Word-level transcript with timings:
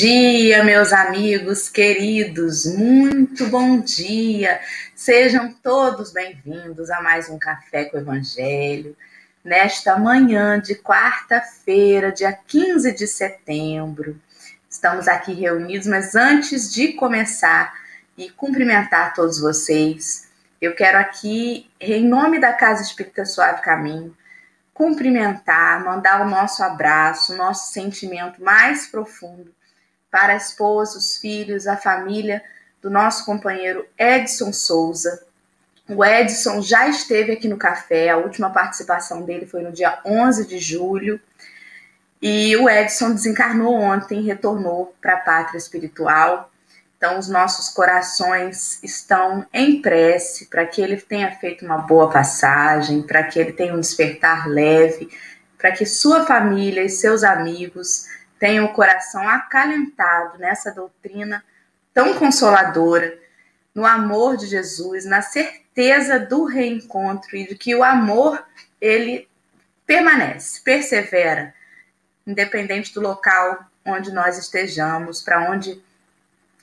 Dia, 0.00 0.62
meus 0.62 0.92
amigos 0.92 1.68
queridos, 1.68 2.64
muito 2.66 3.48
bom 3.48 3.80
dia. 3.80 4.60
Sejam 4.94 5.52
todos 5.52 6.12
bem-vindos 6.12 6.88
a 6.88 7.02
mais 7.02 7.28
um 7.28 7.36
Café 7.36 7.86
com 7.86 7.96
o 7.96 8.00
Evangelho. 8.00 8.96
Nesta 9.42 9.98
manhã 9.98 10.60
de 10.60 10.76
quarta-feira, 10.76 12.12
dia 12.12 12.32
15 12.32 12.92
de 12.92 13.08
setembro, 13.08 14.16
estamos 14.70 15.08
aqui 15.08 15.32
reunidos, 15.32 15.88
mas 15.88 16.14
antes 16.14 16.72
de 16.72 16.92
começar 16.92 17.74
e 18.16 18.30
cumprimentar 18.30 19.14
todos 19.14 19.40
vocês, 19.40 20.28
eu 20.60 20.76
quero 20.76 20.96
aqui, 20.96 21.68
em 21.80 22.06
nome 22.06 22.38
da 22.38 22.52
Casa 22.52 22.84
Espírita 22.84 23.24
Suave 23.24 23.62
Caminho, 23.62 24.16
cumprimentar, 24.72 25.84
mandar 25.84 26.24
o 26.24 26.30
nosso 26.30 26.62
abraço, 26.62 27.32
o 27.32 27.36
nosso 27.36 27.72
sentimento 27.72 28.40
mais 28.40 28.86
profundo 28.86 29.57
para 30.10 30.32
a 30.32 30.36
esposa, 30.36 30.98
os 30.98 31.16
filhos, 31.16 31.66
a 31.66 31.76
família 31.76 32.42
do 32.80 32.90
nosso 32.90 33.24
companheiro 33.24 33.86
Edson 33.98 34.52
Souza. 34.52 35.26
O 35.88 36.04
Edson 36.04 36.60
já 36.60 36.86
esteve 36.88 37.32
aqui 37.32 37.48
no 37.48 37.56
café, 37.56 38.10
a 38.10 38.18
última 38.18 38.50
participação 38.50 39.22
dele 39.22 39.46
foi 39.46 39.62
no 39.62 39.72
dia 39.72 39.98
11 40.04 40.46
de 40.46 40.58
julho. 40.58 41.20
E 42.20 42.56
o 42.56 42.68
Edson 42.68 43.12
desencarnou 43.12 43.74
ontem, 43.74 44.22
retornou 44.22 44.94
para 45.00 45.14
a 45.14 45.18
pátria 45.18 45.56
espiritual. 45.56 46.50
Então, 46.96 47.16
os 47.18 47.28
nossos 47.28 47.68
corações 47.68 48.82
estão 48.82 49.46
em 49.52 49.80
prece 49.80 50.46
para 50.46 50.66
que 50.66 50.82
ele 50.82 50.96
tenha 50.96 51.30
feito 51.36 51.64
uma 51.64 51.78
boa 51.78 52.10
passagem, 52.10 53.02
para 53.02 53.22
que 53.22 53.38
ele 53.38 53.52
tenha 53.52 53.72
um 53.72 53.80
despertar 53.80 54.48
leve, 54.48 55.08
para 55.56 55.70
que 55.70 55.86
sua 55.86 56.26
família 56.26 56.82
e 56.82 56.88
seus 56.88 57.22
amigos 57.22 58.06
tenham 58.38 58.66
o 58.66 58.72
coração 58.72 59.28
acalentado 59.28 60.38
nessa 60.38 60.70
doutrina 60.70 61.44
tão 61.92 62.14
consoladora, 62.14 63.18
no 63.74 63.86
amor 63.86 64.36
de 64.36 64.46
Jesus, 64.46 65.04
na 65.04 65.22
certeza 65.22 66.18
do 66.18 66.44
reencontro 66.44 67.36
e 67.36 67.46
de 67.46 67.54
que 67.54 67.74
o 67.74 67.82
amor 67.82 68.44
ele 68.80 69.28
permanece, 69.86 70.60
persevera, 70.62 71.54
independente 72.26 72.92
do 72.92 73.00
local 73.00 73.64
onde 73.84 74.12
nós 74.12 74.36
estejamos, 74.36 75.22
para 75.22 75.50
onde 75.50 75.82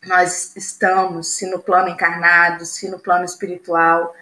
nós 0.06 0.56
estamos, 0.56 1.36
se 1.36 1.50
no 1.50 1.60
plano 1.60 1.90
encarnado, 1.90 2.66
se 2.66 2.90
no 2.90 3.00
plano 3.00 3.26
espiritual. 3.26 4.16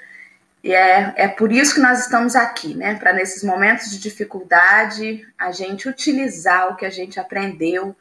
E 0.63 0.73
é, 0.73 1.13
é 1.17 1.27
por 1.27 1.51
isso 1.51 1.75
que 1.75 1.81
nós 1.81 1.99
estamos 1.99 2.35
aqui, 2.35 2.73
né? 2.73 2.95
Para 2.95 3.11
nesses 3.11 3.43
momentos 3.43 3.89
de 3.91 3.99
dificuldade, 3.99 5.27
a 5.37 5.51
gente 5.51 5.89
utilizar 5.89 6.69
o 6.69 6.75
que 6.77 6.85
a 6.85 6.89
gente 6.89 7.19
aprendeu. 7.19 7.93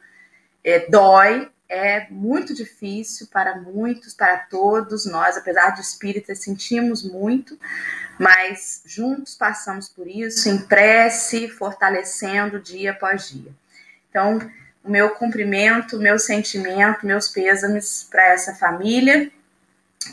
É, 0.63 0.89
dói, 0.89 1.51
é 1.67 2.07
muito 2.09 2.53
difícil 2.53 3.27
para 3.27 3.59
muitos, 3.59 4.13
para 4.13 4.37
todos 4.37 5.05
nós, 5.05 5.35
apesar 5.35 5.71
de 5.71 5.81
espíritas, 5.81 6.39
sentimos 6.39 7.03
muito, 7.03 7.59
mas 8.17 8.81
juntos 8.85 9.35
passamos 9.35 9.89
por 9.89 10.07
isso, 10.07 10.47
em 10.47 10.59
prece, 10.59 11.49
fortalecendo 11.49 12.61
dia 12.61 12.91
após 12.91 13.29
dia. 13.29 13.51
Então, 14.09 14.39
o 14.83 14.89
meu 14.89 15.09
cumprimento, 15.11 15.97
meu 15.97 16.19
sentimento, 16.19 17.05
meus 17.05 17.27
pêsames 17.27 18.07
para 18.09 18.23
essa 18.33 18.53
família. 18.53 19.31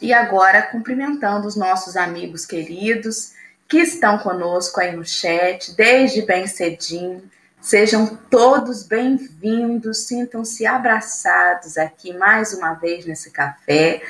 E 0.00 0.12
agora 0.12 0.62
cumprimentando 0.62 1.46
os 1.46 1.56
nossos 1.56 1.96
amigos 1.96 2.46
queridos 2.46 3.32
que 3.68 3.78
estão 3.78 4.18
conosco 4.18 4.80
aí 4.80 4.94
no 4.94 5.04
chat 5.04 5.74
desde 5.76 6.22
bem 6.22 6.46
cedinho. 6.46 7.22
Sejam 7.60 8.18
todos 8.30 8.82
bem-vindos, 8.82 10.06
sintam-se 10.06 10.66
abraçados 10.66 11.76
aqui 11.76 12.12
mais 12.12 12.54
uma 12.54 12.74
vez 12.74 13.04
nesse 13.04 13.30
café. 13.30 14.02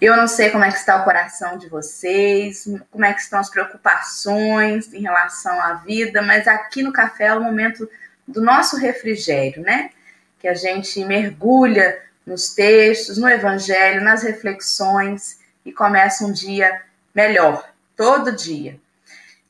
Eu 0.00 0.16
não 0.16 0.26
sei 0.26 0.50
como 0.50 0.64
é 0.64 0.70
que 0.70 0.78
está 0.78 1.00
o 1.00 1.04
coração 1.04 1.56
de 1.56 1.68
vocês, 1.68 2.68
como 2.90 3.04
é 3.04 3.12
que 3.12 3.20
estão 3.20 3.38
as 3.38 3.48
preocupações 3.48 4.92
em 4.92 5.00
relação 5.00 5.60
à 5.60 5.74
vida, 5.74 6.22
mas 6.22 6.48
aqui 6.48 6.82
no 6.82 6.92
café 6.92 7.26
é 7.26 7.34
o 7.34 7.42
momento 7.42 7.88
do 8.26 8.42
nosso 8.42 8.76
refrigério, 8.76 9.62
né? 9.62 9.90
que 10.38 10.46
a 10.46 10.54
gente 10.54 11.04
mergulha 11.04 12.00
nos 12.28 12.54
textos, 12.54 13.16
no 13.16 13.28
Evangelho, 13.28 14.02
nas 14.02 14.22
reflexões 14.22 15.38
e 15.64 15.72
começa 15.72 16.24
um 16.24 16.32
dia 16.32 16.82
melhor, 17.14 17.68
todo 17.96 18.36
dia. 18.36 18.78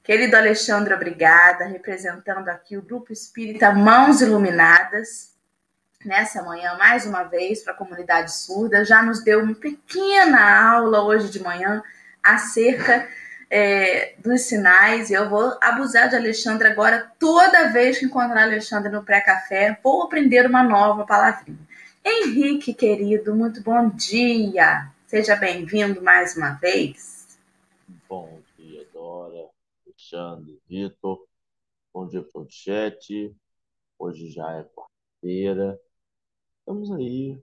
Querido 0.02 0.36
Alexandre, 0.36 0.94
obrigada, 0.94 1.66
representando 1.66 2.48
aqui 2.48 2.76
o 2.76 2.82
Grupo 2.82 3.12
Espírita 3.12 3.72
Mãos 3.72 4.22
Iluminadas, 4.22 5.32
nessa 6.04 6.42
manhã, 6.42 6.76
mais 6.78 7.04
uma 7.04 7.24
vez, 7.24 7.62
para 7.62 7.74
a 7.74 7.76
comunidade 7.76 8.32
surda, 8.32 8.84
já 8.84 9.02
nos 9.02 9.22
deu 9.22 9.42
uma 9.42 9.54
pequena 9.54 10.70
aula 10.72 11.02
hoje 11.02 11.28
de 11.28 11.42
manhã 11.42 11.82
acerca 12.22 13.06
é, 13.50 14.14
dos 14.18 14.42
sinais. 14.42 15.10
Eu 15.10 15.28
vou 15.28 15.58
abusar 15.60 16.08
de 16.08 16.16
Alexandre 16.16 16.68
agora. 16.68 17.10
Toda 17.18 17.68
vez 17.70 17.98
que 17.98 18.06
encontrar 18.06 18.42
Alexandre 18.42 18.90
no 18.90 19.02
pré-café, 19.02 19.78
vou 19.82 20.04
aprender 20.04 20.46
uma 20.46 20.62
nova 20.62 21.04
palavrinha. 21.04 21.67
Henrique, 22.10 22.72
querido, 22.72 23.36
muito 23.36 23.62
bom 23.62 23.90
dia. 23.90 24.90
Seja 25.06 25.36
bem-vindo 25.36 26.00
mais 26.00 26.34
uma 26.38 26.54
vez. 26.54 27.38
Bom 28.08 28.40
dia, 28.56 28.88
Dora, 28.94 29.50
Alexandre, 29.84 30.58
Vitor. 30.66 31.26
Bom 31.92 32.08
dia 32.08 32.22
para 32.22 32.40
o 32.40 32.46
chat. 32.48 33.36
Hoje 33.98 34.30
já 34.30 34.50
é 34.52 34.64
quarta-feira. 34.64 35.78
Estamos 36.60 36.90
aí, 36.92 37.38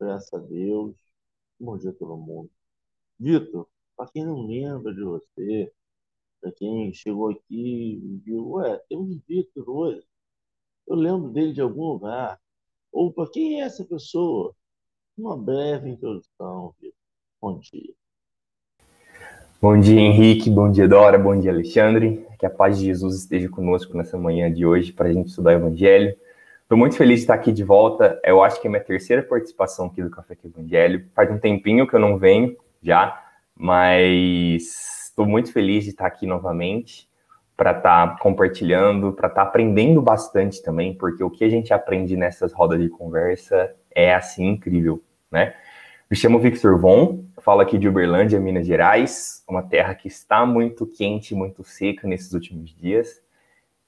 graças 0.00 0.34
a 0.34 0.38
Deus. 0.38 0.96
Bom 1.60 1.78
dia 1.78 1.92
todo 1.92 2.16
mundo. 2.16 2.50
Vitor, 3.16 3.68
para 3.96 4.10
quem 4.10 4.24
não 4.24 4.44
lembra 4.44 4.92
de 4.92 5.04
você, 5.04 5.72
para 6.40 6.50
quem 6.50 6.92
chegou 6.92 7.30
aqui 7.30 8.00
e 8.02 8.20
viu, 8.24 8.54
ué, 8.54 8.76
tem 8.88 8.98
um 8.98 9.20
Vitor 9.24 9.70
hoje. 9.70 10.04
Eu 10.88 10.96
lembro 10.96 11.30
dele 11.30 11.52
de 11.52 11.60
algum 11.60 11.92
lugar. 11.92 12.40
Ou 12.92 13.12
para 13.12 13.30
quem 13.30 13.60
é 13.60 13.64
essa 13.64 13.84
pessoa? 13.84 14.54
Uma 15.16 15.36
breve 15.36 15.90
introdução, 15.90 16.74
Vitor. 16.80 16.94
Bom 17.40 17.58
dia. 17.58 17.94
Bom 19.60 19.78
dia, 19.78 20.00
Henrique. 20.00 20.50
Bom 20.50 20.70
dia, 20.70 20.88
Dora. 20.88 21.18
Bom 21.18 21.38
dia, 21.38 21.52
Alexandre. 21.52 22.26
Que 22.38 22.46
a 22.46 22.50
paz 22.50 22.78
de 22.78 22.86
Jesus 22.86 23.16
esteja 23.16 23.48
conosco 23.48 23.96
nessa 23.96 24.16
manhã 24.18 24.52
de 24.52 24.64
hoje 24.64 24.92
para 24.92 25.08
a 25.08 25.12
gente 25.12 25.28
estudar 25.28 25.50
o 25.50 25.54
Evangelho. 25.54 26.16
Estou 26.62 26.78
muito 26.78 26.96
feliz 26.96 27.16
de 27.16 27.24
estar 27.24 27.34
aqui 27.34 27.52
de 27.52 27.62
volta. 27.62 28.18
Eu 28.24 28.42
acho 28.42 28.60
que 28.60 28.66
é 28.66 28.70
minha 28.70 28.82
terceira 28.82 29.22
participação 29.22 29.86
aqui 29.86 30.02
do 30.02 30.10
Café 30.10 30.34
com 30.34 30.48
Evangelho. 30.48 31.06
Faz 31.14 31.30
um 31.30 31.38
tempinho 31.38 31.86
que 31.86 31.94
eu 31.94 32.00
não 32.00 32.16
venho 32.16 32.56
já, 32.82 33.22
mas 33.54 35.08
estou 35.08 35.26
muito 35.26 35.52
feliz 35.52 35.84
de 35.84 35.90
estar 35.90 36.06
aqui 36.06 36.26
novamente 36.26 37.09
para 37.60 37.72
estar 37.72 38.06
tá 38.12 38.16
compartilhando, 38.22 39.12
para 39.12 39.28
estar 39.28 39.42
tá 39.42 39.46
aprendendo 39.46 40.00
bastante 40.00 40.62
também, 40.62 40.94
porque 40.94 41.22
o 41.22 41.28
que 41.28 41.44
a 41.44 41.48
gente 41.50 41.74
aprende 41.74 42.16
nessas 42.16 42.54
rodas 42.54 42.80
de 42.80 42.88
conversa 42.88 43.74
é 43.94 44.14
assim 44.14 44.48
incrível, 44.48 45.04
né? 45.30 45.52
Me 46.10 46.16
chamo 46.16 46.38
Victor 46.38 46.80
Von, 46.80 47.22
falo 47.42 47.60
aqui 47.60 47.76
de 47.76 47.86
Uberlândia, 47.86 48.40
Minas 48.40 48.66
Gerais, 48.66 49.44
uma 49.46 49.62
terra 49.62 49.94
que 49.94 50.08
está 50.08 50.46
muito 50.46 50.86
quente, 50.86 51.34
muito 51.34 51.62
seca 51.62 52.08
nesses 52.08 52.32
últimos 52.32 52.74
dias. 52.74 53.22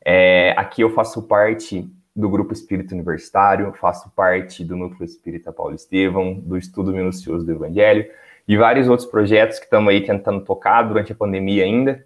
É, 0.04 0.52
aqui 0.58 0.82
eu 0.82 0.90
faço 0.90 1.22
parte 1.22 1.90
do 2.14 2.28
Grupo 2.28 2.52
Espírito 2.52 2.92
Universitário, 2.92 3.72
faço 3.80 4.10
parte 4.14 4.62
do 4.62 4.76
Núcleo 4.76 5.06
Espírita 5.06 5.50
Paulo 5.50 5.74
Estevão, 5.74 6.34
do 6.34 6.58
Estudo 6.58 6.92
Minucioso 6.92 7.46
do 7.46 7.52
Evangelho, 7.52 8.04
e 8.46 8.54
vários 8.54 8.86
outros 8.86 9.08
projetos 9.08 9.58
que 9.58 9.64
estamos 9.64 9.88
aí 9.88 10.04
tentando 10.04 10.44
tocar 10.44 10.82
durante 10.82 11.12
a 11.12 11.14
pandemia 11.14 11.64
ainda, 11.64 12.04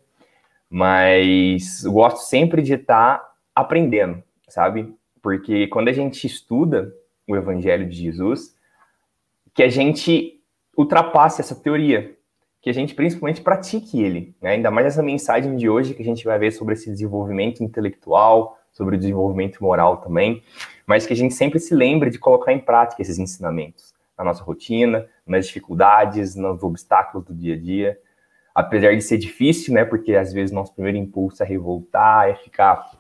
mas 0.71 1.83
gosto 1.85 2.19
sempre 2.19 2.63
de 2.63 2.75
estar 2.75 3.19
tá 3.19 3.33
aprendendo, 3.55 4.23
sabe? 4.49 4.95
Porque 5.23 5.67
quando 5.69 5.89
a 5.89 5.93
gente 5.93 6.27
estuda 6.27 6.93
o 7.27 7.37
Evangelho 7.37 7.89
de 7.89 7.97
Jesus, 7.97 8.57
que 9.55 9.63
a 9.63 9.69
gente 9.69 10.41
ultrapasse 10.77 11.41
essa 11.41 11.55
teoria, 11.55 12.15
que 12.61 12.71
a 12.71 12.73
gente 12.73 12.95
principalmente 12.95 13.41
pratique 13.41 14.03
ele, 14.03 14.35
né? 14.43 14.51
ainda 14.51 14.71
mais 14.71 14.87
essa 14.87 15.03
mensagem 15.03 15.57
de 15.57 15.69
hoje 15.69 15.95
que 15.95 16.03
a 16.03 16.05
gente 16.05 16.25
vai 16.25 16.39
ver 16.39 16.51
sobre 16.51 16.75
esse 16.75 16.91
desenvolvimento 16.91 17.63
intelectual, 17.63 18.59
sobre 18.73 18.97
o 18.97 18.99
desenvolvimento 18.99 19.63
moral 19.63 19.99
também, 19.99 20.43
mas 20.87 21.07
que 21.07 21.13
a 21.13 21.17
gente 21.17 21.33
sempre 21.33 21.59
se 21.59 21.75
lembre 21.75 22.11
de 22.11 22.19
colocar 22.19 22.53
em 22.53 22.59
prática 22.59 23.01
esses 23.01 23.19
ensinamentos 23.19 23.95
na 24.19 24.25
nossa 24.25 24.43
rotina, 24.43 25.07
nas 25.27 25.47
dificuldades, 25.47 26.35
nos 26.35 26.63
obstáculos 26.63 27.27
do 27.27 27.35
dia 27.35 27.55
a 27.55 27.59
dia. 27.59 27.99
Apesar 28.57 28.97
de 28.97 29.03
ser 29.03 29.19
difícil, 29.19 29.75
né? 29.75 29.85
Porque 29.85 30.15
às 30.15 30.33
vezes 30.33 30.51
nosso 30.51 30.73
primeiro 30.73 30.97
impulso 30.97 31.43
é 31.43 31.47
revoltar, 31.47 32.31
é 32.31 32.35
ficar 32.37 32.91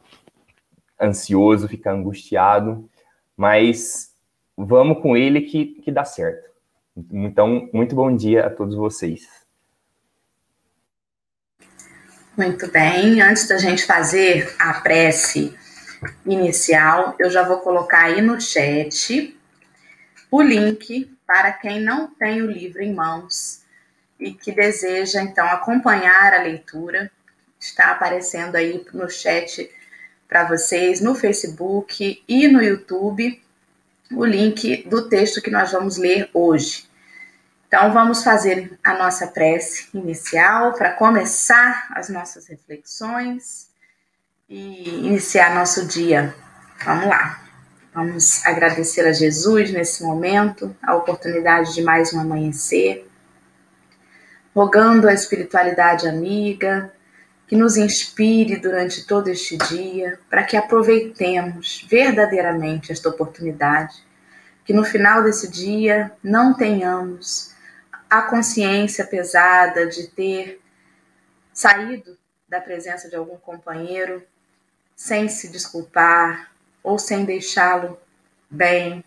ansioso, 1.01 1.67
ficar 1.67 1.93
angustiado, 1.93 2.87
mas 3.35 4.13
vamos 4.55 5.01
com 5.01 5.17
ele 5.17 5.41
que, 5.41 5.65
que 5.81 5.91
dá 5.91 6.05
certo. 6.05 6.51
Então, 7.11 7.71
muito 7.73 7.95
bom 7.95 8.15
dia 8.15 8.45
a 8.45 8.51
todos 8.51 8.75
vocês. 8.75 9.27
Muito 12.37 12.71
bem. 12.71 13.23
Antes 13.23 13.49
da 13.49 13.57
gente 13.57 13.87
fazer 13.87 14.55
a 14.59 14.75
prece 14.75 15.57
inicial, 16.27 17.15
eu 17.19 17.31
já 17.31 17.43
vou 17.43 17.61
colocar 17.61 18.05
aí 18.05 18.21
no 18.21 18.39
chat 18.39 19.35
o 20.31 20.43
link 20.43 21.11
para 21.27 21.51
quem 21.53 21.81
não 21.81 22.09
tem 22.09 22.43
o 22.43 22.51
livro 22.51 22.83
em 22.83 22.93
mãos 22.95 23.65
e 24.19 24.33
que 24.33 24.53
deseja 24.53 25.23
então 25.23 25.47
acompanhar 25.47 26.35
a 26.35 26.43
leitura. 26.43 27.11
Está 27.59 27.91
aparecendo 27.91 28.57
aí 28.57 28.85
no 28.93 29.09
chat 29.09 29.71
para 30.29 30.45
vocês 30.45 31.01
no 31.01 31.15
Facebook 31.15 32.23
e 32.29 32.49
no 32.49 32.63
YouTube 32.63 33.43
o 34.13 34.25
link 34.25 34.89
do 34.89 35.09
texto 35.09 35.43
que 35.43 35.51
nós 35.51 35.73
vamos 35.73 35.97
ler 35.97 36.31
hoje. 36.33 36.87
Então, 37.67 37.93
vamos 37.93 38.23
fazer 38.23 38.79
a 38.83 38.95
nossa 38.95 39.27
prece 39.27 39.89
inicial 39.93 40.73
para 40.75 40.93
começar 40.93 41.89
as 41.91 42.09
nossas 42.09 42.47
reflexões 42.47 43.69
e 44.49 44.89
iniciar 44.89 45.55
nosso 45.55 45.87
dia. 45.87 46.33
Vamos 46.85 47.09
lá. 47.09 47.43
Vamos 47.93 48.45
agradecer 48.47 49.07
a 49.07 49.13
Jesus 49.13 49.73
nesse 49.73 50.05
momento, 50.05 50.77
a 50.83 50.95
oportunidade 50.95 51.75
de 51.75 51.83
mais 51.83 52.13
um 52.13 52.21
amanhecer, 52.21 53.06
rogando 54.57 55.07
a 55.07 55.13
espiritualidade 55.13 56.09
amiga 56.09 56.91
que 57.47 57.55
nos 57.55 57.77
inspire 57.77 58.57
durante 58.57 59.07
todo 59.07 59.29
este 59.29 59.59
dia, 59.59 60.19
para 60.31 60.45
que 60.45 60.57
aproveitemos 60.57 61.87
verdadeiramente 61.87 62.91
esta 62.91 63.11
oportunidade, 63.11 64.03
que 64.65 64.73
no 64.73 64.83
final 64.83 65.23
desse 65.23 65.47
dia 65.51 66.11
não 66.23 66.55
tenhamos 66.55 67.55
a 68.09 68.23
consciência 68.23 69.07
pesada 69.07 69.87
de 69.87 70.07
ter 70.07 70.59
saído 71.53 72.17
da 72.49 72.59
presença 72.59 73.11
de 73.11 73.17
algum 73.17 73.37
companheiro 73.37 74.23
sem 74.97 75.29
se 75.29 75.49
desculpar 75.49 76.51
ou 76.83 76.99
sem 76.99 77.27
deixá-lo 77.27 78.01
bem, 78.49 79.05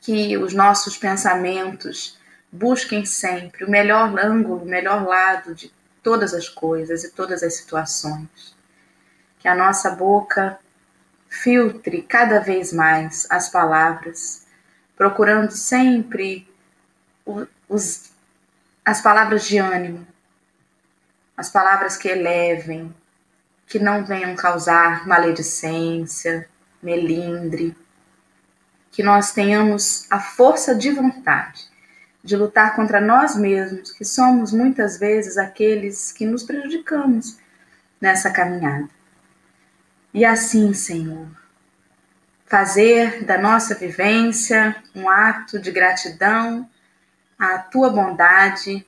que 0.00 0.36
os 0.36 0.52
nossos 0.52 0.96
pensamentos 0.98 2.18
busquem 2.50 3.04
sempre 3.04 3.64
o 3.64 3.70
melhor 3.70 4.18
ângulo, 4.18 4.62
o 4.62 4.66
melhor 4.66 5.06
lado 5.06 5.54
de 5.54 5.72
todas 6.02 6.34
as 6.34 6.48
coisas 6.48 7.04
e 7.04 7.10
todas 7.10 7.42
as 7.42 7.54
situações. 7.54 8.56
Que 9.38 9.48
a 9.48 9.54
nossa 9.54 9.90
boca 9.90 10.58
filtre 11.28 12.02
cada 12.02 12.40
vez 12.40 12.72
mais 12.72 13.26
as 13.30 13.48
palavras, 13.48 14.46
procurando 14.96 15.52
sempre 15.52 16.48
os, 17.68 18.10
as 18.84 19.00
palavras 19.00 19.46
de 19.46 19.58
ânimo, 19.58 20.06
as 21.36 21.48
palavras 21.48 21.96
que 21.96 22.08
elevem, 22.08 22.94
que 23.66 23.78
não 23.78 24.04
venham 24.04 24.34
causar 24.34 25.06
maledicência, 25.06 26.48
melindre, 26.82 27.76
que 28.90 29.02
nós 29.02 29.32
tenhamos 29.32 30.10
a 30.10 30.18
força 30.18 30.74
de 30.74 30.90
vontade 30.90 31.69
de 32.22 32.36
lutar 32.36 32.76
contra 32.76 33.00
nós 33.00 33.36
mesmos, 33.36 33.92
que 33.92 34.04
somos 34.04 34.52
muitas 34.52 34.98
vezes 34.98 35.38
aqueles 35.38 36.12
que 36.12 36.26
nos 36.26 36.42
prejudicamos 36.42 37.38
nessa 38.00 38.30
caminhada. 38.30 38.88
E 40.12 40.24
assim, 40.24 40.74
Senhor, 40.74 41.28
fazer 42.46 43.24
da 43.24 43.38
nossa 43.38 43.74
vivência 43.74 44.76
um 44.94 45.08
ato 45.08 45.58
de 45.58 45.70
gratidão 45.70 46.68
à 47.38 47.58
tua 47.58 47.90
bondade, 47.90 48.84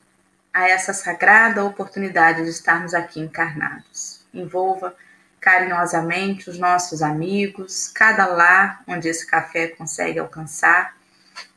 a 0.53 0.69
essa 0.69 0.93
sagrada 0.93 1.65
oportunidade 1.65 2.43
de 2.43 2.51
estarmos 2.51 2.93
aqui 2.93 3.21
encarnados. 3.21 4.27
Envolva 4.35 4.95
carinhosamente 5.41 6.51
os 6.51 6.59
nossos 6.59 7.03
amigos, 7.03 7.89
cada 7.89 8.27
lar 8.27 8.83
onde 8.87 9.09
esse 9.09 9.27
café 9.27 9.69
consegue 9.69 10.19
alcançar, 10.19 10.95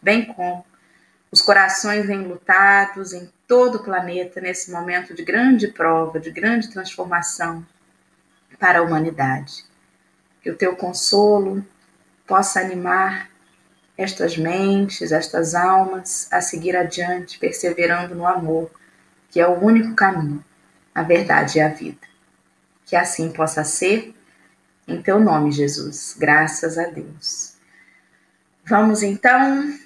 bem 0.02 0.26
como 0.26 0.66
os 1.36 1.42
corações 1.42 2.10
enlutados 2.10 3.12
em 3.12 3.30
todo 3.46 3.76
o 3.76 3.84
planeta 3.84 4.40
nesse 4.40 4.72
momento 4.72 5.14
de 5.14 5.22
grande 5.22 5.68
prova, 5.68 6.18
de 6.18 6.32
grande 6.32 6.70
transformação 6.70 7.66
para 8.58 8.80
a 8.80 8.82
humanidade. 8.82 9.66
Que 10.42 10.50
o 10.50 10.56
teu 10.56 10.78
consolo 10.78 11.62
possa 12.26 12.62
animar 12.62 13.30
estas 13.98 14.38
mentes, 14.38 15.12
estas 15.12 15.54
almas 15.54 16.32
a 16.32 16.40
seguir 16.40 16.74
adiante, 16.74 17.38
perseverando 17.38 18.16
no 18.16 18.26
amor, 18.26 18.72
que 19.30 19.42
é 19.42 19.46
o 19.46 19.62
único 19.62 19.94
caminho, 19.94 20.42
a 20.94 21.04
verdade 21.04 21.58
e 21.58 21.62
a 21.62 21.68
vida. 21.68 22.08
Que 22.86 22.96
assim 22.96 23.30
possa 23.34 23.66
ser, 23.66 24.16
em 24.88 25.02
teu 25.02 25.20
nome, 25.20 25.52
Jesus. 25.52 26.16
Graças 26.18 26.78
a 26.78 26.86
Deus. 26.86 27.56
Vamos 28.64 29.04
então 29.04 29.78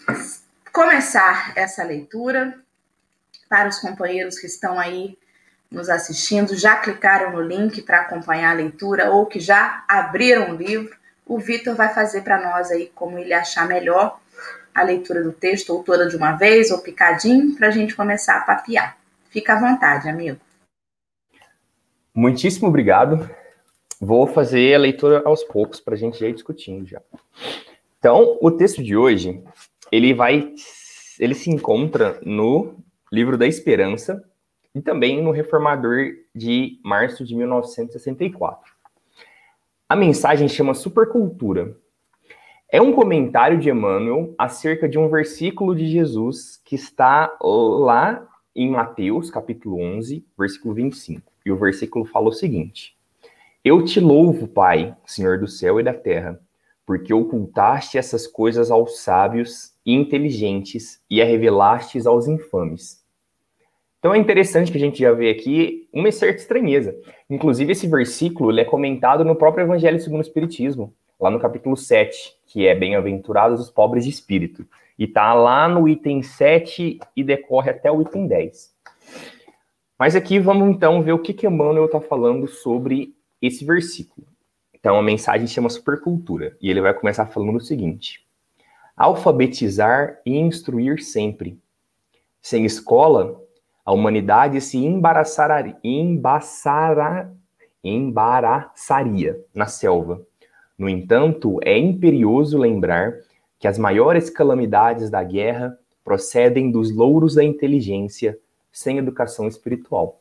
começar 0.72 1.54
essa 1.56 1.84
leitura. 1.84 2.58
Para 3.48 3.70
os 3.70 3.80
companheiros 3.80 4.38
que 4.38 4.46
estão 4.46 4.80
aí 4.80 5.18
nos 5.72 5.90
assistindo, 5.90 6.56
já 6.56 6.78
clicaram 6.78 7.32
no 7.32 7.42
link 7.42 7.82
para 7.82 8.02
acompanhar 8.02 8.52
a 8.52 8.56
leitura 8.56 9.12
ou 9.12 9.26
que 9.26 9.40
já 9.40 9.84
abriram 9.88 10.52
o 10.52 10.56
livro, 10.56 10.96
o 11.26 11.40
Vitor 11.40 11.76
vai 11.76 11.94
fazer 11.94 12.22
para 12.22 12.42
nós 12.42 12.72
aí 12.72 12.92
como 12.94 13.18
ele 13.18 13.34
achar 13.34 13.68
melhor 13.68 14.20
a 14.74 14.84
leitura 14.84 15.24
do 15.24 15.32
texto, 15.32 15.72
ou 15.72 15.84
toda 15.84 16.08
de 16.08 16.16
uma 16.16 16.34
vez, 16.34 16.72
ou 16.72 16.80
picadinho, 16.80 17.56
para 17.56 17.68
a 17.68 17.72
gente 17.72 17.96
começar 17.96 18.38
a 18.38 18.42
papiar. 18.42 18.98
Fica 19.30 19.54
à 19.54 19.60
vontade, 19.60 20.08
amigo. 20.08 20.40
Muitíssimo 22.14 22.68
obrigado. 22.68 23.30
Vou 24.00 24.26
fazer 24.26 24.74
a 24.74 24.80
leitura 24.80 25.22
aos 25.26 25.44
poucos 25.44 25.80
para 25.80 25.96
a 25.96 25.98
gente 25.98 26.24
ir 26.24 26.34
discutindo 26.34 26.88
já. 26.88 27.02
Então, 28.00 28.38
o 28.42 28.50
texto 28.50 28.82
de 28.82 28.96
hoje 28.96 29.44
ele 29.92 30.14
vai, 30.14 30.54
ele 31.20 31.34
se 31.34 31.50
encontra 31.50 32.20
no 32.24 32.76
livro 33.12 33.38
da 33.38 33.48
Esperança 33.48 34.24
e 34.74 34.82
também 34.82 35.22
no 35.22 35.32
Reformador 35.32 36.14
de 36.34 36.80
março 36.84 37.26
de 37.26 37.36
1964. 37.36 38.72
A 39.88 39.96
mensagem 39.96 40.48
chama 40.48 40.74
Supercultura. 40.74 41.76
É 42.72 42.80
um 42.80 42.94
comentário 42.94 43.58
de 43.58 43.70
Emmanuel 43.70 44.36
acerca 44.38 44.88
de 44.88 45.00
um 45.00 45.10
versículo 45.10 45.76
de 45.76 45.88
Jesus 45.88 46.62
que 46.64 46.76
está 46.76 47.36
lá 47.42 48.28
em 48.56 48.70
Mateus, 48.70 49.32
capítulo 49.32 49.82
11, 49.82 50.24
versículo 50.38 50.76
25. 50.76 51.32
E 51.44 51.52
o 51.52 51.58
versículo 51.58 52.06
fala 52.06 52.30
o 52.30 52.32
seguinte: 52.32 52.96
Eu 53.64 53.84
te 53.84 54.00
louvo, 54.00 54.48
Pai, 54.48 54.96
Senhor 55.04 55.40
do 55.40 55.48
céu 55.48 55.80
e 55.80 55.84
da 55.84 55.94
terra, 55.96 56.40
porque 56.90 57.14
ocultaste 57.14 58.00
essas 58.00 58.26
coisas 58.26 58.72
aos 58.72 59.02
sábios 59.02 59.76
e 59.86 59.94
inteligentes 59.94 61.00
e 61.08 61.22
a 61.22 61.26
revelastes 61.26 62.08
aos 62.08 62.28
infames. 62.28 63.06
Então 64.00 64.12
é 64.12 64.18
interessante 64.18 64.72
que 64.72 64.78
a 64.80 64.82
gente 64.82 64.98
já 64.98 65.12
vê 65.12 65.30
aqui 65.30 65.88
uma 65.94 66.12
certa 66.12 66.42
estranheza. 66.42 67.00
Inclusive, 67.30 67.74
esse 67.74 67.86
versículo 67.86 68.60
é 68.60 68.66
comentado 68.66 69.24
no 69.24 69.36
próprio 69.36 69.66
Evangelho 69.66 70.00
segundo 70.00 70.22
o 70.22 70.24
Espiritismo, 70.24 70.92
lá 71.20 71.30
no 71.30 71.40
capítulo 71.40 71.78
7, 71.78 72.36
que 72.48 72.66
é 72.66 72.74
Bem-aventurados 72.74 73.62
os 73.62 73.70
pobres 73.70 74.06
de 74.06 74.10
espírito. 74.10 74.66
E 74.98 75.06
tá 75.06 75.32
lá 75.36 75.70
no 75.70 75.88
item 75.88 76.24
7 76.24 77.00
e 77.16 77.24
decorre 77.24 77.70
até 77.70 77.92
o 77.92 78.02
item 78.02 78.26
10. 78.26 78.74
Mas 79.96 80.16
aqui 80.16 80.40
vamos 80.40 80.68
então 80.68 81.04
ver 81.04 81.12
o 81.12 81.20
que, 81.20 81.36
que 81.36 81.46
Emmanuel 81.46 81.86
está 81.86 82.02
falando 82.02 82.48
sobre 82.48 83.14
esse 83.40 83.64
versículo. 83.64 84.26
Então 84.80 84.98
a 84.98 85.02
mensagem 85.02 85.48
chama 85.48 85.70
Supercultura, 85.70 86.56
e 86.62 86.70
ele 86.70 86.82
vai 86.82 86.94
começar 86.94 87.26
falando 87.26 87.58
o 87.58 87.62
seguinte 87.62 88.28
alfabetizar 89.00 90.20
e 90.26 90.38
instruir 90.38 91.02
sempre. 91.02 91.58
Sem 92.42 92.66
escola, 92.66 93.42
a 93.86 93.94
humanidade 93.94 94.60
se 94.60 94.78
embaraçaria, 94.78 95.78
embaraçaria 97.82 99.42
na 99.56 99.68
selva. 99.68 100.22
No 100.78 100.90
entanto, 100.90 101.60
é 101.64 101.78
imperioso 101.78 102.58
lembrar 102.58 103.14
que 103.58 103.70
as 103.70 103.78
maiores 103.78 104.30
calamidades 104.30 105.10
da 105.10 105.24
guerra 105.24 105.78
procedem 106.04 106.70
dos 106.70 106.94
louros 106.94 107.36
da 107.36 107.44
inteligência 107.44 108.38
sem 108.70 108.98
educação 108.98 109.48
espiritual. 109.48 110.19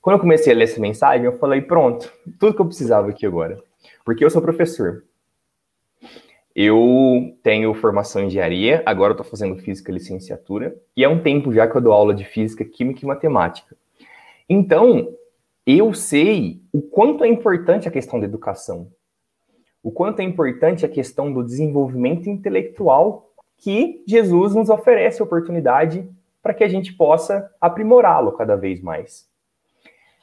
Quando 0.00 0.16
eu 0.16 0.20
comecei 0.20 0.52
a 0.52 0.56
ler 0.56 0.64
essa 0.64 0.80
mensagem, 0.80 1.26
eu 1.26 1.38
falei: 1.38 1.60
pronto, 1.60 2.10
tudo 2.38 2.54
que 2.54 2.60
eu 2.60 2.66
precisava 2.66 3.10
aqui 3.10 3.26
agora. 3.26 3.62
Porque 4.04 4.24
eu 4.24 4.30
sou 4.30 4.40
professor. 4.40 5.04
Eu 6.54 7.38
tenho 7.42 7.72
formação 7.74 8.22
em 8.22 8.26
engenharia, 8.26 8.82
agora 8.84 9.12
estou 9.12 9.24
fazendo 9.24 9.56
física 9.56 9.92
licenciatura, 9.92 10.76
e 10.96 11.04
é 11.04 11.08
um 11.08 11.22
tempo 11.22 11.52
já 11.52 11.66
que 11.68 11.76
eu 11.76 11.80
dou 11.80 11.92
aula 11.92 12.12
de 12.12 12.24
física, 12.24 12.64
química 12.64 13.00
e 13.04 13.06
matemática. 13.06 13.76
Então, 14.48 15.14
eu 15.64 15.94
sei 15.94 16.60
o 16.72 16.82
quanto 16.82 17.22
é 17.22 17.28
importante 17.28 17.86
a 17.86 17.90
questão 17.90 18.18
da 18.18 18.26
educação, 18.26 18.90
o 19.80 19.92
quanto 19.92 20.20
é 20.20 20.24
importante 20.24 20.84
a 20.84 20.88
questão 20.88 21.32
do 21.32 21.44
desenvolvimento 21.44 22.28
intelectual 22.28 23.30
que 23.56 24.02
Jesus 24.06 24.54
nos 24.54 24.70
oferece 24.70 25.22
a 25.22 25.24
oportunidade 25.24 26.06
para 26.42 26.52
que 26.52 26.64
a 26.64 26.68
gente 26.68 26.92
possa 26.94 27.48
aprimorá-lo 27.60 28.32
cada 28.32 28.56
vez 28.56 28.80
mais. 28.80 29.29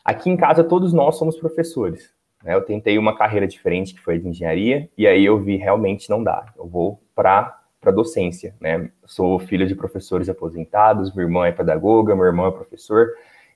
Aqui 0.08 0.30
em 0.30 0.38
casa, 0.38 0.64
todos 0.64 0.94
nós 0.94 1.18
somos 1.18 1.36
professores. 1.36 2.14
Né? 2.42 2.56
Eu 2.56 2.62
tentei 2.62 2.98
uma 2.98 3.14
carreira 3.14 3.46
diferente, 3.46 3.94
que 3.94 4.00
foi 4.00 4.18
de 4.18 4.26
engenharia, 4.26 4.90
e 4.98 5.06
aí 5.06 5.26
eu 5.26 5.38
vi 5.38 5.58
realmente 5.58 6.10
não 6.10 6.24
dá. 6.24 6.46
Eu 6.58 6.66
vou 6.66 7.04
para 7.14 7.62
para 7.80 7.92
docência, 7.92 8.56
né? 8.60 8.90
Sou 9.06 9.38
filho 9.38 9.68
de 9.68 9.76
professores 9.76 10.28
aposentados, 10.28 11.14
minha 11.14 11.26
irmã 11.26 11.46
é 11.46 11.52
pedagoga, 11.52 12.16
meu 12.16 12.26
irmão 12.26 12.48
é 12.48 12.52
professor, 12.52 13.10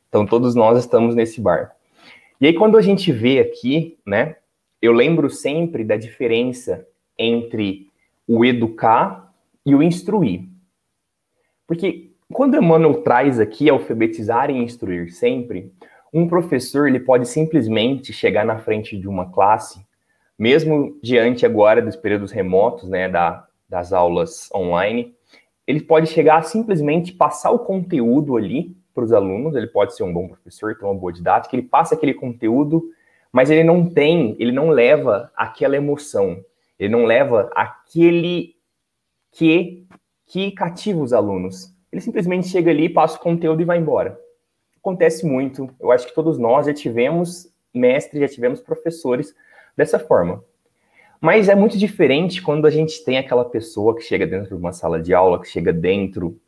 então 0.07 0.27
todos 0.27 0.53
nós 0.53 0.77
estamos 0.77 1.15
nesse 1.15 1.41
barco. 1.41 1.75
E 2.39 2.45
aí 2.45 2.53
quando 2.53 2.77
a 2.77 2.81
gente 2.81 3.11
vê 3.11 3.39
aqui, 3.39 3.97
né, 4.05 4.35
eu 4.79 4.93
lembro 4.93 5.27
sempre 5.29 5.83
da 5.83 5.97
diferença 5.97 6.87
entre 7.17 7.87
o 8.27 8.45
educar 8.45 9.33
e 9.65 9.73
o 9.73 9.81
instruir. 9.81 10.43
Porque 11.65 12.11
quando 12.31 12.55
Emmanuel 12.55 13.01
traz 13.01 13.39
aqui 13.39 13.69
alfabetizar 13.69 14.51
e 14.51 14.53
instruir 14.53 15.11
sempre, 15.11 15.73
um 16.13 16.27
professor 16.27 16.87
ele 16.87 16.99
pode 16.99 17.27
simplesmente 17.27 18.11
chegar 18.11 18.45
na 18.45 18.59
frente 18.59 18.97
de 18.97 19.07
uma 19.07 19.31
classe, 19.31 19.85
mesmo 20.37 20.97
diante 21.01 21.45
agora 21.45 21.81
dos 21.81 21.95
períodos 21.95 22.31
remotos, 22.31 22.89
né, 22.89 23.07
da, 23.07 23.47
das 23.69 23.93
aulas 23.93 24.49
online, 24.53 25.15
ele 25.65 25.81
pode 25.81 26.07
chegar 26.07 26.37
a 26.37 26.43
simplesmente 26.43 27.13
passar 27.13 27.51
o 27.51 27.59
conteúdo 27.59 28.35
ali 28.35 28.75
para 28.93 29.03
os 29.03 29.13
alunos, 29.13 29.55
ele 29.55 29.67
pode 29.67 29.95
ser 29.95 30.03
um 30.03 30.11
bom 30.11 30.27
professor, 30.27 30.75
ter 30.75 30.83
uma 30.83 30.95
boa 30.95 31.13
didática, 31.13 31.55
ele 31.55 31.67
passa 31.67 31.95
aquele 31.95 32.13
conteúdo, 32.13 32.83
mas 33.31 33.49
ele 33.49 33.63
não 33.63 33.89
tem, 33.89 34.35
ele 34.39 34.51
não 34.51 34.69
leva 34.69 35.31
aquela 35.35 35.77
emoção, 35.77 36.43
ele 36.77 36.89
não 36.89 37.05
leva 37.05 37.49
aquele 37.55 38.55
que 39.31 39.87
que 40.31 40.49
cativa 40.51 41.01
os 41.01 41.11
alunos. 41.11 41.75
Ele 41.91 42.01
simplesmente 42.01 42.47
chega 42.47 42.71
ali, 42.71 42.87
passa 42.87 43.17
o 43.17 43.19
conteúdo 43.19 43.61
e 43.61 43.65
vai 43.65 43.77
embora. 43.77 44.17
Acontece 44.81 45.25
muito. 45.25 45.69
Eu 45.79 45.91
acho 45.91 46.07
que 46.07 46.15
todos 46.15 46.37
nós 46.37 46.65
já 46.65 46.73
tivemos 46.73 47.47
mestres, 47.73 48.21
já 48.21 48.27
tivemos 48.27 48.59
professores 48.59 49.33
dessa 49.77 49.99
forma. 49.99 50.43
Mas 51.19 51.47
é 51.47 51.53
muito 51.53 51.77
diferente 51.77 52.41
quando 52.41 52.65
a 52.65 52.69
gente 52.71 53.03
tem 53.05 53.19
aquela 53.19 53.45
pessoa 53.45 53.95
que 53.95 54.01
chega 54.01 54.25
dentro 54.25 54.49
de 54.49 54.55
uma 54.55 54.73
sala 54.73 54.99
de 54.99 55.13
aula, 55.13 55.39
que 55.39 55.47
chega 55.47 55.71
dentro, 55.71 56.39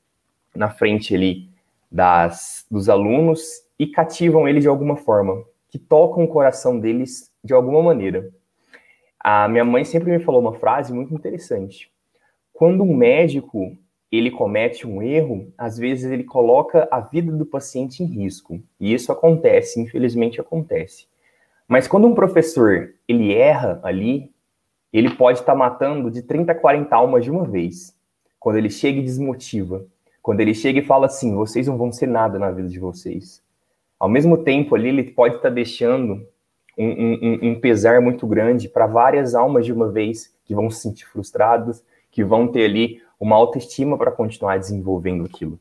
na 0.56 0.70
frente 0.70 1.14
ali 1.14 1.48
das, 1.92 2.66
dos 2.70 2.90
alunos 2.90 3.44
e 3.78 3.86
cativam 3.86 4.48
eles 4.48 4.64
de 4.64 4.68
alguma 4.68 4.96
forma, 4.96 5.44
que 5.70 5.78
tocam 5.78 6.24
o 6.24 6.28
coração 6.28 6.80
deles 6.80 7.32
de 7.44 7.54
alguma 7.54 7.84
maneira. 7.84 8.32
A 9.20 9.48
minha 9.48 9.64
mãe 9.64 9.86
sempre 9.86 10.12
me 10.12 10.24
falou 10.24 10.42
uma 10.42 10.54
frase 10.54 10.92
muito 10.92 11.14
interessante. 11.14 11.92
Quando 12.52 12.84
um 12.84 12.96
médico 12.96 13.78
ele 14.18 14.30
comete 14.30 14.86
um 14.86 15.02
erro, 15.02 15.52
às 15.58 15.78
vezes 15.78 16.12
ele 16.12 16.24
coloca 16.24 16.88
a 16.92 17.00
vida 17.00 17.32
do 17.32 17.46
paciente 17.46 18.04
em 18.04 18.06
risco. 18.06 18.62
E 18.80 18.94
isso 18.94 19.12
acontece, 19.12 19.82
infelizmente 19.82 20.40
acontece. 20.40 21.08
Mas 21.68 21.88
quando 21.88 22.06
um 22.06 22.14
professor 22.14 22.94
ele 23.08 23.34
erra 23.34 23.80
ali, 23.82 24.32
ele 24.92 25.16
pode 25.16 25.40
estar 25.40 25.54
tá 25.54 25.58
matando 25.58 26.12
de 26.12 26.22
30 26.22 26.52
a 26.52 26.56
40 26.56 26.96
almas 26.96 27.24
de 27.24 27.32
uma 27.32 27.44
vez. 27.44 27.98
Quando 28.40 28.58
ele 28.58 28.70
chega 28.70 29.00
e 29.00 29.04
desmotiva. 29.04 29.84
Quando 30.22 30.42
ele 30.42 30.54
chega 30.54 30.80
e 30.80 30.86
fala 30.86 31.08
assim: 31.08 31.34
vocês 31.34 31.66
não 31.66 31.76
vão 31.76 31.92
ser 31.92 32.08
nada 32.08 32.38
na 32.38 32.52
vida 32.52 32.70
de 32.70 32.80
vocês. 32.80 33.42
Ao 34.00 34.08
mesmo 34.08 34.38
tempo, 34.38 34.76
ali, 34.76 34.90
ele 34.90 35.04
pode 35.04 35.38
estar 35.38 35.50
tá 35.50 35.56
deixando 35.56 36.24
um, 36.78 36.88
um, 36.88 37.40
um 37.50 37.60
pesar 37.60 38.00
muito 38.00 38.28
grande 38.28 38.70
para 38.70 38.86
várias 38.86 39.34
almas 39.34 39.66
de 39.66 39.74
uma 39.74 39.90
vez 39.90 40.36
que 40.46 40.54
vão 40.54 40.70
se 40.70 40.82
sentir 40.82 41.06
frustradas, 41.06 41.84
que 42.12 42.24
vão 42.24 42.48
ter 42.48 42.66
ali 42.66 43.02
uma 43.20 43.36
autoestima 43.36 43.98
para 43.98 44.12
continuar 44.12 44.58
desenvolvendo 44.58 45.26
aquilo. 45.26 45.60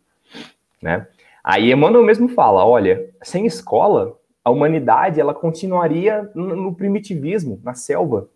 Né? 0.81 1.07
Aí 1.43 1.73
Emmanuel 1.73 2.05
mesmo 2.05 2.29
fala: 2.29 2.65
olha, 2.67 3.11
sem 3.23 3.47
escola, 3.47 4.19
a 4.45 4.51
humanidade 4.51 5.21
ela 5.21 5.35
continuaria 5.35 6.31
no 6.35 6.75
primitivismo, 6.75 7.61
na 7.63 7.75
selva, 7.75 8.29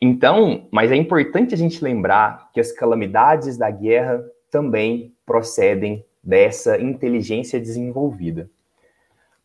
então, 0.00 0.68
mas 0.70 0.92
é 0.92 0.96
importante 0.96 1.54
a 1.54 1.58
gente 1.58 1.82
lembrar 1.82 2.50
que 2.52 2.60
as 2.60 2.70
calamidades 2.70 3.56
da 3.56 3.70
guerra 3.70 4.22
também 4.50 5.14
procedem 5.24 6.04
dessa 6.22 6.78
inteligência 6.80 7.58
desenvolvida. 7.58 8.50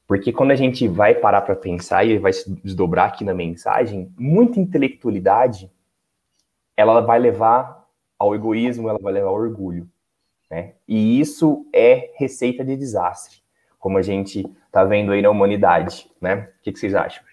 Porque 0.06 0.34
quando 0.34 0.52
a 0.52 0.56
gente 0.56 0.88
vai 0.90 1.16
parar 1.16 1.42
para 1.42 1.56
pensar 1.56 2.04
e 2.06 2.18
vai 2.18 2.34
se 2.34 2.52
desdobrar 2.64 3.08
aqui 3.08 3.24
na 3.24 3.34
mensagem, 3.34 4.12
muita 4.18 4.60
intelectualidade 4.60 5.72
ela 6.76 7.00
vai 7.00 7.18
levar 7.18 7.81
ao 8.22 8.36
egoísmo, 8.36 8.88
ela 8.88 9.00
vai 9.02 9.14
levar 9.14 9.30
ao 9.30 9.34
orgulho. 9.34 9.90
Né? 10.50 10.74
E 10.88 11.20
isso 11.20 11.66
é 11.74 12.12
receita 12.18 12.64
de 12.64 12.78
desastre, 12.78 13.42
como 13.80 13.98
a 13.98 14.02
gente 14.04 14.46
está 14.68 14.84
vendo 14.84 15.12
aí 15.12 15.24
na 15.24 15.30
humanidade. 15.32 16.12
Né? 16.22 16.36
O 16.36 16.62
que, 16.62 16.72
que 16.72 16.80
vocês 16.80 16.94
acham? 16.94 17.24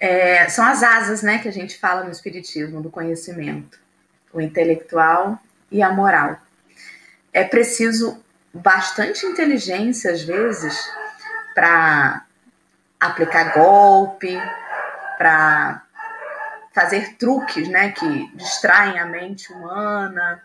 É, 0.00 0.48
são 0.48 0.64
as 0.64 0.82
asas, 0.82 1.22
né, 1.22 1.38
que 1.38 1.46
a 1.46 1.52
gente 1.52 1.78
fala 1.78 2.02
no 2.02 2.10
espiritismo 2.10 2.82
do 2.82 2.90
conhecimento, 2.90 3.78
o 4.32 4.40
intelectual 4.40 5.38
e 5.70 5.80
a 5.80 5.92
moral. 5.92 6.38
É 7.32 7.44
preciso 7.44 8.20
bastante 8.52 9.24
inteligência 9.24 10.10
às 10.10 10.22
vezes 10.22 10.76
para 11.54 12.26
aplicar 12.98 13.54
golpe, 13.54 14.36
para 15.16 15.81
fazer 16.72 17.16
truques, 17.16 17.68
né, 17.68 17.92
que 17.92 18.36
distraem 18.36 18.98
a 18.98 19.06
mente 19.06 19.52
humana. 19.52 20.42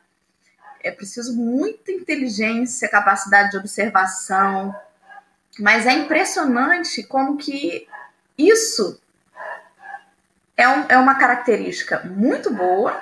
É 0.84 0.92
preciso 0.92 1.36
muita 1.36 1.92
inteligência, 1.92 2.90
capacidade 2.90 3.52
de 3.52 3.58
observação. 3.58 4.76
Mas 5.60 5.86
é 5.88 5.94
impressionante 5.94 7.04
como 7.04 7.38
que 7.38 7.88
isso 8.38 9.00
é, 10.56 10.68
um, 10.68 10.86
é 10.90 10.98
uma 10.98 11.16
característica 11.16 12.04
muito 12.04 12.54
boa, 12.54 13.00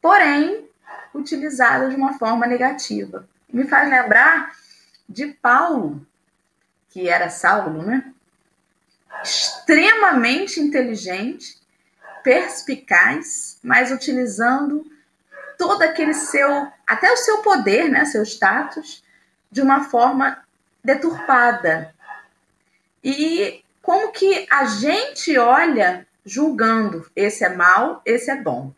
porém 0.00 0.68
utilizada 1.14 1.88
de 1.88 1.96
uma 1.96 2.18
forma 2.18 2.46
negativa. 2.46 3.26
Me 3.52 3.64
faz 3.64 3.88
lembrar 3.88 4.54
de 5.08 5.28
Paulo, 5.28 6.06
que 6.90 7.08
era 7.08 7.30
Saulo, 7.30 7.82
né? 7.82 8.12
Extremamente 9.22 10.60
inteligente, 10.60 11.57
perspicaz, 12.28 13.58
mas 13.62 13.90
utilizando 13.90 14.84
todo 15.56 15.80
aquele 15.80 16.12
seu, 16.12 16.68
até 16.86 17.10
o 17.10 17.16
seu 17.16 17.38
poder, 17.38 17.88
né, 17.88 18.04
seu 18.04 18.22
status, 18.22 19.02
de 19.50 19.62
uma 19.62 19.84
forma 19.84 20.44
deturpada. 20.84 21.94
E 23.02 23.64
como 23.80 24.12
que 24.12 24.46
a 24.50 24.66
gente 24.66 25.38
olha 25.38 26.06
julgando 26.22 27.10
esse 27.16 27.46
é 27.46 27.48
mal, 27.48 28.02
esse 28.04 28.30
é 28.30 28.36
bom. 28.36 28.74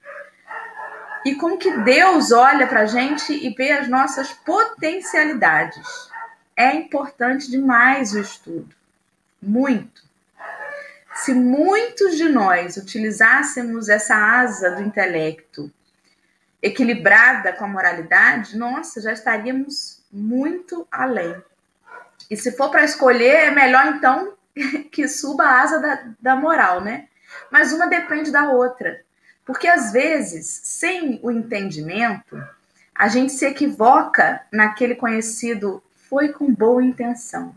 E 1.24 1.34
como 1.34 1.58
que 1.58 1.76
Deus 1.78 2.30
olha 2.30 2.68
para 2.68 2.82
a 2.82 2.86
gente 2.86 3.32
e 3.32 3.52
vê 3.52 3.72
as 3.72 3.88
nossas 3.88 4.32
potencialidades. 4.32 6.08
É 6.56 6.72
importante 6.76 7.50
demais 7.50 8.14
o 8.14 8.20
estudo. 8.20 8.72
Muito. 9.42 10.08
Se 11.14 11.34
muitos 11.34 12.16
de 12.16 12.28
nós 12.28 12.76
utilizássemos 12.76 13.88
essa 13.88 14.14
asa 14.14 14.70
do 14.70 14.82
intelecto 14.82 15.70
equilibrada 16.62 17.52
com 17.52 17.64
a 17.64 17.68
moralidade, 17.68 18.56
nossa, 18.56 19.00
já 19.00 19.12
estaríamos 19.12 20.02
muito 20.12 20.86
além. 20.90 21.34
E 22.30 22.36
se 22.36 22.52
for 22.52 22.70
para 22.70 22.84
escolher, 22.84 23.48
é 23.48 23.50
melhor 23.50 23.86
então 23.86 24.34
que 24.90 25.08
suba 25.08 25.44
a 25.44 25.60
asa 25.62 25.78
da, 25.80 26.04
da 26.20 26.36
moral, 26.36 26.80
né? 26.80 27.08
mas 27.50 27.72
uma 27.72 27.86
depende 27.86 28.30
da 28.30 28.50
outra. 28.50 29.00
Porque 29.44 29.66
às 29.66 29.92
vezes, 29.92 30.46
sem 30.46 31.18
o 31.22 31.30
entendimento, 31.30 32.42
a 32.94 33.08
gente 33.08 33.32
se 33.32 33.46
equivoca 33.46 34.42
naquele 34.52 34.94
conhecido 34.94 35.82
foi 36.08 36.30
com 36.30 36.52
boa 36.52 36.82
intenção. 36.82 37.54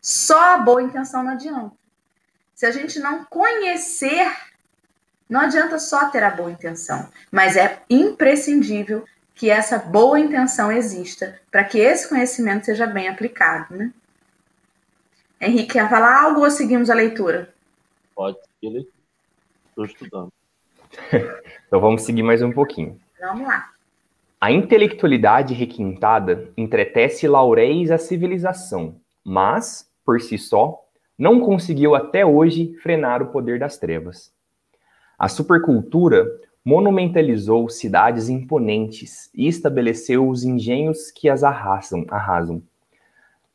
Só 0.00 0.54
a 0.54 0.58
boa 0.58 0.82
intenção 0.82 1.22
não 1.22 1.32
adianta. 1.32 1.72
Se 2.56 2.64
a 2.64 2.70
gente 2.70 2.98
não 2.98 3.22
conhecer, 3.26 4.34
não 5.28 5.40
adianta 5.40 5.78
só 5.78 6.08
ter 6.08 6.22
a 6.22 6.30
boa 6.30 6.50
intenção, 6.50 7.06
mas 7.30 7.54
é 7.54 7.82
imprescindível 7.90 9.04
que 9.34 9.50
essa 9.50 9.78
boa 9.78 10.18
intenção 10.18 10.72
exista 10.72 11.38
para 11.50 11.62
que 11.62 11.78
esse 11.78 12.08
conhecimento 12.08 12.64
seja 12.64 12.86
bem 12.86 13.08
aplicado, 13.08 13.76
né? 13.76 13.92
Henrique, 15.38 15.74
quer 15.74 15.90
falar 15.90 16.22
algo 16.22 16.40
ou 16.40 16.50
seguimos 16.50 16.88
a 16.88 16.94
leitura? 16.94 17.52
Pode 18.14 18.38
seguir 18.58 18.88
Estou 19.68 19.84
estudando. 19.84 20.32
então 21.12 21.78
vamos 21.78 22.04
seguir 22.04 22.22
mais 22.22 22.40
um 22.40 22.50
pouquinho. 22.50 22.98
Vamos 23.20 23.46
lá. 23.46 23.70
A 24.40 24.50
intelectualidade 24.50 25.52
requintada 25.52 26.50
entretece 26.56 27.28
lauréis 27.28 27.90
a 27.90 27.98
civilização, 27.98 28.98
mas, 29.22 29.86
por 30.06 30.22
si 30.22 30.38
só, 30.38 30.85
não 31.18 31.40
conseguiu 31.40 31.94
até 31.94 32.24
hoje 32.24 32.74
frenar 32.82 33.22
o 33.22 33.28
poder 33.28 33.58
das 33.58 33.78
trevas. 33.78 34.32
A 35.18 35.28
supercultura 35.28 36.26
monumentalizou 36.64 37.68
cidades 37.70 38.28
imponentes 38.28 39.30
e 39.34 39.46
estabeleceu 39.46 40.28
os 40.28 40.44
engenhos 40.44 41.10
que 41.10 41.28
as 41.28 41.42
arrasam, 41.42 42.04
arrasam. 42.10 42.62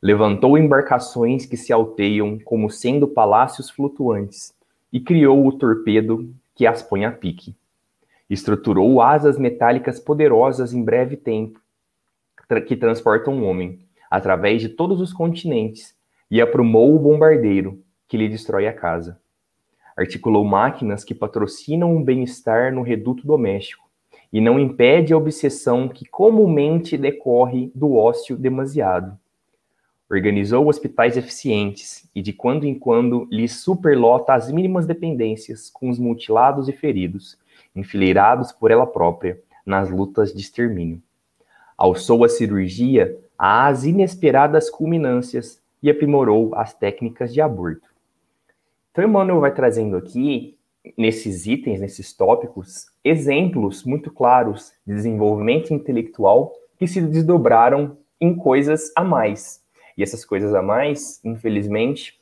Levantou 0.00 0.58
embarcações 0.58 1.46
que 1.46 1.56
se 1.56 1.72
alteiam 1.72 2.38
como 2.38 2.70
sendo 2.70 3.06
palácios 3.06 3.70
flutuantes 3.70 4.52
e 4.92 4.98
criou 4.98 5.46
o 5.46 5.52
torpedo 5.52 6.34
que 6.54 6.66
as 6.66 6.82
põe 6.82 7.04
a 7.04 7.12
pique. 7.12 7.54
Estruturou 8.28 9.00
asas 9.00 9.38
metálicas 9.38 10.00
poderosas 10.00 10.72
em 10.72 10.82
breve 10.82 11.16
tempo, 11.16 11.60
que 12.66 12.76
transportam 12.76 13.40
o 13.40 13.44
homem 13.44 13.78
através 14.10 14.60
de 14.60 14.68
todos 14.68 15.00
os 15.00 15.12
continentes 15.12 15.94
e 16.32 16.40
aprumou 16.40 16.96
o 16.96 16.98
bombardeiro 16.98 17.84
que 18.08 18.16
lhe 18.16 18.26
destrói 18.26 18.66
a 18.66 18.72
casa. 18.72 19.20
Articulou 19.94 20.42
máquinas 20.42 21.04
que 21.04 21.14
patrocinam 21.14 21.94
o 21.94 22.02
bem-estar 22.02 22.72
no 22.72 22.80
reduto 22.80 23.26
doméstico 23.26 23.86
e 24.32 24.40
não 24.40 24.58
impede 24.58 25.12
a 25.12 25.16
obsessão 25.18 25.86
que 25.86 26.06
comumente 26.06 26.96
decorre 26.96 27.70
do 27.74 27.94
ócio 27.94 28.34
demasiado. 28.34 29.14
Organizou 30.10 30.68
hospitais 30.68 31.18
eficientes 31.18 32.08
e 32.14 32.22
de 32.22 32.32
quando 32.32 32.64
em 32.64 32.78
quando 32.78 33.28
lhes 33.30 33.60
superlota 33.60 34.32
as 34.32 34.50
mínimas 34.50 34.86
dependências 34.86 35.68
com 35.68 35.90
os 35.90 35.98
mutilados 35.98 36.66
e 36.66 36.72
feridos, 36.72 37.36
enfileirados 37.76 38.52
por 38.52 38.70
ela 38.70 38.86
própria 38.86 39.38
nas 39.66 39.90
lutas 39.90 40.32
de 40.32 40.40
extermínio. 40.40 41.02
Alçou 41.76 42.24
a 42.24 42.28
cirurgia 42.30 43.18
às 43.36 43.84
inesperadas 43.84 44.70
culminâncias 44.70 45.61
e 45.82 45.90
aprimorou 45.90 46.54
as 46.54 46.72
técnicas 46.72 47.32
de 47.32 47.40
aborto. 47.40 47.88
Então, 48.90 49.04
Emmanuel 49.04 49.40
vai 49.40 49.52
trazendo 49.52 49.96
aqui, 49.96 50.58
nesses 50.96 51.46
itens, 51.46 51.80
nesses 51.80 52.12
tópicos, 52.12 52.86
exemplos 53.04 53.84
muito 53.84 54.10
claros 54.10 54.72
de 54.86 54.94
desenvolvimento 54.94 55.72
intelectual 55.72 56.52
que 56.78 56.86
se 56.86 57.00
desdobraram 57.00 57.96
em 58.20 58.34
coisas 58.34 58.92
a 58.94 59.02
mais. 59.02 59.62
E 59.96 60.02
essas 60.02 60.24
coisas 60.24 60.54
a 60.54 60.62
mais, 60.62 61.20
infelizmente, 61.24 62.20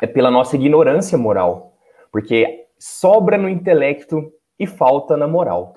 é 0.00 0.06
pela 0.06 0.30
nossa 0.30 0.56
ignorância 0.56 1.16
moral, 1.16 1.76
porque 2.10 2.66
sobra 2.78 3.38
no 3.38 3.48
intelecto 3.48 4.32
e 4.58 4.66
falta 4.66 5.16
na 5.16 5.26
moral. 5.26 5.74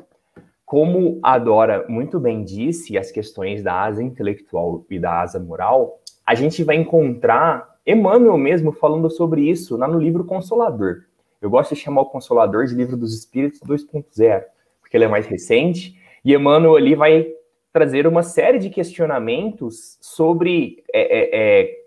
Como 0.66 1.20
a 1.24 1.38
Dora 1.38 1.86
muito 1.88 2.20
bem 2.20 2.44
disse, 2.44 2.98
as 2.98 3.12
questões 3.12 3.64
da 3.64 3.84
asa 3.84 4.04
intelectual 4.04 4.86
e 4.90 5.00
da 5.00 5.22
asa 5.22 5.40
moral, 5.40 6.02
a 6.28 6.36
gente 6.36 6.62
vai 6.62 6.76
encontrar 6.76 7.78
Emmanuel 7.86 8.38
mesmo 8.38 8.74
falando 8.74 9.10
sobre 9.10 9.50
isso 9.50 9.78
lá 9.78 9.88
no 9.88 9.98
livro 9.98 10.26
Consolador. 10.26 11.06
Eu 11.42 11.50
gosto 11.50 11.74
de 11.74 11.80
chamar 11.80 12.02
o 12.02 12.08
Consolador 12.08 12.66
de 12.66 12.76
Livro 12.76 12.98
dos 12.98 13.18
Espíritos 13.18 13.62
2.0, 13.62 14.44
porque 14.82 14.98
ele 14.98 15.06
é 15.06 15.08
mais 15.08 15.26
recente, 15.26 15.98
e 16.26 16.34
Emmanuel 16.34 16.76
ali 16.76 16.96
vai 16.96 17.28
trazer 17.72 18.06
uma 18.06 18.24
série 18.24 18.60
de 18.60 18.70
questionamentos 18.70 19.98
sobre 20.02 20.84
é, 20.94 21.02
é, 21.02 21.30
é, 21.62 21.78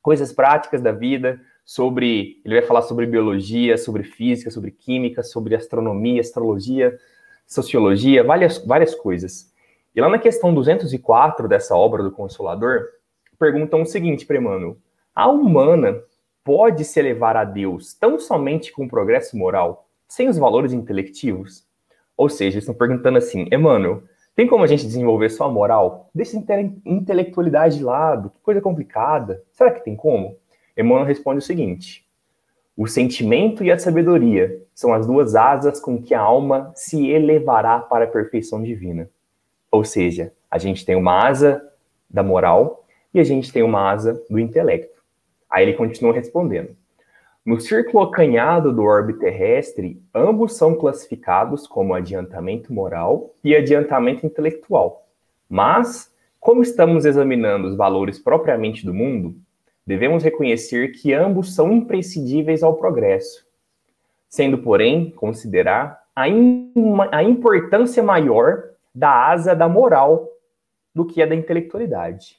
coisas 0.00 0.32
práticas 0.32 0.80
da 0.80 0.92
vida, 0.92 1.40
sobre. 1.64 2.40
Ele 2.44 2.60
vai 2.60 2.62
falar 2.62 2.82
sobre 2.82 3.06
biologia, 3.06 3.76
sobre 3.76 4.04
física, 4.04 4.52
sobre 4.52 4.70
química, 4.70 5.24
sobre 5.24 5.56
astronomia, 5.56 6.20
astrologia, 6.20 6.96
sociologia, 7.44 8.22
várias, 8.22 8.64
várias 8.64 8.94
coisas. 8.94 9.52
E 9.96 10.00
lá 10.00 10.08
na 10.08 10.18
questão 10.18 10.54
204 10.54 11.48
dessa 11.48 11.74
obra 11.74 12.04
do 12.04 12.12
Consolador, 12.12 12.84
perguntam 13.40 13.80
o 13.80 13.86
seguinte 13.86 14.26
para 14.26 14.36
Emmanuel: 14.36 14.76
a 15.14 15.28
humana 15.28 16.00
pode 16.44 16.84
se 16.84 17.00
elevar 17.00 17.36
a 17.36 17.44
Deus 17.44 17.94
tão 17.94 18.18
somente 18.20 18.70
com 18.70 18.84
o 18.84 18.88
progresso 18.88 19.36
moral, 19.36 19.88
sem 20.06 20.28
os 20.28 20.36
valores 20.36 20.72
intelectivos? 20.72 21.66
Ou 22.16 22.28
seja, 22.28 22.56
eles 22.56 22.64
estão 22.64 22.74
perguntando 22.74 23.16
assim, 23.16 23.48
Emmanuel, 23.50 24.02
tem 24.36 24.46
como 24.46 24.62
a 24.62 24.66
gente 24.66 24.86
desenvolver 24.86 25.30
só 25.30 25.44
a 25.44 25.50
moral? 25.50 26.10
Deixa 26.14 26.38
a 26.38 26.60
intelectualidade 26.84 27.78
de 27.78 27.84
lado, 27.84 28.30
que 28.30 28.40
coisa 28.40 28.60
complicada. 28.60 29.42
Será 29.52 29.70
que 29.70 29.82
tem 29.82 29.96
como? 29.96 30.36
Emmanuel 30.76 31.06
responde 31.06 31.38
o 31.38 31.42
seguinte: 31.42 32.06
o 32.76 32.86
sentimento 32.86 33.64
e 33.64 33.70
a 33.70 33.78
sabedoria 33.78 34.62
são 34.74 34.92
as 34.94 35.06
duas 35.06 35.34
asas 35.34 35.80
com 35.80 36.00
que 36.00 36.14
a 36.14 36.20
alma 36.20 36.72
se 36.74 37.08
elevará 37.08 37.78
para 37.78 38.04
a 38.04 38.08
perfeição 38.08 38.62
divina. 38.62 39.08
Ou 39.70 39.84
seja, 39.84 40.32
a 40.50 40.58
gente 40.58 40.84
tem 40.84 40.96
uma 40.96 41.26
asa 41.26 41.62
da 42.08 42.22
moral 42.22 42.79
e 43.12 43.20
a 43.20 43.24
gente 43.24 43.52
tem 43.52 43.62
uma 43.62 43.90
asa 43.90 44.22
do 44.28 44.38
intelecto. 44.38 45.00
Aí 45.50 45.64
ele 45.64 45.74
continua 45.74 46.12
respondendo. 46.12 46.76
No 47.44 47.58
círculo 47.58 48.04
acanhado 48.04 48.72
do 48.72 48.82
orbe 48.82 49.14
terrestre, 49.14 50.00
ambos 50.14 50.56
são 50.56 50.74
classificados 50.74 51.66
como 51.66 51.94
adiantamento 51.94 52.72
moral 52.72 53.34
e 53.42 53.56
adiantamento 53.56 54.26
intelectual. 54.26 55.08
Mas, 55.48 56.14
como 56.38 56.62
estamos 56.62 57.04
examinando 57.04 57.66
os 57.66 57.76
valores 57.76 58.18
propriamente 58.18 58.84
do 58.84 58.94
mundo, 58.94 59.34
devemos 59.86 60.22
reconhecer 60.22 60.92
que 60.92 61.12
ambos 61.12 61.54
são 61.54 61.72
imprescindíveis 61.72 62.62
ao 62.62 62.76
progresso, 62.76 63.44
sendo, 64.28 64.58
porém, 64.58 65.10
considerar 65.10 66.04
a, 66.14 66.24
a 67.10 67.22
importância 67.24 68.02
maior 68.02 68.64
da 68.94 69.28
asa 69.28 69.54
da 69.54 69.68
moral 69.68 70.28
do 70.94 71.06
que 71.06 71.22
a 71.22 71.26
da 71.26 71.34
intelectualidade. 71.34 72.38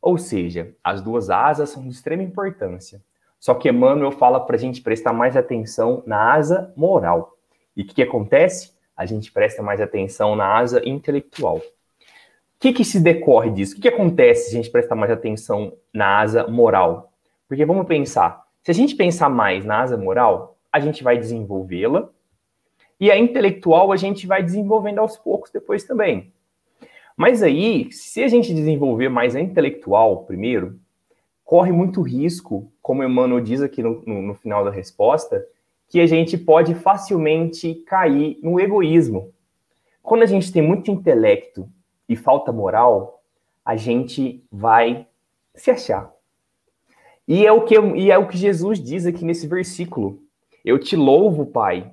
Ou 0.00 0.16
seja, 0.16 0.74
as 0.82 1.02
duas 1.02 1.30
asas 1.30 1.70
são 1.70 1.82
de 1.82 1.90
extrema 1.90 2.22
importância. 2.22 3.02
Só 3.38 3.54
que 3.54 3.68
Emmanuel 3.68 4.12
fala 4.12 4.40
para 4.40 4.56
a 4.56 4.58
gente 4.58 4.82
prestar 4.82 5.12
mais 5.12 5.36
atenção 5.36 6.02
na 6.06 6.34
asa 6.34 6.72
moral. 6.76 7.36
E 7.76 7.82
o 7.82 7.86
que, 7.86 7.94
que, 7.94 8.02
acontece? 8.02 8.72
A 8.96 9.06
gente 9.06 9.32
presta 9.32 9.62
mais 9.62 9.80
atenção 9.80 10.36
na 10.36 10.58
asa 10.58 10.86
intelectual. 10.86 11.56
O 11.56 11.62
que, 12.58 12.72
que 12.72 12.84
se 12.84 13.00
decorre 13.00 13.50
disso? 13.50 13.72
O 13.72 13.76
que, 13.76 13.82
que 13.82 13.88
acontece 13.88 14.50
se 14.50 14.50
a 14.50 14.62
gente 14.62 14.70
prestar 14.70 14.94
mais 14.94 15.10
atenção 15.10 15.72
na 15.92 16.20
asa 16.20 16.46
moral? 16.46 17.12
Porque 17.48 17.64
vamos 17.64 17.86
pensar, 17.86 18.46
se 18.62 18.70
a 18.70 18.74
gente 18.74 18.94
pensar 18.94 19.30
mais 19.30 19.64
na 19.64 19.80
asa 19.80 19.96
moral, 19.96 20.58
a 20.70 20.78
gente 20.78 21.02
vai 21.02 21.16
desenvolvê-la, 21.16 22.10
e 23.00 23.10
a 23.10 23.18
intelectual 23.18 23.90
a 23.90 23.96
gente 23.96 24.26
vai 24.26 24.42
desenvolvendo 24.42 24.98
aos 24.98 25.16
poucos 25.16 25.50
depois 25.50 25.84
também. 25.84 26.32
Mas 27.16 27.42
aí, 27.42 27.90
se 27.92 28.22
a 28.22 28.28
gente 28.28 28.54
desenvolver 28.54 29.08
mais 29.08 29.36
a 29.36 29.40
intelectual 29.40 30.24
primeiro, 30.24 30.78
corre 31.44 31.72
muito 31.72 32.00
risco, 32.00 32.72
como 32.80 33.02
Emmanuel 33.02 33.40
diz 33.40 33.60
aqui 33.60 33.82
no, 33.82 34.02
no, 34.06 34.22
no 34.22 34.34
final 34.34 34.64
da 34.64 34.70
resposta, 34.70 35.44
que 35.88 36.00
a 36.00 36.06
gente 36.06 36.38
pode 36.38 36.74
facilmente 36.74 37.74
cair 37.86 38.38
no 38.42 38.60
egoísmo. 38.60 39.32
Quando 40.02 40.22
a 40.22 40.26
gente 40.26 40.52
tem 40.52 40.62
muito 40.62 40.90
intelecto 40.90 41.68
e 42.08 42.14
falta 42.14 42.52
moral, 42.52 43.22
a 43.64 43.76
gente 43.76 44.44
vai 44.50 45.06
se 45.54 45.70
achar. 45.70 46.12
E 47.26 47.44
é 47.44 47.52
o 47.52 47.64
que, 47.64 47.78
e 47.78 48.10
é 48.10 48.16
o 48.18 48.26
que 48.26 48.36
Jesus 48.36 48.82
diz 48.82 49.04
aqui 49.06 49.24
nesse 49.24 49.46
versículo. 49.46 50.22
Eu 50.64 50.78
te 50.78 50.96
louvo, 50.96 51.46
Pai, 51.46 51.90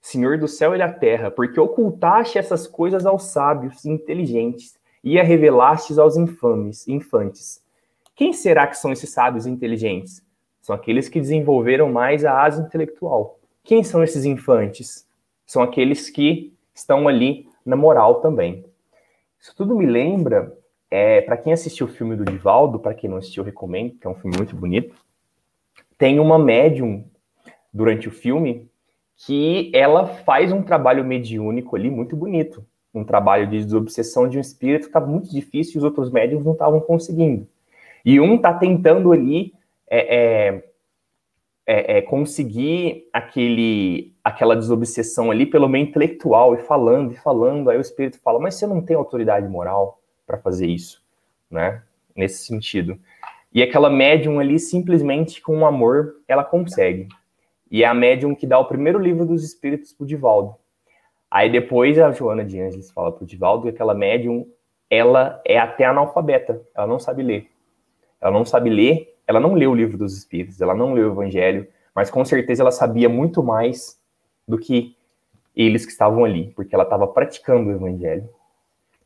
Senhor 0.00 0.38
do 0.38 0.48
céu 0.48 0.74
e 0.74 0.78
da 0.78 0.90
terra, 0.90 1.30
porque 1.30 1.60
ocultaste 1.60 2.38
essas 2.38 2.66
coisas 2.66 3.04
aos 3.04 3.24
sábios 3.24 3.84
e 3.84 3.90
inteligentes 3.90 4.78
e 5.04 5.18
a 5.18 5.22
revelastes 5.22 5.98
aos 5.98 6.16
infames, 6.16 6.88
infantes. 6.88 7.62
Quem 8.14 8.32
será 8.32 8.66
que 8.66 8.76
são 8.76 8.92
esses 8.92 9.10
sábios 9.10 9.46
e 9.46 9.50
inteligentes? 9.50 10.22
São 10.60 10.74
aqueles 10.74 11.08
que 11.08 11.20
desenvolveram 11.20 11.90
mais 11.90 12.24
a 12.24 12.42
asa 12.42 12.62
intelectual. 12.62 13.38
Quem 13.62 13.82
são 13.82 14.02
esses 14.02 14.24
infantes? 14.24 15.06
São 15.46 15.62
aqueles 15.62 16.10
que 16.10 16.54
estão 16.74 17.08
ali 17.08 17.48
na 17.64 17.76
moral 17.76 18.20
também. 18.20 18.64
Isso 19.38 19.54
tudo 19.56 19.76
me 19.76 19.86
lembra, 19.86 20.56
é, 20.90 21.20
para 21.22 21.36
quem 21.36 21.52
assistiu 21.52 21.86
o 21.86 21.90
filme 21.90 22.14
do 22.14 22.24
Divaldo, 22.24 22.78
para 22.78 22.94
quem 22.94 23.08
não 23.08 23.16
assistiu, 23.16 23.42
recomendo, 23.42 23.96
que 23.98 24.06
é 24.06 24.10
um 24.10 24.14
filme 24.14 24.36
muito 24.36 24.54
bonito. 24.54 24.94
Tem 25.96 26.20
uma 26.20 26.38
médium 26.38 27.04
durante 27.72 28.08
o 28.08 28.10
filme 28.10 28.69
que 29.26 29.70
ela 29.74 30.06
faz 30.06 30.50
um 30.50 30.62
trabalho 30.62 31.04
mediúnico 31.04 31.76
ali 31.76 31.90
muito 31.90 32.16
bonito. 32.16 32.64
Um 32.92 33.04
trabalho 33.04 33.46
de 33.46 33.62
desobsessão 33.62 34.28
de 34.28 34.38
um 34.38 34.40
espírito 34.40 34.82
que 34.82 34.88
estava 34.88 35.06
muito 35.06 35.30
difícil 35.30 35.74
e 35.74 35.78
os 35.78 35.84
outros 35.84 36.10
médiums 36.10 36.44
não 36.44 36.52
estavam 36.52 36.80
conseguindo. 36.80 37.46
E 38.04 38.18
um 38.18 38.36
está 38.36 38.54
tentando 38.54 39.12
ali 39.12 39.52
é, 39.88 40.16
é, 40.16 40.64
é, 41.66 41.98
é, 41.98 42.02
conseguir 42.02 43.08
aquele, 43.12 44.14
aquela 44.24 44.56
desobsessão 44.56 45.30
ali 45.30 45.44
pelo 45.44 45.68
meio 45.68 45.84
intelectual 45.84 46.54
e 46.54 46.58
falando 46.58 47.12
e 47.12 47.16
falando. 47.16 47.68
Aí 47.68 47.76
o 47.76 47.82
espírito 47.82 48.18
fala: 48.20 48.40
Mas 48.40 48.54
você 48.54 48.66
não 48.66 48.80
tem 48.80 48.96
autoridade 48.96 49.46
moral 49.46 50.00
para 50.26 50.38
fazer 50.38 50.66
isso, 50.66 51.02
né? 51.50 51.82
Nesse 52.16 52.46
sentido. 52.46 52.98
E 53.52 53.62
aquela 53.62 53.90
médium 53.90 54.40
ali, 54.40 54.58
simplesmente 54.58 55.42
com 55.42 55.66
amor, 55.66 56.16
ela 56.26 56.42
consegue. 56.42 57.06
E 57.70 57.82
é 57.84 57.86
a 57.86 57.94
médium 57.94 58.34
que 58.34 58.46
dá 58.46 58.58
o 58.58 58.64
primeiro 58.64 58.98
livro 58.98 59.24
dos 59.24 59.44
espíritos 59.44 59.92
pro 59.92 60.06
Divaldo. 60.06 60.56
Aí 61.30 61.50
depois 61.50 61.98
a 61.98 62.10
Joana 62.10 62.44
de 62.44 62.60
Angeles 62.60 62.90
fala 62.90 63.12
pro 63.12 63.24
Divaldo 63.24 63.62
que 63.64 63.68
aquela 63.68 63.94
médium, 63.94 64.46
ela 64.88 65.40
é 65.44 65.58
até 65.58 65.84
analfabeta, 65.84 66.60
ela 66.74 66.86
não 66.86 66.98
sabe 66.98 67.22
ler. 67.22 67.48
Ela 68.20 68.32
não 68.32 68.44
sabe 68.44 68.68
ler, 68.68 69.16
ela 69.26 69.38
não 69.38 69.54
leu 69.54 69.70
o 69.70 69.74
livro 69.74 69.96
dos 69.96 70.16
espíritos, 70.16 70.60
ela 70.60 70.74
não 70.74 70.92
leu 70.92 71.08
o 71.08 71.12
evangelho, 71.12 71.68
mas 71.94 72.10
com 72.10 72.24
certeza 72.24 72.62
ela 72.62 72.72
sabia 72.72 73.08
muito 73.08 73.42
mais 73.42 74.00
do 74.46 74.58
que 74.58 74.96
eles 75.54 75.86
que 75.86 75.92
estavam 75.92 76.24
ali, 76.24 76.52
porque 76.56 76.74
ela 76.74 76.84
estava 76.84 77.06
praticando 77.06 77.70
o 77.70 77.72
evangelho. 77.72 78.28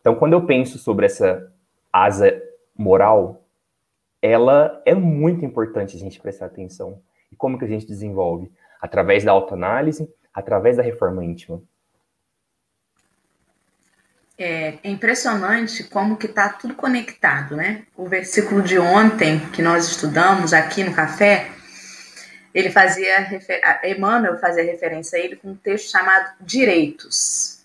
Então, 0.01 0.15
quando 0.15 0.33
eu 0.33 0.47
penso 0.47 0.79
sobre 0.79 1.07
essa 1.07 1.53
asa 1.93 2.43
moral, 2.77 3.43
ela 4.21 4.83
é 4.85 4.95
muito 4.95 5.45
importante 5.45 5.97
a 5.97 6.01
gente 6.01 6.21
prestar 6.21 6.47
atenção. 6.47 7.01
E 7.35 7.37
como 7.37 7.59
que 7.59 7.65
a 7.65 7.69
gente 7.69 7.85
desenvolve? 7.85 8.49
Através 8.81 9.25
da 9.25 9.33
autoanálise, 9.33 10.09
através 10.33 10.77
da 10.77 10.85
reforma 10.85 11.25
íntima. 11.25 11.61
É, 14.39 14.79
impressionante 14.85 15.83
como 15.83 16.17
que 16.17 16.27
está 16.27 16.49
tudo 16.49 16.75
conectado, 16.75 17.57
né? 17.57 17.83
O 17.97 18.07
versículo 18.07 18.63
de 18.63 18.79
ontem 18.79 19.41
que 19.51 19.61
nós 19.61 19.89
estudamos 19.89 20.53
aqui 20.53 20.85
no 20.85 20.95
café, 20.95 21.51
ele 22.55 22.71
fazia 22.71 23.29
Emmanuel 23.83 24.39
fazia 24.39 24.63
referência 24.63 25.19
a 25.19 25.21
ele 25.23 25.35
com 25.35 25.51
um 25.51 25.57
texto 25.57 25.91
chamado 25.91 26.35
Direitos. 26.41 27.65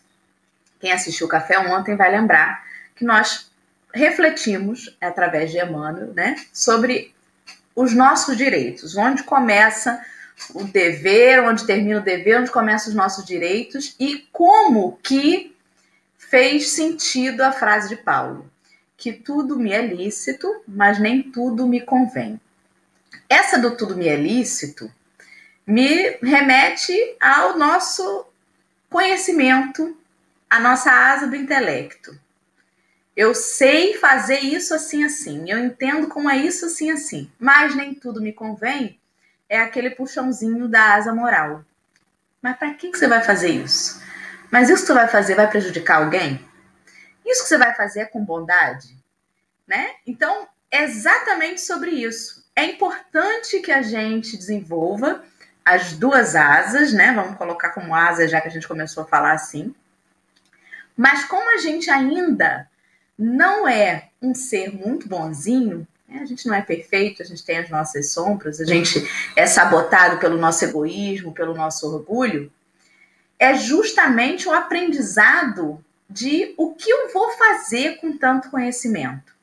Quem 0.79 0.91
assistiu 0.91 1.27
o 1.27 1.29
café 1.29 1.59
ontem 1.59 1.95
vai 1.95 2.09
lembrar 2.09 2.63
que 2.95 3.05
nós 3.05 3.51
refletimos 3.93 4.97
através 4.99 5.51
de 5.51 5.59
Emmanuel, 5.59 6.11
né, 6.13 6.35
sobre 6.51 7.13
os 7.81 7.93
nossos 7.93 8.35
direitos, 8.35 8.97
onde 8.97 9.23
começa 9.23 10.03
o 10.53 10.63
dever, 10.63 11.43
onde 11.43 11.65
termina 11.65 11.99
o 11.99 12.03
dever, 12.03 12.41
onde 12.41 12.51
começam 12.51 12.89
os 12.89 12.95
nossos 12.95 13.25
direitos 13.25 13.95
e 13.99 14.27
como 14.31 14.97
que 15.03 15.55
fez 16.17 16.69
sentido 16.71 17.41
a 17.41 17.51
frase 17.51 17.89
de 17.89 17.95
Paulo, 17.97 18.49
que 18.97 19.13
tudo 19.13 19.57
me 19.57 19.71
é 19.71 19.85
lícito, 19.85 20.61
mas 20.67 20.99
nem 20.99 21.23
tudo 21.23 21.67
me 21.67 21.81
convém. 21.81 22.39
Essa 23.27 23.57
do 23.57 23.75
tudo 23.75 23.95
me 23.95 24.07
é 24.07 24.15
lícito 24.15 24.91
me 25.69 26.17
remete 26.23 27.15
ao 27.21 27.55
nosso 27.55 28.25
conhecimento, 28.89 29.95
à 30.49 30.59
nossa 30.59 30.91
asa 30.91 31.27
do 31.27 31.35
intelecto. 31.35 32.19
Eu 33.19 33.35
sei 33.35 33.97
fazer 33.97 34.39
isso 34.39 34.73
assim 34.73 35.03
assim, 35.03 35.51
eu 35.51 35.59
entendo 35.59 36.07
como 36.07 36.29
é 36.29 36.37
isso 36.37 36.67
assim 36.67 36.89
assim, 36.89 37.29
mas 37.37 37.75
nem 37.75 37.93
tudo 37.93 38.21
me 38.21 38.31
convém. 38.31 38.97
É 39.49 39.59
aquele 39.59 39.89
puxãozinho 39.89 40.69
da 40.69 40.93
asa 40.93 41.13
moral. 41.13 41.65
Mas 42.41 42.55
para 42.55 42.73
que, 42.75 42.89
que 42.89 42.97
você 42.97 43.09
vai 43.09 43.21
fazer 43.21 43.49
isso? 43.49 44.01
Mas 44.49 44.69
isso 44.69 44.83
que 44.83 44.87
você 44.87 44.93
vai 44.93 45.09
fazer 45.09 45.35
vai 45.35 45.49
prejudicar 45.49 45.97
alguém? 45.97 46.39
Isso 47.25 47.43
que 47.43 47.49
você 47.49 47.57
vai 47.57 47.75
fazer 47.75 47.99
é 47.99 48.05
com 48.05 48.23
bondade? 48.23 48.95
Né? 49.67 49.95
Então, 50.07 50.47
é 50.71 50.85
exatamente 50.85 51.59
sobre 51.59 51.91
isso. 51.91 52.49
É 52.55 52.63
importante 52.63 53.59
que 53.59 53.73
a 53.73 53.81
gente 53.81 54.37
desenvolva 54.37 55.25
as 55.65 55.91
duas 55.91 56.37
asas, 56.37 56.93
né? 56.93 57.11
Vamos 57.11 57.37
colocar 57.37 57.71
como 57.71 57.93
asas, 57.93 58.31
já 58.31 58.39
que 58.39 58.47
a 58.47 58.51
gente 58.51 58.65
começou 58.65 59.03
a 59.03 59.07
falar 59.07 59.33
assim. 59.33 59.75
Mas 60.95 61.25
como 61.25 61.53
a 61.53 61.57
gente 61.57 61.91
ainda 61.91 62.69
não 63.19 63.67
é 63.67 64.07
um 64.21 64.33
ser 64.33 64.73
muito 64.73 65.09
bonzinho, 65.09 65.85
né? 66.07 66.21
a 66.21 66.25
gente 66.25 66.47
não 66.47 66.55
é 66.55 66.61
perfeito, 66.61 67.21
a 67.21 67.25
gente 67.25 67.43
tem 67.43 67.57
as 67.57 67.69
nossas 67.69 68.13
sombras, 68.13 68.61
a 68.61 68.65
gente 68.65 69.05
é 69.35 69.45
sabotado 69.45 70.19
pelo 70.19 70.37
nosso 70.37 70.63
egoísmo, 70.63 71.33
pelo 71.33 71.53
nosso 71.53 71.85
orgulho, 71.93 72.49
é 73.37 73.55
justamente 73.55 74.47
o 74.47 74.53
aprendizado 74.53 75.83
de 76.09 76.53
o 76.57 76.73
que 76.73 76.89
eu 76.89 77.11
vou 77.11 77.31
fazer 77.31 77.97
com 77.97 78.17
tanto 78.17 78.49
conhecimento. 78.49 79.33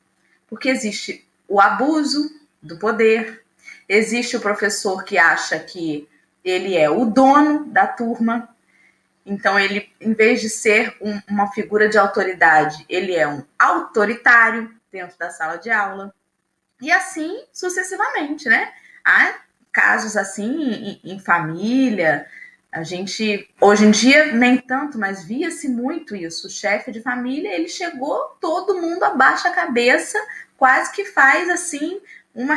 Porque 0.49 0.69
existe 0.69 1.23
o 1.47 1.61
abuso 1.61 2.35
do 2.61 2.77
poder, 2.77 3.43
existe 3.87 4.35
o 4.35 4.41
professor 4.41 5.03
que 5.03 5.19
acha 5.19 5.59
que 5.59 6.07
ele 6.43 6.75
é 6.75 6.89
o 6.89 7.05
dono 7.05 7.65
da 7.65 7.85
turma, 7.85 8.49
então 9.27 9.59
ele, 9.59 9.93
em 9.99 10.13
vez 10.13 10.41
de 10.41 10.49
ser 10.49 10.95
um, 11.01 11.19
uma 11.27 11.51
figura 11.51 11.89
de 11.89 11.97
autoridade, 11.97 12.85
ele 12.87 13.13
é 13.13 13.27
um 13.27 13.43
autoritário 13.59 14.73
dentro 14.91 15.17
da 15.19 15.29
sala 15.29 15.57
de 15.57 15.69
aula. 15.69 16.13
E 16.81 16.91
assim 16.91 17.43
sucessivamente, 17.51 18.47
né? 18.47 18.71
Há 19.03 19.35
casos 19.71 20.15
assim 20.15 20.99
em, 21.03 21.13
em 21.13 21.19
família, 21.19 22.25
a 22.71 22.83
gente, 22.83 23.49
hoje 23.59 23.85
em 23.85 23.91
dia, 23.91 24.33
nem 24.33 24.57
tanto, 24.57 24.99
mas 24.99 25.23
via-se 25.23 25.67
muito 25.67 26.15
isso. 26.15 26.47
O 26.47 26.49
chefe 26.49 26.91
de 26.91 27.01
família, 27.01 27.53
ele 27.53 27.69
chegou, 27.69 28.37
todo 28.39 28.79
mundo 28.79 29.03
abaixa 29.03 29.49
a 29.49 29.53
cabeça, 29.53 30.19
quase 30.57 30.91
que 30.91 31.05
faz 31.05 31.49
assim 31.49 31.99
uma, 32.35 32.55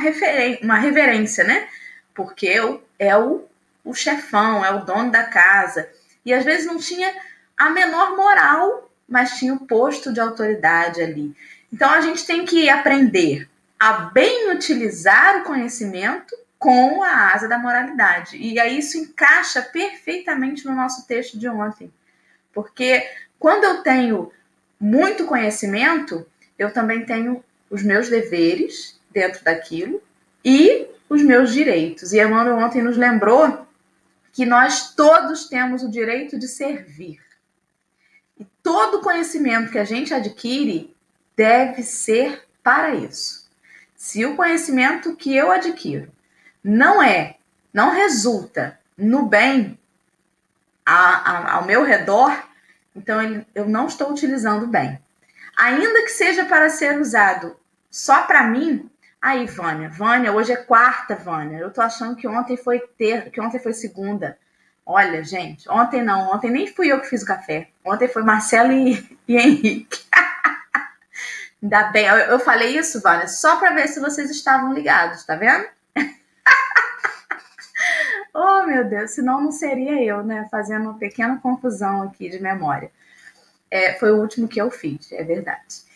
uma 0.63 0.79
reverência, 0.79 1.45
né? 1.45 1.69
Porque 2.15 2.61
é 2.99 3.17
o, 3.17 3.45
o 3.85 3.95
chefão, 3.95 4.65
é 4.65 4.71
o 4.73 4.85
dono 4.85 5.11
da 5.11 5.25
casa. 5.25 5.89
E 6.25 6.33
às 6.33 6.45
vezes 6.45 6.67
não 6.67 6.79
tinha 6.79 7.13
a 7.57 7.71
menor 7.71 8.17
moral, 8.17 8.91
mas 9.09 9.39
tinha 9.39 9.55
o 9.55 9.67
posto 9.67 10.13
de 10.13 10.21
autoridade 10.21 11.03
ali. 11.03 11.35
Então 11.73 11.91
a 11.91 12.01
gente 12.01 12.25
tem 12.27 12.45
que 12.45 12.69
aprender 12.69 13.49
a 13.79 13.93
bem 13.93 14.51
utilizar 14.51 15.41
o 15.41 15.45
conhecimento 15.45 16.37
com 16.59 17.03
a 17.03 17.33
asa 17.33 17.49
da 17.49 17.59
moralidade. 17.59 18.37
E 18.37 18.61
aí 18.61 18.79
isso 18.79 18.99
encaixa 18.99 19.63
perfeitamente 19.63 20.67
no 20.67 20.75
nosso 20.75 21.07
texto 21.07 21.39
de 21.39 21.49
ontem. 21.49 21.91
Porque 22.53 23.03
quando 23.39 23.65
eu 23.65 23.83
tenho 23.83 24.31
muito 24.79 25.25
conhecimento, 25.25 26.27
eu 26.59 26.73
também 26.73 27.07
tenho 27.07 27.43
os 27.71 27.83
meus 27.83 28.11
deveres 28.11 29.01
dentro 29.11 29.43
daquilo 29.43 30.03
e 30.45 30.87
os 31.09 31.23
meus 31.23 31.53
direitos. 31.53 32.13
E 32.13 32.21
Emmanuel 32.21 32.59
ontem 32.59 32.83
nos 32.83 32.97
lembrou 32.97 33.67
que 34.33 34.47
nós 34.47 34.95
todos 34.95 35.49
temos 35.49 35.83
o 35.83 35.91
direito 35.91 36.39
de 36.39 36.49
servir. 36.49 37.21
E 38.39 38.45
todo 38.63 39.01
conhecimento 39.01 39.71
que 39.71 39.79
a 39.79 39.85
gente 39.85 40.15
adquire 40.15 40.95
deve 41.37 41.83
ser 41.83 42.47
para 42.63 42.95
isso. 42.95 43.49
Se 43.97 44.25
o 44.25 44.37
conhecimento 44.37 45.15
que 45.17 45.35
eu 45.35 45.51
adquiro 45.51 46.11
não 46.63 47.03
é, 47.03 47.37
não 47.73 47.91
resulta 47.91 48.79
no 48.97 49.27
bem 49.27 49.79
a, 50.85 50.95
a, 50.95 51.55
ao 51.55 51.65
meu 51.65 51.85
redor, 51.85 52.33
então 52.95 53.23
ele, 53.23 53.47
eu 53.55 53.69
não 53.69 53.87
estou 53.87 54.11
utilizando 54.11 54.67
bem. 54.67 54.99
Ainda 55.57 56.03
que 56.03 56.11
seja 56.11 56.45
para 56.45 56.71
ser 56.71 56.99
usado 57.01 57.57
só 57.91 58.23
para 58.23 58.45
mim, 58.45 58.90
aí, 59.21 59.47
Vânia, 59.47 59.89
Vânia, 59.89 60.33
hoje 60.33 60.53
é 60.53 60.57
quarta, 60.57 61.15
Vânia. 61.15 61.59
Eu 61.59 61.71
tô 61.71 61.81
achando 61.81 62.17
que 62.17 62.27
ontem 62.27 62.57
foi 62.57 62.81
ter, 62.81 63.31
que 63.31 63.41
ontem 63.41 63.59
foi 63.59 63.73
segunda. 63.73 64.39
Olha, 64.85 65.23
gente, 65.23 65.71
ontem 65.71 66.03
não, 66.03 66.33
ontem 66.33 66.51
nem 66.51 66.67
fui 66.67 66.89
eu 66.89 67.01
que 67.01 67.09
fiz 67.09 67.23
o 67.23 67.27
café. 67.27 67.69
Ontem 67.85 68.09
foi 68.09 68.23
Marcelo 68.23 68.73
e, 68.73 69.19
e 69.29 69.37
Henrique. 69.37 70.01
Ainda 71.63 71.91
bem, 71.91 72.07
eu, 72.07 72.17
eu 72.17 72.41
falei 72.41 72.77
isso, 72.77 73.03
Vânia, 73.03 73.29
só 73.29 73.57
para 73.57 73.75
ver 73.75 73.89
se 73.89 74.01
vocês 74.01 74.31
estavam 74.31 74.73
ligados, 74.73 75.25
tá 75.25 75.37
vendo? 75.37 75.67
oh, 78.35 78.63
meu 78.65 78.89
Deus, 78.89 79.11
senão 79.11 79.43
não 79.43 79.53
seria 79.53 80.03
eu, 80.03 80.23
né? 80.23 80.49
Fazendo 80.51 80.85
uma 80.85 80.99
pequena 80.99 81.39
confusão 81.39 82.03
aqui 82.03 82.31
de 82.31 82.41
memória. 82.41 82.91
É, 83.71 83.93
foi 83.95 84.11
o 84.11 84.17
último 84.17 84.49
que 84.49 84.61
eu 84.61 84.71
fiz, 84.71 85.13
é 85.13 85.23
verdade. 85.23 85.90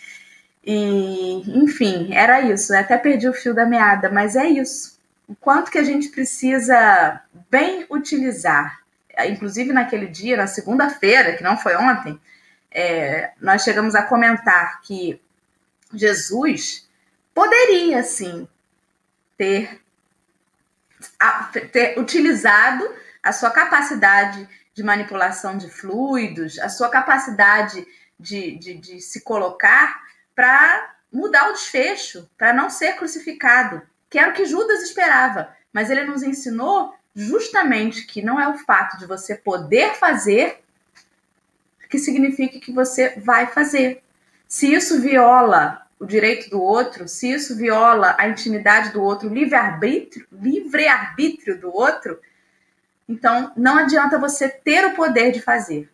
E, 0.66 1.42
enfim, 1.62 2.14
era 2.14 2.40
isso. 2.40 2.74
Eu 2.74 2.81
até 2.81 2.96
perdi 2.96 3.29
o 3.29 3.35
fio 3.35 3.55
da 3.55 3.66
meada, 3.66 4.11
mas 4.11 4.35
é 4.35 4.46
isso. 4.46 4.98
O 5.29 5.35
quanto 5.35 5.70
que 5.70 5.79
a 5.79 5.85
gente 5.85 6.09
precisa 6.09 7.20
bem 7.50 7.87
utilizar. 7.90 8.81
Inclusive, 9.29 9.72
naquele 9.72 10.07
dia, 10.07 10.37
na 10.37 10.46
segunda-feira, 10.46 11.37
que 11.37 11.42
não 11.42 11.57
foi 11.57 11.77
ontem, 11.77 12.18
é, 12.70 13.33
nós 13.40 13.62
chegamos 13.62 13.94
a 13.94 14.03
comentar 14.03 14.81
que 14.83 15.20
Jesus 15.92 16.88
poderia, 17.33 18.03
sim, 18.03 18.48
ter 19.37 19.81
ter 21.70 21.98
utilizado 21.98 22.88
a 23.22 23.31
sua 23.33 23.50
capacidade 23.50 24.48
de 24.72 24.83
manipulação 24.83 25.57
de 25.57 25.68
fluidos, 25.68 26.59
a 26.59 26.68
sua 26.68 26.88
capacidade 26.88 27.87
de, 28.18 28.57
de, 28.57 28.74
de 28.74 29.00
se 29.00 29.20
colocar 29.20 30.04
para 30.35 30.94
mudar 31.12 31.51
o 31.51 31.53
desfecho, 31.53 32.29
para 32.37 32.53
não 32.53 32.68
ser 32.68 32.97
crucificado, 32.97 33.83
que 34.11 34.18
era 34.18 34.31
o 34.31 34.35
que 34.35 34.44
Judas 34.44 34.83
esperava. 34.83 35.55
Mas 35.73 35.90
ele 35.90 36.05
nos 36.05 36.23
ensinou 36.23 36.94
justamente 37.14 38.07
que 38.07 38.23
não 38.23 38.40
é 38.40 38.49
o 38.49 38.59
fato 38.59 38.99
de 38.99 39.07
você 39.07 39.35
poder 39.35 39.94
fazer 39.94 40.64
que 41.94 41.99
significa 42.01 42.59
que 42.59 42.73
você 42.73 43.11
vai 43.20 43.47
fazer. 43.47 44.03
Se 44.49 44.73
isso 44.73 45.01
viola 45.01 45.87
o 45.97 46.05
direito 46.05 46.51
do 46.51 46.61
outro, 46.61 47.07
se 47.07 47.31
isso 47.31 47.57
viola 47.57 48.16
a 48.18 48.29
intimidade 48.29 48.92
do 48.92 49.01
outro, 49.01 49.29
o 49.29 49.33
livre-arbítrio, 49.33 50.27
livre-arbítrio 50.33 51.61
do 51.61 51.73
outro, 51.73 52.18
então 53.09 53.53
não 53.57 53.79
adianta 53.79 54.18
você 54.18 54.49
ter 54.49 54.85
o 54.87 54.97
poder 54.97 55.31
de 55.31 55.40
fazer. 55.40 55.88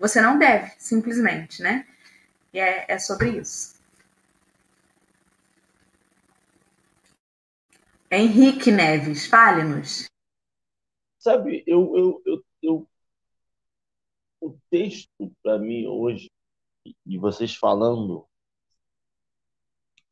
Você 0.00 0.20
não 0.20 0.36
deve, 0.36 0.72
simplesmente, 0.78 1.62
né? 1.62 1.86
E 2.54 2.58
é, 2.58 2.86
é 2.88 2.98
sobre 2.98 3.38
isso. 3.38 3.74
Henrique 8.10 8.70
Neves, 8.70 9.26
fale-nos. 9.26 10.06
Sabe, 11.18 11.64
eu, 11.66 11.96
eu, 11.96 12.22
eu, 12.24 12.44
eu 12.62 12.88
o 14.40 14.56
texto 14.70 15.34
para 15.42 15.58
mim 15.58 15.86
hoje, 15.86 16.30
e 17.06 17.18
vocês 17.18 17.56
falando 17.56 18.28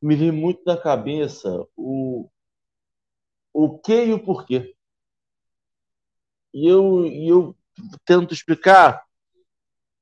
me 0.01 0.15
vem 0.15 0.31
muito 0.31 0.63
na 0.65 0.75
cabeça 0.75 1.65
o, 1.77 2.29
o 3.53 3.79
que 3.79 4.05
e 4.05 4.13
o 4.13 4.21
porquê. 4.21 4.75
E 6.53 6.67
eu, 6.67 7.05
e 7.05 7.29
eu 7.29 7.55
tento 8.03 8.33
explicar, 8.33 9.07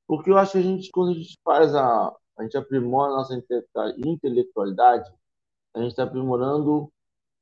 porque 0.08 0.32
eu 0.32 0.38
acho 0.39 0.54
que 0.54 0.58
a 0.58 0.62
gente, 0.62 0.89
quando 0.89 1.12
a 1.12 1.13
gente 1.13 1.39
faz 1.43 1.75
a. 1.75 2.15
A 2.41 2.43
gente 2.43 2.58
aprimora 2.58 3.13
a 3.13 3.17
nossa 3.17 3.36
intelectualidade, 4.04 5.13
a 5.75 5.80
gente 5.80 5.91
está 5.91 6.04
aprimorando 6.04 6.91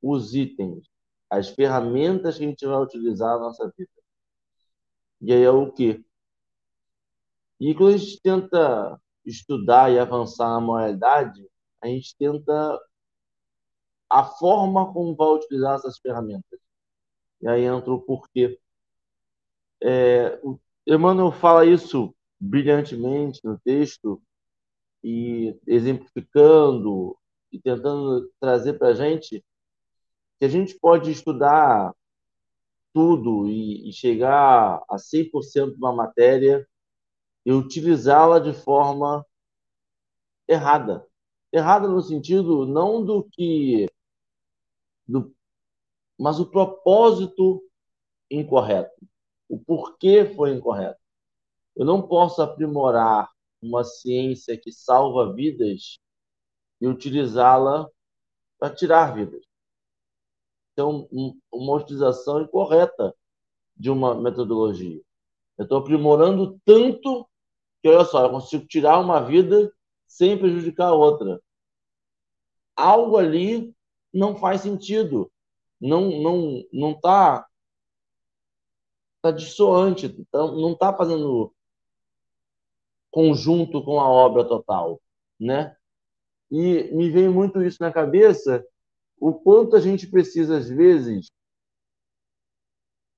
os 0.02 0.36
itens, 0.36 0.90
as 1.30 1.48
ferramentas 1.48 2.38
que 2.38 2.44
a 2.44 2.48
gente 2.48 2.66
vai 2.66 2.82
utilizar 2.82 3.36
na 3.36 3.46
nossa 3.46 3.74
vida. 3.78 3.90
E 5.22 5.32
aí 5.32 5.42
é 5.42 5.50
o 5.50 5.72
quê? 5.72 6.04
E 7.62 7.74
quando 7.74 7.94
a 7.94 7.98
gente 7.98 8.22
tenta 8.22 9.02
estudar 9.26 9.90
e 9.90 9.98
avançar 9.98 10.50
na 10.50 10.60
moralidade, 10.60 11.50
a 11.82 11.88
gente 11.88 12.14
tenta 12.18 12.78
a 14.10 14.26
forma 14.26 14.92
como 14.92 15.16
vai 15.16 15.30
utilizar 15.30 15.76
essas 15.76 15.98
ferramentas. 15.98 16.60
E 17.42 17.48
aí 17.48 17.64
entra 17.64 17.94
o 17.94 18.02
porquê. 18.02 18.60
É, 19.82 20.38
o 20.44 20.60
Emmanuel 20.86 21.32
fala 21.32 21.66
isso 21.66 22.14
brilhantemente 22.38 23.40
no 23.46 23.58
texto 23.60 24.22
e 25.04 25.58
exemplificando 25.68 27.18
e 27.52 27.60
tentando 27.60 28.32
trazer 28.40 28.74
para 28.74 28.90
a 28.90 28.94
gente 28.94 29.44
que 30.38 30.46
a 30.46 30.50
gente 30.50 30.78
pode 30.80 31.12
estudar 31.12 31.94
tudo 32.94 33.48
e, 33.48 33.90
e 33.90 33.94
chegar 33.94 34.84
a 34.90 34.96
100% 34.96 35.72
de 35.72 35.78
uma 35.78 35.94
matéria 35.94 36.68
e 37.46 37.52
utilizá-la 37.52 38.40
de 38.40 38.54
forma 38.54 39.26
errada. 40.48 41.06
Errada 41.52 41.88
no 41.88 42.02
sentido 42.02 42.66
não 42.66 43.04
do 43.04 43.24
que. 43.24 43.88
Do, 45.08 45.34
mas 46.18 46.40
o 46.40 46.46
propósito 46.46 47.64
incorreto. 48.30 48.96
O 49.48 49.58
porquê 49.58 50.26
foi 50.26 50.54
incorreto. 50.54 51.00
Eu 51.76 51.86
não 51.86 52.02
posso 52.02 52.42
aprimorar 52.42 53.30
uma 53.62 53.84
ciência 53.84 54.58
que 54.58 54.72
salva 54.72 55.34
vidas 55.34 56.00
e 56.82 56.88
utilizá-la 56.88 57.88
para 58.58 58.74
tirar 58.74 59.14
vidas. 59.14 59.44
Então, 60.74 61.10
uma 61.52 61.76
utilização 61.76 62.42
incorreta 62.42 63.14
de 63.76 63.90
uma 63.90 64.16
metodologia. 64.16 65.02
Eu 65.58 65.64
estou 65.64 65.80
aprimorando 65.80 66.60
tanto 66.64 67.28
que, 67.82 67.90
olha 67.90 68.06
só, 68.06 68.24
eu 68.24 68.30
consigo 68.30 68.66
tirar 68.66 69.00
uma 69.00 69.22
vida 69.22 69.74
sem 70.08 70.38
prejudicar 70.38 70.88
a 70.88 70.94
outra. 70.94 71.42
Algo 72.76 73.18
ali 73.18 73.74
não 74.14 74.36
faz 74.38 74.62
sentido. 74.62 75.32
Não 75.80 76.22
não 76.22 76.64
não 76.74 76.92
está 76.92 77.46
tá 79.22 79.32
dissoante, 79.32 80.06
então 80.06 80.56
não 80.56 80.74
está 80.74 80.94
fazendo 80.94 81.54
conjunto 83.12 83.84
com 83.84 84.00
a 84.00 84.08
obra 84.08 84.48
total, 84.48 85.02
né? 85.40 85.76
E 86.52 86.92
me 86.96 87.10
vem 87.10 87.30
muito 87.30 87.62
isso 87.62 87.78
na 87.82 87.92
cabeça, 87.92 88.66
o 89.20 89.34
quanto 89.34 89.76
a 89.76 89.80
gente 89.80 90.08
precisa 90.08 90.58
às 90.58 90.68
vezes, 90.68 91.32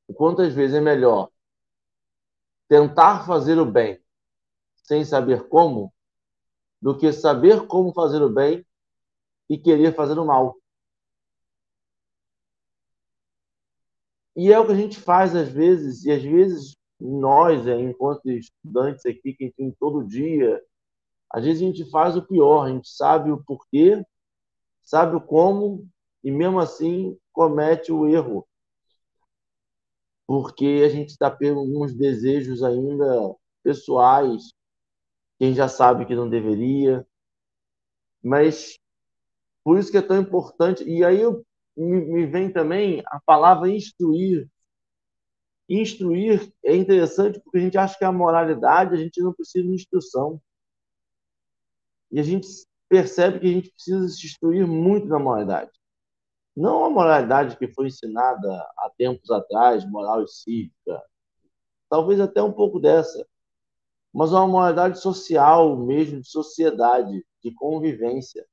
o 0.08 0.13
quanto 0.13 0.41
às 0.41 0.54
vezes 0.54 0.75
é 0.75 0.82
melhor 0.82 1.30
tentar 2.67 3.25
fazer 3.25 3.58
o 3.60 3.65
bem 3.65 4.01
sem 4.84 5.06
saber 5.06 5.47
como, 5.47 5.93
do 6.82 6.97
que 6.97 7.12
saber 7.13 7.67
como 7.67 7.93
fazer 7.93 8.21
o 8.21 8.30
bem 8.30 8.65
e 9.49 9.58
querer 9.58 9.93
fazer 9.93 10.17
o 10.17 10.25
mal. 10.25 10.58
E 14.36 14.51
é 14.51 14.60
o 14.60 14.65
que 14.65 14.71
a 14.71 14.75
gente 14.75 14.99
faz 14.99 15.36
às 15.36 15.49
vezes, 15.49 16.06
e 16.06 16.12
às 16.12 16.23
vezes 16.23 16.75
nós, 17.02 17.66
é, 17.68 17.80
enquanto 17.80 18.30
estudantes 18.30 19.06
aqui, 19.06 19.34
que 19.34 19.52
tem 19.52 19.72
todo 19.80 20.06
dia, 20.06 20.62
às 21.30 21.44
vezes 21.44 21.62
a 21.62 21.66
gente 21.66 21.90
faz 21.90 22.16
o 22.16 22.22
pior, 22.22 22.66
a 22.66 22.70
gente 22.70 22.88
sabe 22.90 23.32
o 23.32 23.44
porquê, 23.44 24.06
sabe 24.84 25.16
o 25.16 25.22
como, 25.22 25.88
e 26.24 26.32
mesmo 26.32 26.60
assim 26.60 27.18
comete 27.32 27.92
o 27.92 28.08
erro. 28.08 28.48
Porque 30.28 30.84
a 30.86 30.90
gente 30.90 31.10
está 31.10 31.30
tendo 31.32 31.60
alguns 31.60 31.94
desejos 31.94 32.64
ainda 32.64 33.36
pessoais, 33.64 34.54
quem 35.40 35.54
já 35.54 35.68
sabe 35.68 36.06
que 36.06 36.16
não 36.16 36.30
deveria. 36.30 37.06
Mas 38.24 38.78
por 39.64 39.78
isso 39.78 39.92
que 39.92 39.98
é 39.98 40.02
tão 40.02 40.20
importante. 40.20 40.84
E 40.84 41.04
aí 41.04 41.22
me 41.76 42.26
vem 42.26 42.52
também 42.52 43.02
a 43.08 43.20
palavra 43.26 43.70
instruir. 43.70 44.48
Instruir 45.73 46.51
é 46.65 46.75
interessante 46.75 47.39
porque 47.39 47.57
a 47.57 47.62
gente 47.62 47.77
acha 47.77 47.97
que 47.97 48.03
a 48.03 48.12
moralidade 48.12 48.93
a 48.93 48.97
gente 48.97 49.21
não 49.21 49.31
precisa 49.31 49.65
de 49.65 49.73
instrução. 49.73 50.41
E 52.12 52.19
a 52.19 52.23
gente 52.23 52.47
percebe 52.89 53.39
que 53.39 53.47
a 53.47 53.51
gente 53.51 53.71
precisa 53.71 54.07
se 54.10 54.25
instruir 54.25 54.67
muito 54.67 55.07
na 55.07 55.17
moralidade. 55.17 55.71
Não 56.53 56.84
a 56.84 56.89
moralidade 56.89 57.57
que 57.57 57.69
foi 57.69 57.88
ensinada 57.88 58.53
há 58.77 58.91
tempos 58.97 59.31
atrás, 59.31 59.89
moral 59.89 60.23
e 60.23 60.27
cívica, 60.27 61.01
talvez 61.89 62.19
até 62.19 62.43
um 62.43 62.51
pouco 62.51 62.77
dessa, 62.77 63.25
mas 64.13 64.34
uma 64.34 64.45
moralidade 64.45 64.99
social 64.99 65.77
mesmo, 65.77 66.19
de 66.19 66.27
sociedade, 66.27 67.25
de 67.41 67.51
convivência. 67.53 68.45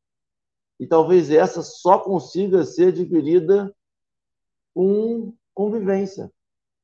E 0.79 0.87
talvez 0.87 1.33
essa 1.33 1.63
só 1.63 1.99
consiga 1.99 2.65
ser 2.65 2.89
adquirida 2.89 3.75
com 4.73 5.35
convivência, 5.53 6.33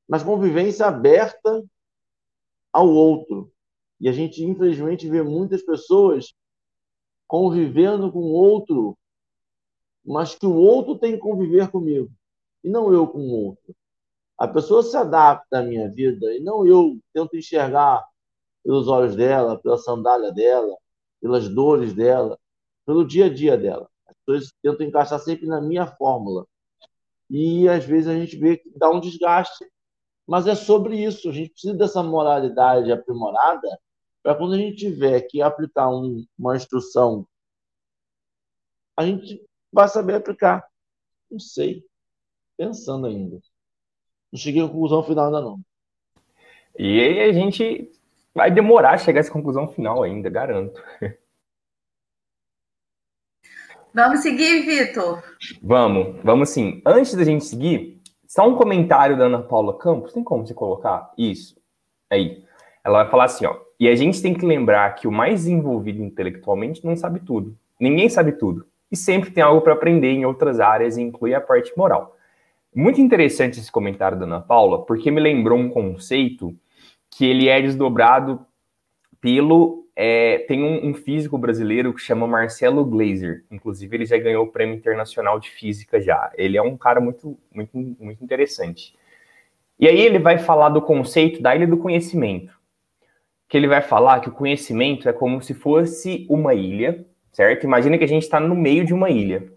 mas 0.09 0.23
convivência 0.23 0.87
aberta 0.87 1.65
ao 2.73 2.89
outro. 2.89 3.53
E 4.01 4.09
a 4.09 4.13
gente, 4.13 4.45
infelizmente, 4.45 5.09
vê 5.09 5.23
muitas 5.23 5.63
pessoas 5.63 6.35
convivendo 7.27 8.13
com 8.13 8.19
o 8.19 8.33
outro, 8.33 8.97
mas 10.05 10.35
que 10.35 10.47
o 10.47 10.55
outro 10.55 10.99
tem 10.99 11.13
que 11.13 11.19
conviver 11.19 11.71
comigo, 11.71 12.11
e 12.63 12.69
não 12.69 12.93
eu 12.93 13.07
com 13.09 13.19
o 13.19 13.47
outro. 13.47 13.75
A 14.37 14.47
pessoa 14.47 14.83
se 14.83 14.97
adapta 14.97 15.59
à 15.59 15.63
minha 15.63 15.89
vida, 15.89 16.35
e 16.35 16.41
não 16.41 16.67
eu 16.67 16.99
tento 17.13 17.37
enxergar 17.37 18.05
pelos 18.63 18.89
olhos 18.89 19.15
dela, 19.15 19.59
pela 19.59 19.79
sandália 19.79 20.33
dela, 20.33 20.77
pelas 21.21 21.49
dores 21.49 21.95
dela, 21.95 22.39
pelo 22.85 23.07
dia 23.07 23.27
a 23.27 23.33
dia 23.33 23.57
dela. 23.57 23.89
As 24.07 24.17
pessoas 24.27 24.53
tentam 24.63 24.87
encaixar 24.87 25.21
sempre 25.21 25.47
na 25.47 25.61
minha 25.61 25.87
fórmula. 25.87 26.47
E 27.31 27.69
às 27.69 27.85
vezes 27.85 28.09
a 28.09 28.15
gente 28.15 28.37
vê 28.37 28.57
que 28.57 28.71
dá 28.77 28.91
um 28.91 29.01
desgaste. 29.01 29.65
Mas 30.27 30.47
é 30.47 30.55
sobre 30.55 31.03
isso. 31.03 31.29
A 31.29 31.33
gente 31.33 31.51
precisa 31.51 31.75
dessa 31.75 32.03
moralidade 32.03 32.91
aprimorada 32.91 33.69
para 34.23 34.35
quando 34.35 34.55
a 34.55 34.59
gente 34.59 34.77
tiver 34.77 35.21
que 35.23 35.43
aplicar 35.43 35.89
um, 35.91 36.25
uma 36.39 36.57
instrução, 36.57 37.27
a 38.97 39.05
gente 39.05 39.45
vai 39.73 39.89
saber 39.89 40.15
aplicar. 40.15 40.67
Não 41.31 41.39
sei. 41.39 41.85
Pensando 42.57 43.07
ainda. 43.07 43.41
Não 44.33 44.39
cheguei 44.39 44.63
à 44.63 44.69
conclusão 44.69 45.03
final 45.03 45.27
ainda 45.27 45.41
não. 45.41 45.61
E 46.79 47.01
aí 47.01 47.21
a 47.21 47.33
gente 47.33 47.93
Vai 48.35 48.51
demorar 48.51 48.95
a 48.95 48.99
chegar 48.99 49.21
a 49.21 49.23
essa 49.23 49.31
conclusão 49.31 49.69
final 49.69 50.03
ainda, 50.03 50.29
garanto. 50.29 50.83
Vamos 53.95 54.23
seguir, 54.23 54.63
Vitor? 54.63 55.23
Vamos, 55.63 56.21
vamos 56.25 56.49
sim. 56.49 56.83
Antes 56.85 57.15
da 57.15 57.23
gente 57.23 57.45
seguir, 57.45 58.03
só 58.35 58.49
um 58.49 58.57
comentário 58.57 59.17
da 59.17 59.27
Ana 59.27 59.41
Paula 59.41 59.79
Campos. 59.79 60.13
Tem 60.13 60.25
como 60.25 60.45
você 60.45 60.53
colocar 60.53 61.13
isso? 61.17 61.57
Aí. 62.11 62.43
Ela 62.83 63.05
vai 63.05 63.11
falar 63.11 63.25
assim, 63.27 63.47
ó. 63.47 63.57
E 63.79 63.87
a 63.87 63.95
gente 63.95 64.21
tem 64.21 64.35
que 64.35 64.45
lembrar 64.45 64.93
que 64.97 65.07
o 65.07 65.13
mais 65.13 65.47
envolvido 65.47 66.03
intelectualmente 66.03 66.85
não 66.85 66.97
sabe 66.97 67.21
tudo. 67.21 67.57
Ninguém 67.79 68.09
sabe 68.09 68.33
tudo. 68.33 68.67
E 68.91 68.97
sempre 68.97 69.31
tem 69.31 69.41
algo 69.41 69.61
para 69.61 69.75
aprender 69.75 70.09
em 70.09 70.27
outras 70.27 70.59
áreas, 70.59 70.97
e 70.97 71.03
inclui 71.03 71.33
a 71.33 71.41
parte 71.41 71.73
moral. 71.77 72.17
Muito 72.75 73.01
interessante 73.01 73.61
esse 73.61 73.71
comentário 73.71 74.19
da 74.19 74.25
Ana 74.25 74.41
Paula, 74.41 74.85
porque 74.85 75.13
me 75.13 75.21
lembrou 75.21 75.57
um 75.57 75.71
conceito 75.71 76.53
que 77.17 77.25
ele 77.25 77.49
é 77.49 77.63
desdobrado 77.63 78.45
pelo. 79.21 79.84
É, 79.97 80.39
tem 80.49 80.63
um, 80.63 80.89
um, 80.89 80.95
físico 80.95 81.39
brasileiro 81.39 81.95
que 81.95 82.01
chama 82.01 82.27
Marcelo 82.27 82.85
Glazer. 82.85 83.45
Inclusive, 83.51 83.97
ele 83.97 84.07
já 84.07 84.19
ganhou 84.19 84.45
o 84.45 84.51
Prêmio 84.51 84.75
Internacional 84.75 85.39
de 85.39 85.51
Física 85.51 86.01
já. 86.01 86.33
Ele 86.37 86.57
é 86.57 86.63
um 86.63 86.77
cara 86.77 87.01
muito, 87.01 87.39
muito, 87.53 87.77
muito 87.77 88.25
interessante. 88.25 88.95
E 89.79 89.87
aí 89.87 90.01
ele 90.01 90.19
vai 90.19 90.39
falar 90.39 90.71
do 90.71 90.83
conceito 90.83 91.41
da 91.41 91.55
ilha 91.55 91.67
do 91.67 91.77
conhecimento. 91.77 92.53
Que 93.49 93.57
ele 93.57 93.69
vai 93.69 93.83
falar 93.83 94.21
que 94.21 94.29
o 94.29 94.33
conhecimento 94.33 95.09
é 95.09 95.13
como 95.13 95.41
se 95.41 95.55
fosse 95.55 96.27
uma 96.29 96.55
ilha, 96.55 97.07
certo? 97.33 97.65
Imagina 97.65 97.97
que 97.97 98.05
a 98.05 98.09
gente 98.09 98.23
está 98.23 98.41
no 98.41 98.57
meio 98.57 98.85
de 98.85 98.93
uma 98.93 99.11
ilha. 99.11 99.53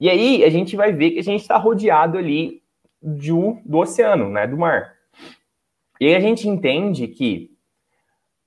E 0.00 0.10
aí 0.10 0.44
a 0.44 0.50
gente 0.50 0.76
vai 0.76 0.92
ver 0.92 1.12
que 1.12 1.20
a 1.20 1.24
gente 1.24 1.40
está 1.40 1.56
rodeado 1.56 2.18
ali 2.18 2.62
do, 3.00 3.58
do 3.64 3.78
oceano, 3.78 4.28
né? 4.28 4.46
Do 4.46 4.58
mar. 4.58 4.94
E 6.00 6.06
aí 6.06 6.14
a 6.14 6.20
gente 6.20 6.48
entende 6.48 7.08
que 7.08 7.56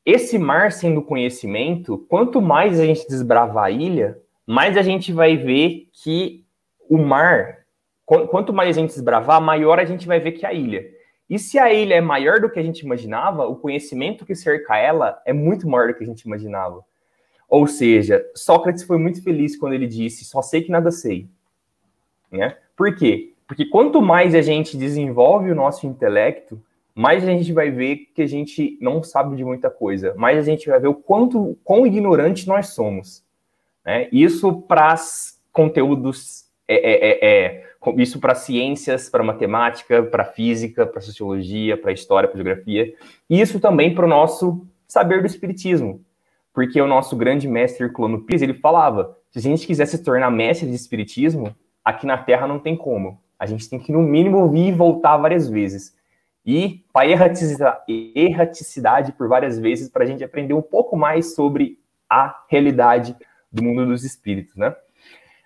esse 0.05 0.37
mar 0.37 0.71
sendo 0.71 1.01
conhecimento, 1.01 1.97
quanto 2.09 2.41
mais 2.41 2.79
a 2.79 2.85
gente 2.85 3.07
desbravar 3.07 3.65
a 3.65 3.71
ilha, 3.71 4.17
mais 4.45 4.75
a 4.75 4.81
gente 4.81 5.13
vai 5.13 5.37
ver 5.37 5.89
que 5.93 6.43
o 6.89 6.97
mar, 6.97 7.59
quanto 8.05 8.51
mais 8.51 8.75
a 8.75 8.79
gente 8.79 8.89
desbravar, 8.89 9.39
maior 9.39 9.79
a 9.79 9.85
gente 9.85 10.07
vai 10.07 10.19
ver 10.19 10.33
que 10.33 10.45
a 10.45 10.53
ilha. 10.53 10.85
E 11.29 11.39
se 11.39 11.57
a 11.57 11.71
ilha 11.71 11.95
é 11.95 12.01
maior 12.01 12.41
do 12.41 12.49
que 12.49 12.59
a 12.59 12.63
gente 12.63 12.79
imaginava, 12.79 13.47
o 13.47 13.55
conhecimento 13.55 14.25
que 14.25 14.35
cerca 14.35 14.77
ela 14.77 15.21
é 15.25 15.31
muito 15.31 15.69
maior 15.69 15.87
do 15.87 15.93
que 15.93 16.03
a 16.03 16.07
gente 16.07 16.23
imaginava. 16.23 16.83
Ou 17.47 17.67
seja, 17.67 18.25
Sócrates 18.35 18.83
foi 18.83 18.97
muito 18.97 19.23
feliz 19.23 19.57
quando 19.57 19.73
ele 19.73 19.87
disse: 19.87 20.25
só 20.25 20.41
sei 20.41 20.61
que 20.61 20.71
nada 20.71 20.91
sei. 20.91 21.29
Né? 22.29 22.57
Por 22.75 22.95
quê? 22.95 23.33
Porque 23.47 23.65
quanto 23.65 24.01
mais 24.01 24.33
a 24.33 24.41
gente 24.41 24.77
desenvolve 24.77 25.51
o 25.51 25.55
nosso 25.55 25.85
intelecto, 25.85 26.61
mais 26.93 27.23
a 27.23 27.27
gente 27.27 27.51
vai 27.53 27.71
ver 27.71 28.11
que 28.13 28.21
a 28.21 28.27
gente 28.27 28.77
não 28.81 29.01
sabe 29.03 29.35
de 29.35 29.43
muita 29.43 29.69
coisa, 29.69 30.13
mais 30.15 30.37
a 30.37 30.41
gente 30.41 30.67
vai 30.69 30.79
ver 30.79 30.87
o 30.87 30.93
quanto 30.93 31.57
quão 31.63 31.85
ignorante 31.85 32.47
nós 32.47 32.67
somos. 32.69 33.23
Né? 33.85 34.07
Isso 34.11 34.61
para 34.61 34.95
conteúdos, 35.51 36.45
é, 36.67 36.75
é, 36.75 37.09
é, 37.09 37.45
é 37.45 37.71
isso 37.97 38.19
para 38.19 38.35
ciências, 38.35 39.09
para 39.09 39.23
matemática, 39.23 40.03
para 40.03 40.25
física, 40.25 40.85
para 40.85 41.01
sociologia, 41.01 41.75
para 41.75 41.91
história, 41.91 42.27
para 42.27 42.37
geografia, 42.37 42.93
e 43.29 43.41
isso 43.41 43.59
também 43.59 43.93
para 43.93 44.05
o 44.05 44.09
nosso 44.09 44.65
saber 44.87 45.21
do 45.21 45.27
espiritismo, 45.27 46.03
porque 46.53 46.81
o 46.81 46.87
nosso 46.87 47.15
grande 47.15 47.47
mestre 47.47 47.89
Clono 47.89 48.21
Pires, 48.21 48.41
ele 48.41 48.53
falava, 48.53 49.17
se 49.31 49.39
a 49.39 49.41
gente 49.41 49.65
quiser 49.65 49.85
se 49.85 50.03
tornar 50.03 50.29
mestre 50.29 50.67
de 50.67 50.75
espiritismo, 50.75 51.55
aqui 51.83 52.05
na 52.05 52.17
Terra 52.17 52.45
não 52.45 52.59
tem 52.59 52.75
como. 52.75 53.19
A 53.39 53.45
gente 53.45 53.69
tem 53.69 53.79
que, 53.79 53.91
no 53.91 54.01
mínimo, 54.01 54.49
vir 54.49 54.67
e 54.67 54.71
voltar 54.71 55.17
várias 55.17 55.49
vezes. 55.49 55.95
E 56.45 56.83
para 56.91 57.07
erraticidade 58.15 59.11
por 59.11 59.27
várias 59.27 59.59
vezes, 59.59 59.89
para 59.89 60.03
a 60.03 60.07
gente 60.07 60.23
aprender 60.23 60.53
um 60.53 60.61
pouco 60.61 60.97
mais 60.97 61.35
sobre 61.35 61.79
a 62.09 62.43
realidade 62.49 63.15
do 63.51 63.63
mundo 63.63 63.85
dos 63.85 64.03
espíritos, 64.03 64.55
né? 64.55 64.75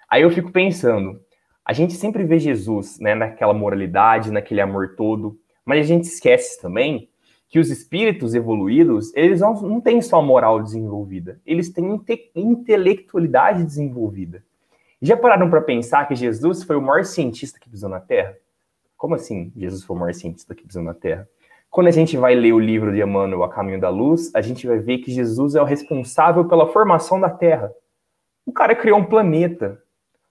Aí 0.10 0.21
eu 0.21 0.31
fico 0.31 0.51
pensando, 0.51 1.19
a 1.65 1.73
gente 1.73 1.93
sempre 1.93 2.23
vê 2.23 2.39
Jesus, 2.39 2.99
né, 2.99 3.15
naquela 3.15 3.53
moralidade, 3.53 4.31
naquele 4.31 4.62
amor 4.62 4.95
todo, 4.95 5.38
mas 5.65 5.79
a 5.79 5.84
gente 5.84 6.03
esquece 6.03 6.62
também 6.62 7.10
que 7.49 7.60
os 7.60 7.69
espíritos 7.69 8.36
evoluídos, 8.36 9.13
eles 9.15 9.41
não, 9.41 9.53
não 9.62 9.81
têm 9.81 10.01
só 10.01 10.21
moral 10.21 10.62
desenvolvida, 10.62 11.39
eles 11.45 11.69
têm 11.69 11.86
inte 11.93 12.31
intelectualidade 12.36 13.63
desenvolvida. 13.63 14.43
Já 15.01 15.17
pararam 15.17 15.49
para 15.49 15.62
pensar 15.62 16.08
que 16.08 16.15
Jesus 16.15 16.63
foi 16.63 16.75
o 16.75 16.81
maior 16.81 17.03
cientista 17.03 17.60
que 17.60 17.69
pisou 17.69 17.89
na 17.89 17.99
Terra? 17.99 18.36
Como 18.97 19.15
assim 19.15 19.51
Jesus 19.55 19.84
foi 19.84 19.95
o 19.95 19.99
maior 19.99 20.13
cientista 20.13 20.55
que 20.55 20.65
pisou 20.65 20.84
na 20.84 20.93
Terra? 20.93 21.27
Quando 21.69 21.88
a 21.88 21.91
gente 21.91 22.15
vai 22.15 22.36
ler 22.36 22.53
o 22.53 22.60
livro 22.60 22.93
de 22.93 23.01
Emmanuel, 23.01 23.43
A 23.43 23.49
Caminho 23.49 23.81
da 23.81 23.89
Luz, 23.89 24.34
a 24.34 24.41
gente 24.41 24.65
vai 24.65 24.79
ver 24.79 24.99
que 24.99 25.12
Jesus 25.12 25.55
é 25.55 25.62
o 25.62 25.65
responsável 25.65 26.45
pela 26.45 26.71
formação 26.71 27.19
da 27.19 27.29
Terra. 27.29 27.71
O 28.45 28.53
cara 28.53 28.75
criou 28.75 28.99
um 28.99 29.05
planeta. 29.05 29.81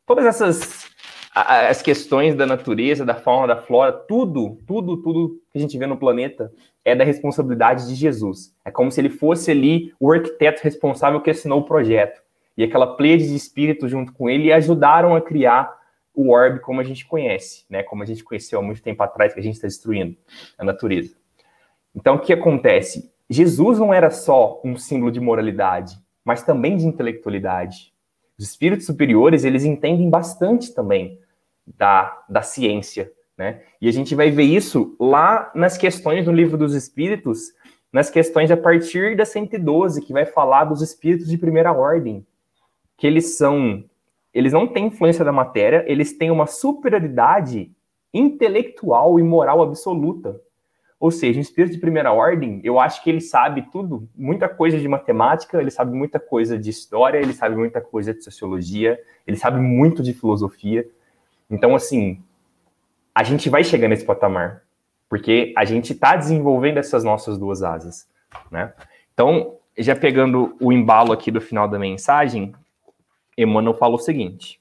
Todas 0.07 0.25
essas 0.25 0.95
as 1.35 1.83
questões 1.83 2.37
da 2.37 2.47
natureza, 2.47 3.05
da 3.05 3.15
fauna, 3.15 3.57
da 3.57 3.61
flora, 3.61 3.93
tudo, 3.93 4.57
tudo, 4.65 4.97
tudo 4.99 5.41
que 5.51 5.59
a 5.59 5.61
gente 5.61 5.77
vê 5.77 5.85
no 5.85 5.97
planeta 5.97 6.53
é 6.85 6.95
da 6.95 7.03
responsabilidade 7.03 7.89
de 7.89 7.97
Jesus. 7.97 8.55
É 8.65 8.71
como 8.71 8.93
se 8.93 9.01
ele 9.01 9.11
fosse 9.11 9.51
ali 9.51 9.93
o 9.99 10.13
arquiteto 10.13 10.63
responsável 10.63 11.21
que 11.21 11.31
assinou 11.31 11.59
o 11.59 11.65
projeto. 11.65 12.23
E 12.57 12.63
aquela 12.63 12.87
pleiade 12.87 13.27
de 13.27 13.35
espíritos 13.35 13.91
junto 13.91 14.13
com 14.13 14.31
ele 14.31 14.53
ajudaram 14.53 15.17
a 15.17 15.21
criar 15.21 15.77
o 16.15 16.31
orbe 16.31 16.61
como 16.61 16.81
a 16.81 16.85
gente 16.85 17.07
conhece, 17.07 17.65
né? 17.69 17.83
Como 17.83 18.03
a 18.03 18.07
gente 18.07 18.23
conheceu 18.23 18.59
há 18.59 18.63
muito 18.63 18.83
tempo 18.83 19.03
atrás, 19.03 19.35
que 19.35 19.41
a 19.41 19.43
gente 19.43 19.55
está 19.55 19.67
destruindo 19.67 20.17
a 20.57 20.65
natureza. 20.65 21.15
Então, 21.95 22.17
o 22.17 22.19
que 22.21 22.33
acontece? 22.33 23.13
Jesus 23.29 23.79
não 23.79 23.93
era 23.93 24.11
só 24.11 24.61
um 24.65 24.77
símbolo 24.77 25.11
de 25.11 25.21
moralidade, 25.21 25.97
mas 26.25 26.43
também 26.43 26.77
de 26.77 26.87
intelectualidade. 26.87 27.93
Os 28.39 28.47
espíritos 28.47 28.87
superiores, 28.87 29.45
eles 29.45 29.65
entendem 29.65 30.11
bastante 30.11 30.75
também 30.75 31.19
da, 31.67 32.25
da 32.29 32.43
ciência, 32.43 33.11
né? 33.37 33.63
E 33.81 33.89
a 33.89 33.93
gente 33.93 34.15
vai 34.15 34.31
ver 34.31 34.45
isso 34.45 34.97
lá 34.99 35.51
nas 35.55 35.77
questões 35.77 36.25
do 36.25 36.33
livro 36.33 36.57
dos 36.57 36.75
espíritos, 36.75 37.53
nas 37.93 38.11
questões 38.11 38.51
a 38.51 38.57
partir 38.57 39.17
da 39.17 39.25
112, 39.25 40.03
que 40.03 40.13
vai 40.13 40.27
falar 40.27 40.65
dos 40.65 40.83
espíritos 40.83 41.29
de 41.29 41.39
primeira 41.39 41.73
ordem, 41.73 42.27
que 42.97 43.07
eles 43.07 43.37
são, 43.37 43.85
eles 44.35 44.53
não 44.53 44.67
têm 44.67 44.87
influência 44.87 45.25
da 45.25 45.31
matéria, 45.31 45.85
eles 45.87 46.13
têm 46.13 46.31
uma 46.31 46.47
superioridade 46.47 47.71
intelectual 48.13 49.19
e 49.19 49.23
moral 49.23 49.63
absoluta. 49.63 50.41
Ou 50.99 51.11
seja, 51.11 51.39
um 51.39 51.43
espírito 51.43 51.75
de 51.75 51.81
primeira 51.81 52.13
ordem, 52.13 52.61
eu 52.65 52.81
acho 52.81 53.03
que 53.03 53.11
ele 53.11 53.21
sabe 53.21 53.69
tudo, 53.71 54.09
muita 54.17 54.49
coisa 54.49 54.79
de 54.79 54.89
matemática, 54.89 55.61
ele 55.61 55.71
sabe 55.71 55.95
muita 55.95 56.19
coisa 56.19 56.59
de 56.59 56.71
história, 56.71 57.19
ele 57.19 57.33
sabe 57.33 57.55
muita 57.55 57.81
coisa 57.81 58.13
de 58.15 58.25
sociologia, 58.25 58.99
ele 59.27 59.37
sabe 59.37 59.61
muito 59.61 60.03
de 60.03 60.13
filosofia. 60.13 60.89
Então, 61.51 61.75
assim, 61.75 62.23
a 63.15 63.23
gente 63.23 63.49
vai 63.49 63.63
chegar 63.63 63.89
nesse 63.89 64.05
patamar, 64.05 64.63
porque 65.09 65.53
a 65.57 65.65
gente 65.65 65.93
está 65.93 66.17
desenvolvendo 66.17 66.79
essas 66.79 67.05
nossas 67.05 67.39
duas 67.39 67.63
asas, 67.63 68.09
né? 68.51 68.73
Então, 69.13 69.59
já 69.77 69.95
pegando 69.95 70.57
o 70.61 70.73
embalo 70.73 71.13
aqui 71.13 71.31
do 71.31 71.41
final 71.41 71.69
da 71.69 71.79
mensagem, 71.79 72.55
Emmanuel 73.37 73.75
fala 73.75 73.95
o 73.95 73.99
seguinte: 73.99 74.61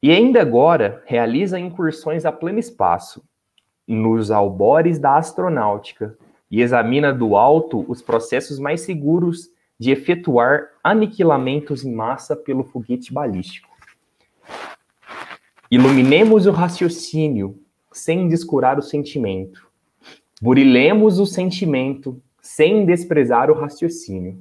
e 0.00 0.12
ainda 0.12 0.40
agora 0.40 1.02
realiza 1.06 1.58
incursões 1.58 2.24
a 2.24 2.30
pleno 2.30 2.60
espaço, 2.60 3.24
nos 3.86 4.30
albores 4.30 4.98
da 4.98 5.16
astronáutica, 5.16 6.16
e 6.50 6.62
examina 6.62 7.12
do 7.12 7.36
alto 7.36 7.84
os 7.88 8.00
processos 8.00 8.58
mais 8.58 8.82
seguros 8.82 9.50
de 9.78 9.90
efetuar 9.90 10.68
aniquilamentos 10.82 11.84
em 11.84 11.92
massa 11.92 12.36
pelo 12.36 12.64
foguete 12.64 13.12
balístico. 13.12 13.68
Iluminemos 15.70 16.46
o 16.46 16.52
raciocínio 16.52 17.60
sem 17.92 18.28
descurar 18.28 18.78
o 18.78 18.82
sentimento. 18.82 19.68
Burilemos 20.40 21.18
o 21.18 21.26
sentimento 21.26 22.22
sem 22.40 22.86
desprezar 22.86 23.50
o 23.50 23.54
raciocínio. 23.54 24.38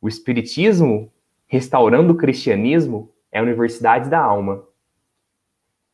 O 0.00 0.06
Espiritismo, 0.08 1.10
restaurando 1.48 2.12
o 2.12 2.16
cristianismo, 2.16 3.10
é 3.32 3.40
a 3.40 3.42
universidade 3.42 4.08
da 4.08 4.20
alma. 4.20 4.64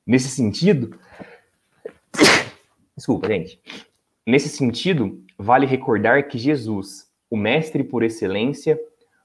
Nesse 0.06 0.28
sentido, 0.28 0.98
Desculpa, 2.96 3.28
gente. 3.28 3.60
Nesse 4.26 4.48
sentido, 4.48 5.22
vale 5.38 5.66
recordar 5.66 6.28
que 6.28 6.38
Jesus, 6.38 7.08
o 7.28 7.36
Mestre 7.36 7.82
por 7.82 8.02
excelência, 8.02 8.78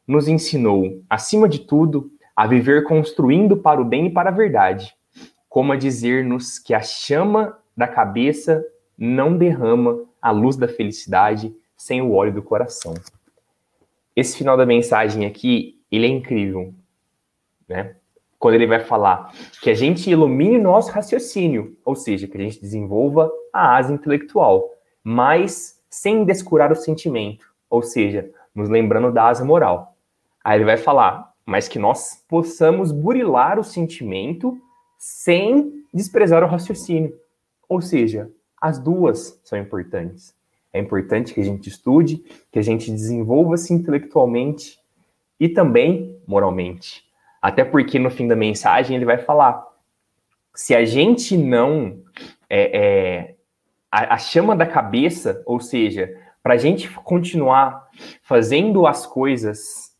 nos 0.07 0.27
ensinou, 0.27 1.03
acima 1.09 1.47
de 1.47 1.59
tudo, 1.59 2.11
a 2.35 2.47
viver 2.47 2.85
construindo 2.85 3.57
para 3.57 3.81
o 3.81 3.85
bem 3.85 4.07
e 4.07 4.11
para 4.11 4.29
a 4.29 4.33
verdade, 4.33 4.93
como 5.47 5.71
a 5.71 5.75
dizer-nos 5.75 6.57
que 6.57 6.73
a 6.73 6.81
chama 6.81 7.57
da 7.75 7.87
cabeça 7.87 8.65
não 8.97 9.37
derrama 9.37 10.05
a 10.21 10.31
luz 10.31 10.57
da 10.57 10.67
felicidade 10.67 11.55
sem 11.77 12.01
o 12.01 12.11
óleo 12.13 12.33
do 12.33 12.41
coração. 12.41 12.93
Esse 14.15 14.37
final 14.37 14.57
da 14.57 14.65
mensagem 14.65 15.25
aqui, 15.25 15.78
ele 15.91 16.05
é 16.05 16.09
incrível, 16.09 16.73
né? 17.67 17.95
quando 18.39 18.55
ele 18.55 18.65
vai 18.65 18.79
falar 18.79 19.33
que 19.61 19.69
a 19.69 19.73
gente 19.73 20.09
ilumine 20.09 20.57
nosso 20.57 20.91
raciocínio, 20.91 21.77
ou 21.83 21.93
seja, 21.93 22.25
que 22.25 22.37
a 22.37 22.41
gente 22.41 22.61
desenvolva 22.61 23.29
a 23.51 23.75
asa 23.75 23.93
intelectual, 23.93 24.71
mas 25.03 25.77
sem 25.89 26.23
descurar 26.23 26.71
o 26.71 26.75
sentimento, 26.75 27.45
ou 27.69 27.83
seja, 27.83 28.31
nos 28.55 28.69
lembrando 28.69 29.11
da 29.11 29.27
asa 29.27 29.43
moral. 29.43 29.95
Aí 30.43 30.57
ele 30.57 30.65
vai 30.65 30.77
falar, 30.77 31.33
mas 31.45 31.67
que 31.67 31.77
nós 31.77 32.23
possamos 32.29 32.91
burilar 32.91 33.59
o 33.59 33.63
sentimento 33.63 34.57
sem 34.97 35.83
desprezar 35.93 36.43
o 36.43 36.47
raciocínio. 36.47 37.13
Ou 37.67 37.81
seja, 37.81 38.31
as 38.59 38.79
duas 38.79 39.39
são 39.43 39.59
importantes. 39.59 40.33
É 40.71 40.79
importante 40.79 41.33
que 41.33 41.41
a 41.41 41.43
gente 41.43 41.67
estude, 41.67 42.23
que 42.51 42.59
a 42.59 42.61
gente 42.61 42.91
desenvolva-se 42.91 43.73
intelectualmente 43.73 44.78
e 45.39 45.47
também 45.47 46.19
moralmente. 46.27 47.03
Até 47.41 47.63
porque 47.63 47.97
no 47.97 48.09
fim 48.09 48.27
da 48.27 48.35
mensagem 48.35 48.95
ele 48.95 49.05
vai 49.05 49.17
falar: 49.17 49.65
se 50.53 50.75
a 50.75 50.83
gente 50.85 51.37
não. 51.37 51.99
É, 52.49 52.77
é, 52.77 53.35
a, 53.91 54.15
a 54.15 54.17
chama 54.17 54.55
da 54.55 54.65
cabeça, 54.65 55.41
ou 55.45 55.59
seja, 55.59 56.15
para 56.43 56.55
a 56.55 56.57
gente 56.57 56.89
continuar 56.89 57.87
fazendo 58.21 58.85
as 58.85 59.05
coisas 59.05 59.95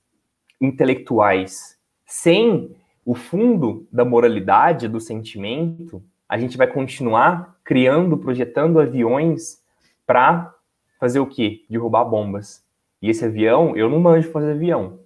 intelectuais 0.59 1.77
sem 2.05 2.75
o 3.05 3.15
fundo 3.15 3.87
da 3.91 4.03
moralidade, 4.03 4.87
do 4.87 4.99
sentimento, 4.99 6.03
a 6.27 6.37
gente 6.37 6.57
vai 6.57 6.67
continuar 6.67 7.57
criando, 7.63 8.17
projetando 8.17 8.79
aviões 8.79 9.63
para 10.05 10.53
fazer 10.99 11.19
o 11.19 11.25
quê? 11.25 11.63
Derrubar 11.69 12.05
bombas. 12.05 12.63
E 13.01 13.09
esse 13.09 13.25
avião, 13.25 13.75
eu 13.75 13.89
não 13.89 13.99
manjo 13.99 14.31
fazer 14.31 14.51
avião. 14.51 14.99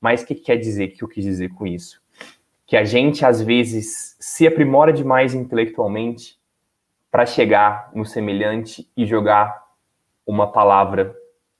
Mas 0.00 0.22
o 0.22 0.26
que 0.26 0.34
quer 0.34 0.56
dizer 0.56 0.88
que 0.88 1.04
eu 1.04 1.08
quis 1.08 1.24
dizer 1.24 1.50
com 1.50 1.66
isso? 1.66 2.00
Que 2.66 2.76
a 2.76 2.84
gente, 2.84 3.24
às 3.24 3.42
vezes, 3.42 4.16
se 4.18 4.46
aprimora 4.46 4.92
demais 4.92 5.34
intelectualmente 5.34 6.38
para 7.10 7.26
chegar 7.26 7.90
no 7.94 8.04
semelhante 8.04 8.88
e 8.96 9.04
jogar 9.04 9.62
uma 10.26 10.50
palavra, 10.50 11.14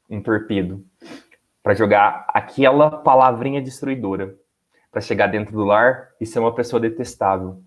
um 0.08 0.22
torpedo, 0.22 0.84
para 1.62 1.74
jogar 1.74 2.26
aquela 2.28 2.90
palavrinha 2.90 3.60
destruidora. 3.60 4.36
para 4.90 5.00
chegar 5.00 5.28
dentro 5.28 5.52
do 5.52 5.64
lar 5.64 6.10
e 6.20 6.26
ser 6.26 6.40
uma 6.40 6.54
pessoa 6.54 6.80
detestável. 6.80 7.62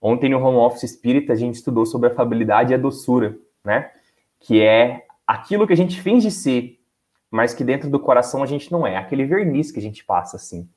Ontem 0.00 0.28
no 0.28 0.38
Home 0.38 0.58
Office 0.58 0.84
Espírita 0.84 1.32
a 1.32 1.36
gente 1.36 1.54
estudou 1.56 1.84
sobre 1.84 2.08
a 2.08 2.12
afabilidade 2.12 2.72
e 2.72 2.74
a 2.74 2.78
doçura, 2.78 3.36
né? 3.64 3.90
Que 4.38 4.62
é 4.62 5.04
aquilo 5.26 5.66
que 5.66 5.72
a 5.72 5.76
gente 5.76 6.00
finge 6.00 6.30
ser, 6.30 6.79
mas 7.30 7.54
que 7.54 7.62
dentro 7.62 7.88
do 7.88 8.00
coração 8.00 8.42
a 8.42 8.46
gente 8.46 8.72
não 8.72 8.86
é, 8.86 8.96
aquele 8.96 9.24
verniz 9.24 9.70
que 9.70 9.78
a 9.78 9.82
gente 9.82 10.04
passa 10.04 10.36
assim. 10.36 10.68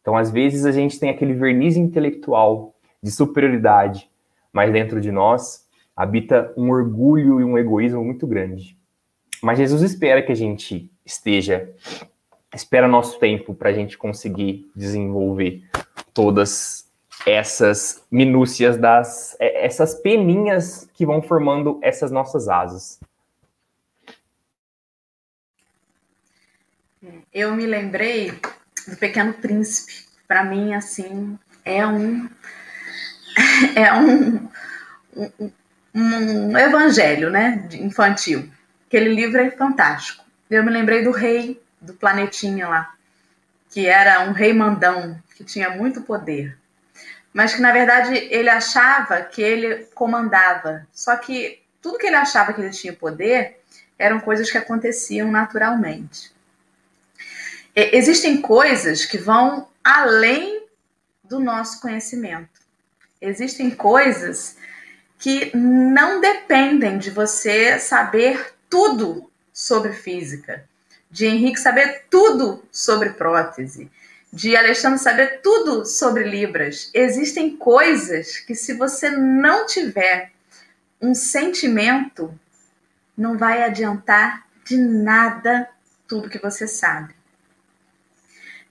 Então, 0.00 0.16
às 0.16 0.30
vezes 0.30 0.64
a 0.64 0.72
gente 0.72 0.98
tem 0.98 1.10
aquele 1.10 1.34
verniz 1.34 1.76
intelectual 1.76 2.74
de 3.02 3.10
superioridade, 3.10 4.10
mas 4.52 4.72
dentro 4.72 5.00
de 5.00 5.12
nós 5.12 5.66
habita 5.94 6.52
um 6.56 6.70
orgulho 6.70 7.40
e 7.40 7.44
um 7.44 7.58
egoísmo 7.58 8.02
muito 8.02 8.26
grande. 8.26 8.78
Mas 9.42 9.58
Jesus 9.58 9.82
espera 9.82 10.22
que 10.22 10.32
a 10.32 10.34
gente 10.34 10.90
esteja, 11.04 11.72
espera 12.54 12.88
nosso 12.88 13.18
tempo 13.18 13.54
para 13.54 13.70
a 13.70 13.72
gente 13.72 13.98
conseguir 13.98 14.70
desenvolver 14.74 15.62
todas 16.14 16.88
essas 17.26 18.04
minúcias 18.10 18.76
das, 18.76 19.36
é, 19.38 19.64
essas 19.66 19.94
peninhas 19.94 20.88
que 20.94 21.04
vão 21.04 21.20
formando 21.20 21.78
essas 21.82 22.10
nossas 22.10 22.48
asas. 22.48 23.00
Eu 27.32 27.54
me 27.54 27.66
lembrei 27.66 28.32
do 28.86 28.96
Pequeno 28.96 29.32
Príncipe. 29.34 30.06
Para 30.26 30.44
mim, 30.44 30.74
assim, 30.74 31.38
é 31.64 31.86
um 31.86 32.28
é 33.76 33.92
um, 33.94 34.48
um, 35.16 35.52
um 35.94 36.58
evangelho, 36.58 37.30
né, 37.30 37.68
infantil. 37.72 38.50
Aquele 38.86 39.14
livro 39.14 39.40
é 39.40 39.50
fantástico. 39.50 40.24
Eu 40.50 40.64
me 40.64 40.70
lembrei 40.70 41.02
do 41.02 41.10
rei 41.10 41.62
do 41.80 41.94
planetinha 41.94 42.68
lá, 42.68 42.94
que 43.70 43.86
era 43.86 44.20
um 44.22 44.32
rei 44.32 44.52
mandão, 44.52 45.20
que 45.36 45.44
tinha 45.44 45.70
muito 45.70 46.00
poder. 46.02 46.56
Mas 47.32 47.54
que, 47.54 47.60
na 47.60 47.70
verdade, 47.70 48.14
ele 48.30 48.48
achava 48.48 49.22
que 49.22 49.42
ele 49.42 49.84
comandava. 49.94 50.86
Só 50.92 51.14
que 51.16 51.62
tudo 51.80 51.98
que 51.98 52.06
ele 52.06 52.16
achava 52.16 52.52
que 52.52 52.60
ele 52.60 52.70
tinha 52.70 52.92
poder 52.92 53.60
eram 53.98 54.18
coisas 54.20 54.50
que 54.50 54.58
aconteciam 54.58 55.30
naturalmente. 55.30 56.32
Existem 57.80 58.42
coisas 58.42 59.04
que 59.04 59.18
vão 59.18 59.68
além 59.84 60.66
do 61.22 61.38
nosso 61.38 61.80
conhecimento. 61.80 62.60
Existem 63.20 63.70
coisas 63.70 64.56
que 65.16 65.56
não 65.56 66.20
dependem 66.20 66.98
de 66.98 67.10
você 67.10 67.78
saber 67.78 68.52
tudo 68.68 69.30
sobre 69.52 69.92
física, 69.92 70.64
de 71.08 71.26
Henrique 71.26 71.60
saber 71.60 72.06
tudo 72.10 72.64
sobre 72.72 73.10
prótese, 73.10 73.88
de 74.32 74.56
Alexandre 74.56 74.98
saber 74.98 75.40
tudo 75.40 75.86
sobre 75.86 76.24
Libras. 76.24 76.90
Existem 76.92 77.56
coisas 77.56 78.38
que, 78.38 78.56
se 78.56 78.74
você 78.74 79.08
não 79.08 79.66
tiver 79.66 80.32
um 81.00 81.14
sentimento, 81.14 82.36
não 83.16 83.38
vai 83.38 83.62
adiantar 83.62 84.48
de 84.64 84.76
nada 84.76 85.68
tudo 86.08 86.28
que 86.28 86.38
você 86.38 86.66
sabe. 86.66 87.17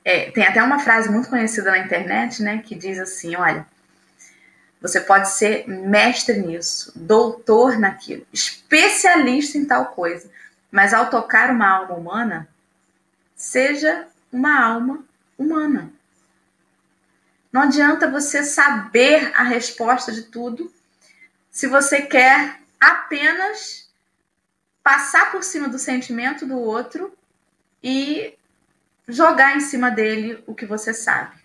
É, 0.10 0.32
tem 0.32 0.48
até 0.48 0.64
uma 0.64 0.80
frase 0.80 1.12
muito 1.12 1.28
conhecida 1.28 1.70
na 1.70 1.80
internet, 1.80 2.42
né, 2.42 2.64
que 2.66 2.74
diz 2.74 2.98
assim: 2.98 3.36
olha, 3.36 3.68
você 4.82 5.02
pode 5.02 5.28
ser 5.28 5.68
mestre 5.68 6.38
nisso, 6.38 6.94
doutor 6.96 7.78
naquilo, 7.78 8.26
especialista 8.32 9.58
em 9.58 9.66
tal 9.66 9.88
coisa, 9.88 10.32
mas 10.72 10.94
ao 10.94 11.10
tocar 11.10 11.52
uma 11.52 11.68
alma 11.68 11.94
humana, 11.94 12.48
seja 13.36 14.08
uma 14.32 14.64
alma 14.64 15.04
humana. 15.38 15.92
Não 17.52 17.64
adianta 17.64 18.10
você 18.10 18.46
saber 18.46 19.34
a 19.36 19.44
resposta 19.44 20.14
de 20.14 20.24
tudo 20.24 20.72
se 21.52 21.68
você 21.68 22.02
quer 22.04 22.62
apenas 22.80 23.90
passar 24.82 25.34
por 25.34 25.44
cima 25.44 25.68
do 25.68 25.78
sentimento 25.78 26.46
do 26.46 26.58
outro 26.58 27.14
e 27.84 28.37
jogar 29.08 29.56
em 29.56 29.62
cima 29.62 29.90
dele 29.90 30.44
o 30.46 30.54
que 30.54 30.66
você 30.66 30.94
sabe. 30.94 31.36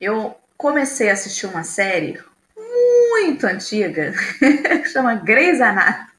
Eu 0.00 0.36
comecei 0.56 1.08
a 1.10 1.12
assistir 1.12 1.46
uma 1.46 1.62
série 1.62 2.20
muito 2.56 3.46
antiga, 3.46 4.12
que 4.38 4.88
chama 4.90 5.14
Grey's 5.14 5.60
Anatomy. 5.60 6.10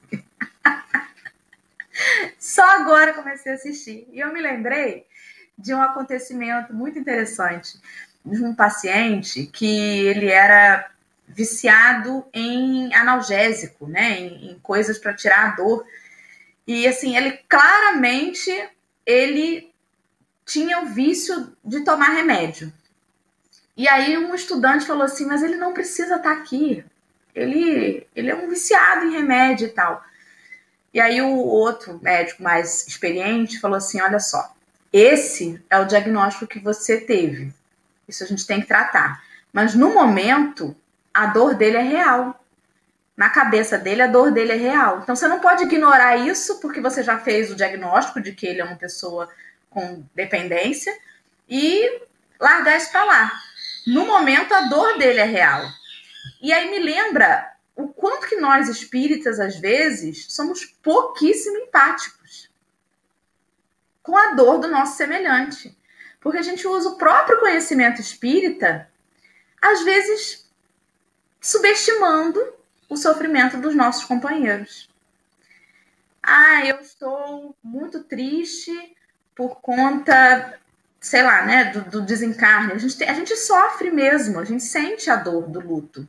Só 2.39 2.63
agora 2.63 3.13
comecei 3.13 3.51
a 3.51 3.55
assistir. 3.55 4.07
E 4.11 4.19
eu 4.19 4.31
me 4.31 4.41
lembrei 4.41 5.05
de 5.57 5.73
um 5.73 5.81
acontecimento 5.81 6.73
muito 6.73 6.97
interessante 6.97 7.79
de 8.25 8.43
um 8.43 8.55
paciente 8.55 9.45
que 9.47 10.05
ele 10.05 10.27
era 10.27 10.89
viciado 11.27 12.25
em 12.33 12.93
analgésico, 12.93 13.87
né, 13.87 14.19
em, 14.19 14.51
em 14.51 14.59
coisas 14.59 14.97
para 14.97 15.13
tirar 15.13 15.51
a 15.51 15.55
dor. 15.55 15.85
E 16.65 16.87
assim, 16.87 17.17
ele 17.17 17.31
claramente 17.49 18.51
ele 19.05 19.72
tinha 20.45 20.81
o 20.81 20.87
vício 20.87 21.55
de 21.63 21.83
tomar 21.83 22.09
remédio. 22.09 22.71
E 23.75 23.87
aí 23.87 24.17
um 24.17 24.35
estudante 24.35 24.85
falou 24.85 25.03
assim, 25.03 25.25
mas 25.25 25.41
ele 25.41 25.55
não 25.55 25.73
precisa 25.73 26.15
estar 26.15 26.35
tá 26.35 26.41
aqui. 26.41 26.83
Ele, 27.33 28.05
ele 28.15 28.29
é 28.29 28.35
um 28.35 28.47
viciado 28.47 29.05
em 29.05 29.11
remédio 29.11 29.67
e 29.67 29.71
tal. 29.71 30.03
E 30.93 30.99
aí 30.99 31.21
o 31.21 31.35
outro 31.35 31.99
médico 32.03 32.43
mais 32.43 32.87
experiente 32.87 33.59
falou 33.59 33.77
assim, 33.77 33.99
olha 33.99 34.19
só, 34.19 34.53
esse 34.91 35.59
é 35.69 35.79
o 35.79 35.85
diagnóstico 35.85 36.45
que 36.45 36.59
você 36.59 37.01
teve. 37.01 37.51
Isso 38.07 38.23
a 38.23 38.27
gente 38.27 38.45
tem 38.45 38.61
que 38.61 38.67
tratar. 38.67 39.23
Mas 39.51 39.73
no 39.73 39.91
momento, 39.91 40.75
a 41.11 41.25
dor 41.25 41.55
dele 41.55 41.77
é 41.77 41.81
real. 41.81 42.39
Na 43.17 43.29
cabeça 43.29 43.77
dele, 43.77 44.03
a 44.03 44.07
dor 44.07 44.31
dele 44.31 44.51
é 44.51 44.55
real. 44.55 44.99
Então 45.01 45.15
você 45.15 45.27
não 45.27 45.39
pode 45.39 45.63
ignorar 45.63 46.17
isso 46.17 46.59
porque 46.59 46.79
você 46.79 47.01
já 47.01 47.17
fez 47.17 47.49
o 47.49 47.55
diagnóstico 47.55 48.21
de 48.21 48.33
que 48.33 48.45
ele 48.45 48.61
é 48.61 48.63
uma 48.63 48.75
pessoa 48.75 49.27
com 49.73 50.05
dependência 50.13 50.95
e 51.49 52.01
largar 52.39 52.77
isso 52.77 52.91
para 52.91 53.03
lá. 53.03 53.31
No 53.87 54.05
momento, 54.05 54.53
a 54.53 54.61
dor 54.61 54.97
dele 54.97 55.19
é 55.19 55.25
real. 55.25 55.67
E 56.41 56.53
aí 56.53 56.69
me 56.69 56.79
lembra 56.79 57.51
o 57.75 57.87
quanto 57.87 58.27
que 58.27 58.35
nós 58.35 58.69
espíritas, 58.69 59.39
às 59.39 59.57
vezes, 59.57 60.27
somos 60.33 60.65
pouquíssimo 60.65 61.57
empáticos 61.57 62.49
com 64.01 64.17
a 64.17 64.33
dor 64.33 64.59
do 64.59 64.67
nosso 64.67 64.97
semelhante. 64.97 65.75
Porque 66.21 66.37
a 66.37 66.43
gente 66.43 66.67
usa 66.67 66.89
o 66.89 66.97
próprio 66.97 67.39
conhecimento 67.39 67.99
espírita, 67.99 68.89
às 69.61 69.83
vezes 69.83 70.49
subestimando 71.41 72.39
o 72.87 72.95
sofrimento 72.95 73.57
dos 73.57 73.75
nossos 73.75 74.05
companheiros. 74.05 74.89
Ah, 76.21 76.65
eu 76.65 76.79
estou 76.79 77.53
muito 77.61 78.03
triste 78.03 78.71
por 79.35 79.61
conta 79.61 80.59
sei 81.03 81.21
lá, 81.21 81.45
né, 81.45 81.65
do, 81.65 81.81
do 81.81 82.01
desencarne. 82.01 82.71
A 82.71 82.77
gente, 82.77 82.97
tem, 82.97 83.09
a 83.09 83.13
gente 83.13 83.35
sofre 83.35 83.91
mesmo, 83.91 84.39
a 84.39 84.45
gente 84.45 84.63
sente 84.63 85.09
a 85.09 85.17
dor 85.17 85.49
do 85.49 85.59
luto. 85.59 86.07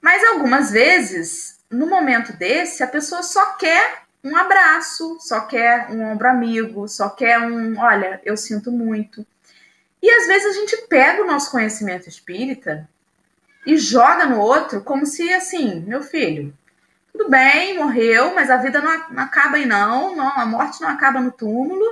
Mas 0.00 0.24
algumas 0.24 0.70
vezes, 0.70 1.60
no 1.70 1.86
momento 1.86 2.32
desse, 2.32 2.82
a 2.82 2.86
pessoa 2.86 3.22
só 3.22 3.52
quer 3.56 4.04
um 4.24 4.34
abraço, 4.34 5.18
só 5.20 5.42
quer 5.42 5.90
um 5.90 6.02
ombro 6.02 6.28
amigo, 6.28 6.88
só 6.88 7.10
quer 7.10 7.38
um, 7.40 7.78
olha, 7.78 8.22
eu 8.24 8.38
sinto 8.38 8.72
muito. 8.72 9.24
E 10.00 10.10
às 10.10 10.26
vezes 10.26 10.56
a 10.56 10.58
gente 10.58 10.86
pega 10.88 11.22
o 11.22 11.26
nosso 11.26 11.50
conhecimento 11.50 12.08
espírita 12.08 12.88
e 13.66 13.76
joga 13.76 14.24
no 14.24 14.40
outro 14.40 14.80
como 14.82 15.04
se 15.04 15.30
assim, 15.32 15.80
meu 15.80 16.02
filho, 16.02 16.56
tudo 17.12 17.28
bem, 17.28 17.76
morreu, 17.76 18.34
mas 18.34 18.50
a 18.50 18.56
vida 18.56 18.80
não, 18.80 19.10
não 19.10 19.22
acaba 19.22 19.56
aí 19.56 19.66
não, 19.66 20.16
não, 20.16 20.28
a 20.28 20.46
morte 20.46 20.80
não 20.80 20.88
acaba 20.88 21.20
no 21.20 21.30
túmulo 21.30 21.84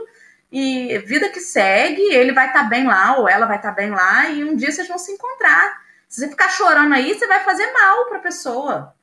e 0.51 0.99
vida 0.99 1.29
que 1.29 1.41
segue, 1.41 2.03
ele 2.13 2.33
vai 2.33 2.49
estar 2.49 2.65
tá 2.65 2.69
bem 2.69 2.87
lá, 2.87 3.17
ou 3.17 3.29
ela 3.29 3.47
vai 3.47 3.57
estar 3.57 3.71
tá 3.71 3.75
bem 3.75 3.91
lá, 3.91 4.29
e 4.31 4.43
um 4.43 4.57
dia 4.57 4.73
vocês 4.73 4.89
vão 4.89 4.99
se 4.99 5.13
encontrar. 5.13 5.81
Se 6.09 6.21
você 6.21 6.29
ficar 6.29 6.49
chorando 6.49 6.93
aí, 6.93 7.15
você 7.15 7.27
vai 7.27 7.45
fazer 7.45 7.73
mal 7.73 8.07
para 8.07 8.19
a 8.19 8.23
pessoa. 8.23 8.95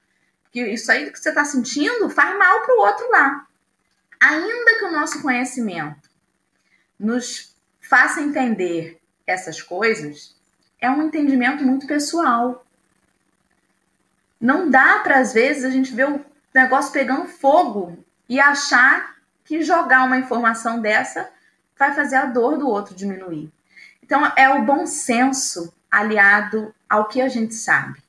Porque 0.43 0.61
isso 0.61 0.91
aí 0.91 1.09
que 1.09 1.17
você 1.17 1.29
está 1.29 1.45
sentindo 1.45 2.09
faz 2.09 2.37
mal 2.37 2.61
para 2.61 2.75
o 2.75 2.79
outro 2.79 3.09
lá. 3.11 3.47
Ainda 4.19 4.77
que 4.77 4.85
o 4.85 4.91
nosso 4.91 5.21
conhecimento 5.21 6.09
nos 6.99 7.55
faça 7.79 8.19
entender 8.19 8.99
essas 9.25 9.61
coisas, 9.61 10.35
é 10.81 10.89
um 10.89 11.03
entendimento 11.03 11.63
muito 11.63 11.87
pessoal. 11.87 12.66
Não 14.39 14.69
dá 14.69 14.99
para, 14.99 15.19
às 15.19 15.33
vezes, 15.33 15.63
a 15.63 15.69
gente 15.69 15.93
ver 15.93 16.07
o 16.07 16.25
negócio 16.53 16.91
pegando 16.91 17.27
fogo 17.27 17.97
e 18.29 18.39
achar 18.39 19.15
que 19.43 19.61
jogar 19.61 20.03
uma 20.03 20.17
informação 20.17 20.79
dessa 20.79 21.29
vai 21.77 21.93
fazer 21.93 22.15
a 22.17 22.25
dor 22.25 22.57
do 22.57 22.67
outro 22.67 22.95
diminuir. 22.95 23.51
Então, 24.03 24.31
é 24.35 24.49
o 24.49 24.63
bom 24.63 24.85
senso 24.85 25.73
aliado 25.91 26.73
ao 26.89 27.07
que 27.07 27.21
a 27.21 27.27
gente 27.27 27.53
sabe. 27.53 28.01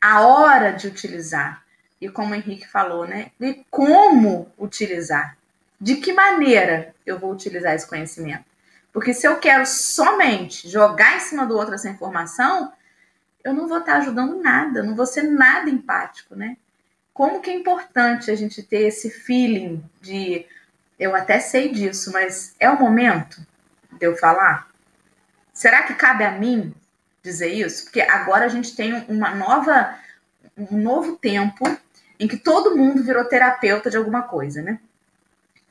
A 0.00 0.20
hora 0.20 0.72
de 0.72 0.86
utilizar. 0.86 1.62
E 2.00 2.08
como 2.08 2.32
o 2.32 2.34
Henrique 2.34 2.68
falou, 2.68 3.06
né? 3.06 3.32
E 3.40 3.64
como 3.70 4.50
utilizar. 4.56 5.36
De 5.80 5.96
que 5.96 6.12
maneira 6.12 6.94
eu 7.04 7.18
vou 7.18 7.32
utilizar 7.32 7.74
esse 7.74 7.86
conhecimento? 7.86 8.44
Porque 8.92 9.12
se 9.12 9.26
eu 9.26 9.38
quero 9.38 9.66
somente 9.66 10.68
jogar 10.68 11.16
em 11.16 11.20
cima 11.20 11.46
do 11.46 11.56
outro 11.56 11.74
essa 11.74 11.88
informação, 11.88 12.72
eu 13.44 13.54
não 13.54 13.68
vou 13.68 13.78
estar 13.78 13.96
ajudando 13.96 14.40
nada, 14.40 14.82
não 14.82 14.94
vou 14.94 15.06
ser 15.06 15.22
nada 15.22 15.70
empático, 15.70 16.34
né? 16.34 16.56
Como 17.12 17.40
que 17.40 17.50
é 17.50 17.54
importante 17.54 18.30
a 18.30 18.34
gente 18.34 18.62
ter 18.62 18.86
esse 18.86 19.10
feeling 19.10 19.82
de 20.00 20.46
eu 20.98 21.14
até 21.14 21.38
sei 21.38 21.72
disso, 21.72 22.12
mas 22.12 22.54
é 22.58 22.68
o 22.70 22.78
momento 22.78 23.40
de 23.92 24.06
eu 24.06 24.16
falar? 24.16 24.68
Será 25.52 25.82
que 25.82 25.94
cabe 25.94 26.24
a 26.24 26.32
mim 26.32 26.74
dizer 27.22 27.48
isso? 27.48 27.84
Porque 27.84 28.00
agora 28.00 28.44
a 28.44 28.48
gente 28.48 28.74
tem 28.74 29.04
uma 29.08 29.34
nova 29.34 29.96
um 30.56 30.76
novo 30.76 31.16
tempo 31.16 31.64
em 32.18 32.26
que 32.26 32.36
todo 32.36 32.76
mundo 32.76 33.02
virou 33.02 33.24
terapeuta 33.24 33.88
de 33.88 33.96
alguma 33.96 34.22
coisa, 34.22 34.60
né? 34.60 34.80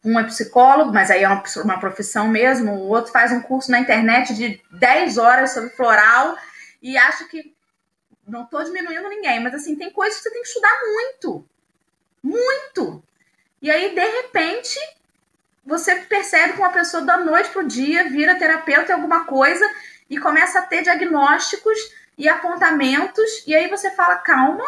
Um 0.03 0.18
é 0.18 0.24
psicólogo, 0.24 0.93
mas 0.93 1.11
aí 1.11 1.24
é 1.24 1.28
uma, 1.28 1.80
profissão 1.80 2.30
mesmo, 2.30 2.72
o 2.72 2.88
outro 2.88 3.11
faz 3.11 3.32
um 3.34 3.41
curso 3.41 3.70
na 3.70 3.80
internet 3.80 4.34
de 4.34 4.61
10 4.72 5.18
horas 5.18 5.51
sobre 5.51 5.72
floral 5.72 6.38
e 6.82 6.97
acha 6.97 7.26
que 7.26 7.53
não 8.28 8.44
estou 8.44 8.64
diminuindo 8.64 9.10
ninguém, 9.10 9.40
mas 9.40 9.56
assim, 9.56 9.76
tem 9.76 9.90
coisas 9.90 10.18
que 10.18 10.24
você 10.24 10.32
tem 10.32 10.42
que 10.42 10.48
estudar 10.48 10.80
muito. 10.84 11.48
Muito. 12.22 13.04
E 13.62 13.72
aí, 13.72 13.96
de 13.96 14.06
repente, 14.06 14.78
você 15.66 15.96
percebe 15.96 16.54
que 16.54 16.60
uma 16.60 16.72
pessoa 16.72 17.04
da 17.04 17.18
noite 17.18 17.50
pro 17.50 17.66
dia 17.66 18.10
vira 18.10 18.36
terapeuta 18.36 18.92
em 18.92 18.96
alguma 18.96 19.26
coisa 19.26 19.70
e 20.10 20.18
começa 20.18 20.60
a 20.60 20.62
ter 20.64 20.84
diagnósticos 20.84 21.78
e 22.18 22.28
apontamentos, 22.28 23.44
e 23.46 23.56
aí 23.56 23.70
você 23.70 23.92
fala, 23.92 24.18
calma, 24.18 24.64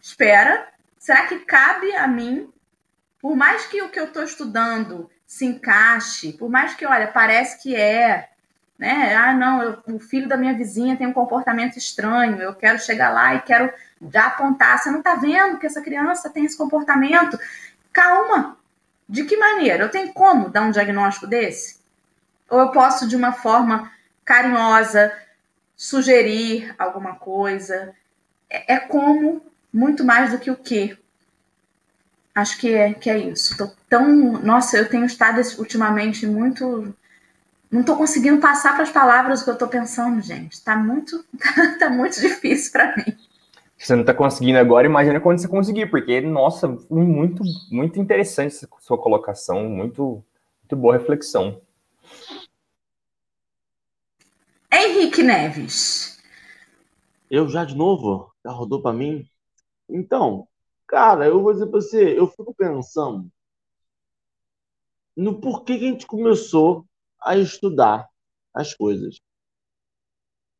espera, 0.00 0.68
será 0.98 1.26
que 1.26 1.38
cabe 1.40 1.94
a 1.96 2.06
mim? 2.06 2.52
Por 3.20 3.34
mais 3.34 3.66
que 3.66 3.82
o 3.82 3.88
que 3.88 3.98
eu 3.98 4.04
estou 4.04 4.22
estudando 4.22 5.10
se 5.26 5.46
encaixe, 5.46 6.32
por 6.32 6.50
mais 6.50 6.74
que, 6.74 6.84
olha, 6.84 7.06
parece 7.06 7.62
que 7.62 7.74
é, 7.74 8.29
né? 8.80 9.14
Ah, 9.14 9.34
não, 9.34 9.62
eu, 9.62 9.78
o 9.94 9.98
filho 10.00 10.26
da 10.26 10.38
minha 10.38 10.54
vizinha 10.54 10.96
tem 10.96 11.06
um 11.06 11.12
comportamento 11.12 11.76
estranho, 11.76 12.40
eu 12.40 12.54
quero 12.54 12.78
chegar 12.78 13.10
lá 13.10 13.34
e 13.34 13.42
quero 13.42 13.70
já 14.10 14.28
apontar. 14.28 14.78
Você 14.78 14.90
não 14.90 15.00
está 15.00 15.16
vendo 15.16 15.58
que 15.58 15.66
essa 15.66 15.82
criança 15.82 16.30
tem 16.30 16.46
esse 16.46 16.56
comportamento? 16.56 17.38
Calma. 17.92 18.56
De 19.06 19.24
que 19.24 19.36
maneira? 19.36 19.84
Eu 19.84 19.90
tenho 19.90 20.14
como 20.14 20.48
dar 20.48 20.62
um 20.62 20.70
diagnóstico 20.70 21.26
desse? 21.26 21.78
Ou 22.48 22.58
eu 22.58 22.70
posso, 22.70 23.06
de 23.06 23.14
uma 23.14 23.32
forma 23.32 23.92
carinhosa, 24.24 25.12
sugerir 25.76 26.74
alguma 26.78 27.16
coisa? 27.16 27.94
É, 28.48 28.76
é 28.76 28.78
como 28.78 29.42
muito 29.70 30.02
mais 30.02 30.30
do 30.30 30.38
que 30.38 30.50
o 30.50 30.56
que. 30.56 30.96
Acho 32.34 32.58
que 32.58 32.72
é, 32.72 32.94
que 32.94 33.10
é 33.10 33.18
isso. 33.18 33.58
Tô 33.58 33.70
tão. 33.90 34.40
Nossa, 34.40 34.78
eu 34.78 34.88
tenho 34.88 35.04
estado 35.04 35.38
ultimamente 35.58 36.26
muito 36.26 36.94
não 37.70 37.80
estou 37.80 37.96
conseguindo 37.96 38.40
passar 38.40 38.74
para 38.74 38.82
as 38.82 38.90
palavras 38.90 39.40
o 39.40 39.44
que 39.44 39.50
eu 39.50 39.54
estou 39.54 39.68
pensando, 39.68 40.20
gente. 40.20 40.54
Está 40.54 40.76
muito, 40.76 41.24
tá 41.78 41.88
muito 41.88 42.20
difícil 42.20 42.72
para 42.72 42.96
mim. 42.96 43.16
Você 43.78 43.94
não 43.94 44.02
está 44.02 44.12
conseguindo 44.12 44.58
agora, 44.58 44.86
imagina 44.86 45.20
quando 45.20 45.38
você 45.38 45.48
conseguir, 45.48 45.86
porque, 45.86 46.20
nossa, 46.20 46.68
muito, 46.90 47.42
muito 47.70 47.98
interessante 47.98 48.54
essa 48.54 48.68
sua 48.80 48.98
colocação, 48.98 49.68
muito, 49.68 50.22
muito 50.62 50.76
boa 50.76 50.98
reflexão. 50.98 51.62
Henrique 54.70 55.22
Neves. 55.22 56.20
Eu 57.30 57.48
já 57.48 57.64
de 57.64 57.74
novo? 57.74 58.32
Já 58.44 58.50
rodou 58.50 58.82
para 58.82 58.92
mim? 58.92 59.24
Então, 59.88 60.46
cara, 60.86 61.26
eu 61.26 61.40
vou 61.40 61.52
dizer 61.52 61.66
para 61.66 61.80
você, 61.80 62.18
eu 62.18 62.26
fico 62.26 62.52
pensando 62.52 63.30
no 65.16 65.40
porquê 65.40 65.78
que 65.78 65.86
a 65.86 65.90
gente 65.90 66.06
começou 66.06 66.84
a 67.22 67.36
estudar 67.36 68.08
as 68.54 68.74
coisas. 68.74 69.20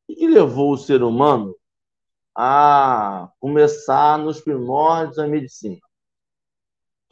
O 0.09 0.15
que 0.15 0.27
levou 0.27 0.73
o 0.73 0.79
ser 0.79 1.03
humano 1.03 1.57
a 2.37 3.31
começar 3.39 4.19
nos 4.19 4.41
primórdios 4.41 5.19
a 5.19 5.27
medicina? 5.27 5.81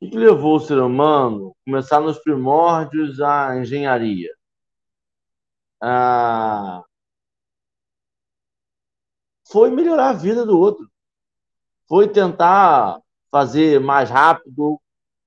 O 0.01 0.09
que 0.09 0.16
levou 0.16 0.57
o 0.57 0.61
ser 0.61 0.78
humano 0.78 1.51
a 1.51 1.64
começar 1.64 2.01
nos 2.01 2.18
primórdios 2.18 3.20
a 3.20 3.57
engenharia? 3.59 4.32
Foi 9.51 9.70
melhorar 9.70 10.11
a 10.11 10.12
vida 10.14 10.44
do 10.44 10.59
outro. 10.59 10.90
Foi 11.88 12.09
tentar 12.09 13.01
fazer 13.30 13.80
mais 13.80 14.11
rápido, 14.11 14.80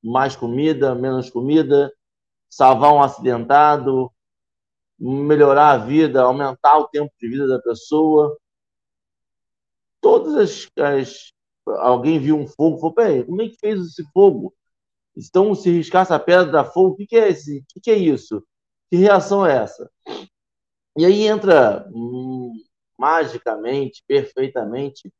mais 0.03 0.35
comida, 0.35 0.93
menos 0.93 1.29
comida, 1.29 1.91
salvar 2.51 2.93
um 2.93 3.01
acidentado, 3.01 4.11
melhorar 4.99 5.71
a 5.71 5.77
vida, 5.77 6.21
aumentar 6.21 6.77
o 6.77 6.87
tempo 6.89 7.11
de 7.19 7.29
vida 7.29 7.47
da 7.47 7.59
pessoa. 7.59 8.37
Todas 10.01 10.35
as. 10.35 10.67
as 10.77 11.33
alguém 11.79 12.19
viu 12.19 12.37
um 12.37 12.45
fogo, 12.45 12.77
falou: 12.77 12.93
peraí, 12.93 13.23
como 13.23 13.41
é 13.41 13.47
que 13.47 13.57
fez 13.57 13.79
esse 13.79 14.03
fogo? 14.11 14.53
Então, 15.15 15.55
se 15.55 15.71
riscasse 15.71 16.13
a 16.13 16.19
pedra 16.19 16.51
da 16.51 16.65
fogo, 16.65 16.93
o 16.93 16.95
que, 16.95 17.07
que 17.07 17.15
é 17.15 17.29
esse? 17.29 17.63
Que, 17.69 17.79
que 17.79 17.91
é 17.91 17.97
isso? 17.97 18.43
Que 18.89 18.97
reação 18.97 19.45
é 19.45 19.55
essa? 19.63 19.89
E 20.97 21.05
aí 21.05 21.25
entra 21.25 21.87
hum, 21.93 22.53
magicamente, 22.97 24.03
perfeitamente, 24.07 25.11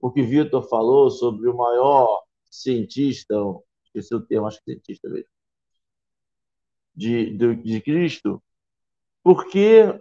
o 0.00 0.10
que 0.10 0.22
Vitor 0.22 0.68
falou 0.68 1.10
sobre 1.10 1.48
o 1.48 1.56
maior 1.56 2.22
cientista, 2.50 3.36
esqueci 3.84 4.14
o 4.14 4.20
termo, 4.20 4.46
acho 4.46 4.58
que 4.58 4.72
cientista 4.72 5.08
mesmo, 5.08 5.28
de, 7.00 7.34
de, 7.34 7.56
de 7.56 7.80
Cristo, 7.80 8.42
porque 9.22 9.98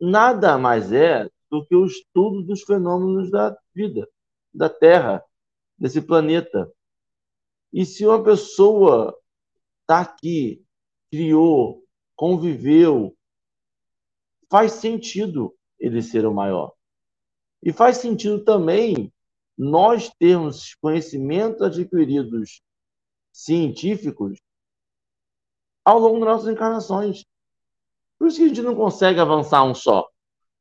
nada 0.00 0.56
mais 0.56 0.92
é 0.92 1.28
do 1.50 1.66
que 1.66 1.74
o 1.74 1.84
estudo 1.84 2.44
dos 2.44 2.62
fenômenos 2.62 3.28
da 3.28 3.58
vida, 3.74 4.08
da 4.54 4.68
Terra, 4.68 5.20
desse 5.76 6.00
planeta. 6.00 6.72
E 7.72 7.84
se 7.84 8.06
uma 8.06 8.22
pessoa 8.22 9.18
está 9.80 10.00
aqui, 10.00 10.64
criou, 11.10 11.84
conviveu, 12.14 13.16
faz 14.48 14.74
sentido 14.74 15.56
ele 15.76 16.02
ser 16.02 16.24
o 16.24 16.32
maior. 16.32 16.72
E 17.60 17.72
faz 17.72 17.96
sentido 17.96 18.44
também 18.44 19.12
nós 19.58 20.08
termos 20.20 20.76
conhecimentos 20.76 21.62
adquiridos 21.62 22.62
científicos 23.32 24.38
ao 25.84 25.98
longo 25.98 26.20
das 26.20 26.28
nossas 26.28 26.48
encarnações. 26.48 27.24
Por 28.18 28.28
isso 28.28 28.38
que 28.38 28.44
a 28.44 28.48
gente 28.48 28.62
não 28.62 28.74
consegue 28.74 29.18
avançar 29.20 29.64
um 29.64 29.74
só. 29.74 30.06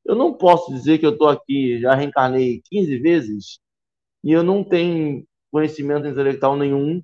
Eu 0.06 0.16
não 0.16 0.34
posso 0.34 0.72
dizer 0.74 0.98
que 0.98 1.06
eu 1.06 1.12
estou 1.12 1.28
aqui, 1.28 1.80
já 1.80 1.94
reencarnei 1.94 2.62
15 2.66 2.98
vezes 3.00 3.60
e 4.24 4.32
eu 4.32 4.44
não 4.44 4.64
tenho 4.64 5.26
conhecimento 5.52 6.08
intelectual 6.08 6.56
nenhum 6.56 7.02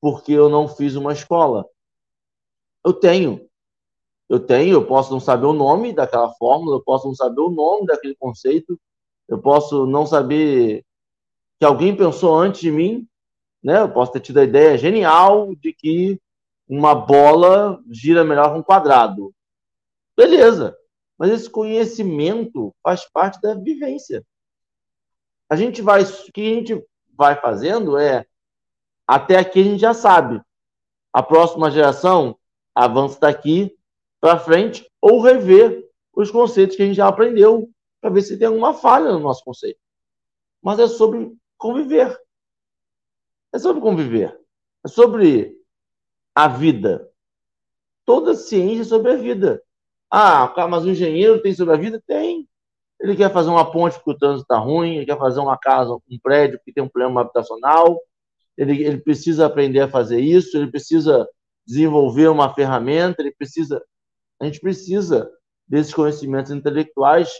porque 0.00 0.32
eu 0.32 0.48
não 0.48 0.68
fiz 0.68 0.94
uma 0.94 1.12
escola. 1.12 1.66
Eu 2.84 2.92
tenho. 2.92 3.48
Eu 4.28 4.38
tenho, 4.38 4.74
eu 4.74 4.86
posso 4.86 5.10
não 5.10 5.20
saber 5.20 5.46
o 5.46 5.52
nome 5.52 5.92
daquela 5.92 6.30
fórmula, 6.34 6.76
eu 6.76 6.82
posso 6.82 7.06
não 7.06 7.14
saber 7.14 7.40
o 7.40 7.50
nome 7.50 7.86
daquele 7.86 8.14
conceito, 8.14 8.78
eu 9.26 9.38
posso 9.38 9.86
não 9.86 10.06
saber 10.06 10.84
que 11.58 11.64
alguém 11.64 11.96
pensou 11.96 12.36
antes 12.36 12.60
de 12.60 12.70
mim, 12.70 13.08
né? 13.62 13.80
Eu 13.80 13.90
posso 13.90 14.12
ter 14.12 14.20
tido 14.20 14.38
a 14.38 14.44
ideia 14.44 14.76
genial 14.76 15.54
de 15.56 15.72
que 15.72 16.20
uma 16.68 16.94
bola 16.94 17.82
gira 17.90 18.24
melhor 18.24 18.52
que 18.52 18.58
um 18.58 18.62
quadrado. 18.62 19.34
Beleza. 20.16 20.76
Mas 21.16 21.30
esse 21.30 21.50
conhecimento 21.50 22.74
faz 22.82 23.04
parte 23.04 23.40
da 23.40 23.54
vivência. 23.54 24.24
A 25.48 25.56
gente 25.56 25.80
vai, 25.80 26.02
o 26.02 26.32
que 26.32 26.40
a 26.40 26.54
gente 26.54 26.86
vai 27.16 27.40
fazendo 27.40 27.96
é 27.96 28.26
até 29.06 29.38
aqui 29.38 29.60
a 29.60 29.64
gente 29.64 29.80
já 29.80 29.94
sabe. 29.94 30.40
A 31.12 31.22
próxima 31.22 31.70
geração 31.70 32.38
avança 32.74 33.18
daqui 33.18 33.76
para 34.20 34.38
frente 34.38 34.88
ou 35.00 35.20
rever 35.22 35.88
os 36.12 36.30
conceitos 36.30 36.76
que 36.76 36.82
a 36.82 36.86
gente 36.86 36.96
já 36.96 37.08
aprendeu 37.08 37.70
para 38.00 38.10
ver 38.10 38.22
se 38.22 38.36
tem 38.36 38.46
alguma 38.46 38.74
falha 38.74 39.12
no 39.12 39.20
nosso 39.20 39.42
conceito. 39.42 39.80
Mas 40.62 40.78
é 40.78 40.86
sobre 40.86 41.32
conviver. 41.56 42.16
É 43.52 43.58
sobre 43.58 43.80
conviver. 43.80 44.38
É 44.84 44.88
sobre 44.88 45.57
a 46.38 46.46
vida. 46.46 47.10
Toda 48.04 48.36
ciência 48.36 48.82
é 48.82 48.84
sobre 48.84 49.10
a 49.10 49.16
vida. 49.16 49.60
Ah, 50.08 50.54
mas 50.70 50.84
o 50.84 50.90
engenheiro 50.90 51.42
tem 51.42 51.52
sobre 51.52 51.74
a 51.74 51.76
vida? 51.76 52.00
Tem. 52.06 52.48
Ele 53.00 53.16
quer 53.16 53.32
fazer 53.32 53.50
uma 53.50 53.68
ponte 53.68 53.96
porque 53.96 54.12
o 54.12 54.16
trânsito 54.16 54.42
está 54.42 54.56
ruim, 54.56 54.98
ele 54.98 55.06
quer 55.06 55.18
fazer 55.18 55.40
uma 55.40 55.58
casa, 55.58 55.92
um 55.92 56.18
prédio 56.22 56.60
que 56.64 56.72
tem 56.72 56.84
um 56.84 56.88
problema 56.88 57.22
habitacional, 57.22 58.00
ele, 58.56 58.84
ele 58.84 58.98
precisa 58.98 59.46
aprender 59.46 59.80
a 59.80 59.88
fazer 59.88 60.20
isso, 60.20 60.56
ele 60.56 60.70
precisa 60.70 61.28
desenvolver 61.66 62.28
uma 62.28 62.54
ferramenta, 62.54 63.20
ele 63.20 63.32
precisa. 63.32 63.82
A 64.40 64.44
gente 64.44 64.60
precisa 64.60 65.28
desses 65.66 65.92
conhecimentos 65.92 66.52
intelectuais 66.52 67.32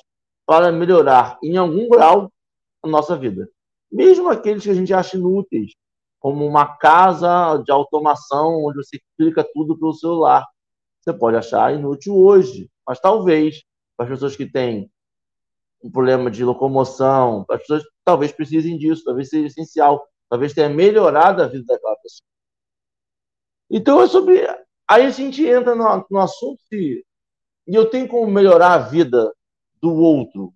para 0.44 0.72
melhorar, 0.72 1.38
em 1.40 1.57
algum 1.57 1.88
grau, 1.88 2.32
a 2.82 2.88
nossa 2.88 3.16
vida. 3.16 3.49
Mesmo 3.92 4.28
aqueles 4.28 4.64
que 4.64 4.70
a 4.70 4.74
gente 4.74 4.92
acha 4.92 5.16
inúteis, 5.16 5.72
como 6.19 6.47
uma 6.47 6.77
casa 6.77 7.59
de 7.64 7.71
automação 7.71 8.64
onde 8.64 8.77
você 8.77 9.01
clica 9.16 9.47
tudo 9.53 9.79
pelo 9.79 9.95
celular. 9.95 10.47
você 11.01 11.12
pode 11.12 11.37
achar 11.37 11.75
inútil 11.75 12.16
hoje, 12.16 12.71
mas 12.87 13.01
talvez 13.01 13.62
para 13.97 14.07
as 14.07 14.12
pessoas 14.12 14.37
que 14.37 14.47
têm 14.47 14.91
um 15.83 15.91
problema 15.91 16.31
de 16.31 16.45
locomoção, 16.45 17.45
as 17.51 17.61
pessoas 17.61 17.83
talvez 18.05 18.33
precisem 18.33 18.77
disso, 18.77 19.05
talvez 19.05 19.29
seja 19.29 19.47
essencial, 19.47 20.07
talvez 20.29 20.53
tenha 20.53 20.69
melhorado 20.69 21.43
a 21.43 21.47
vida 21.47 21.64
daquela 21.66 21.97
pessoa. 21.97 22.27
Então 23.71 24.03
é 24.03 24.09
sobre. 24.09 24.47
Aí 24.89 25.05
a 25.05 25.11
gente 25.11 25.45
entra 25.47 25.75
no, 25.75 26.07
no 26.11 26.19
assunto 26.19 26.61
de. 26.71 27.05
E 27.66 27.75
eu 27.75 27.91
tenho 27.91 28.09
como 28.09 28.27
melhorar 28.31 28.75
a 28.75 28.79
vida 28.79 29.33
do 29.81 29.95
outro 29.95 30.55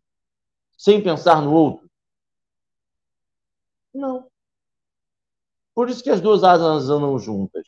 sem 0.76 1.02
pensar 1.02 1.42
no 1.42 1.52
outro? 1.52 1.88
Não. 3.94 4.31
Por 5.74 5.88
isso 5.88 6.02
que 6.02 6.10
as 6.10 6.20
duas 6.20 6.44
asas 6.44 6.90
andam 6.90 7.18
juntas. 7.18 7.64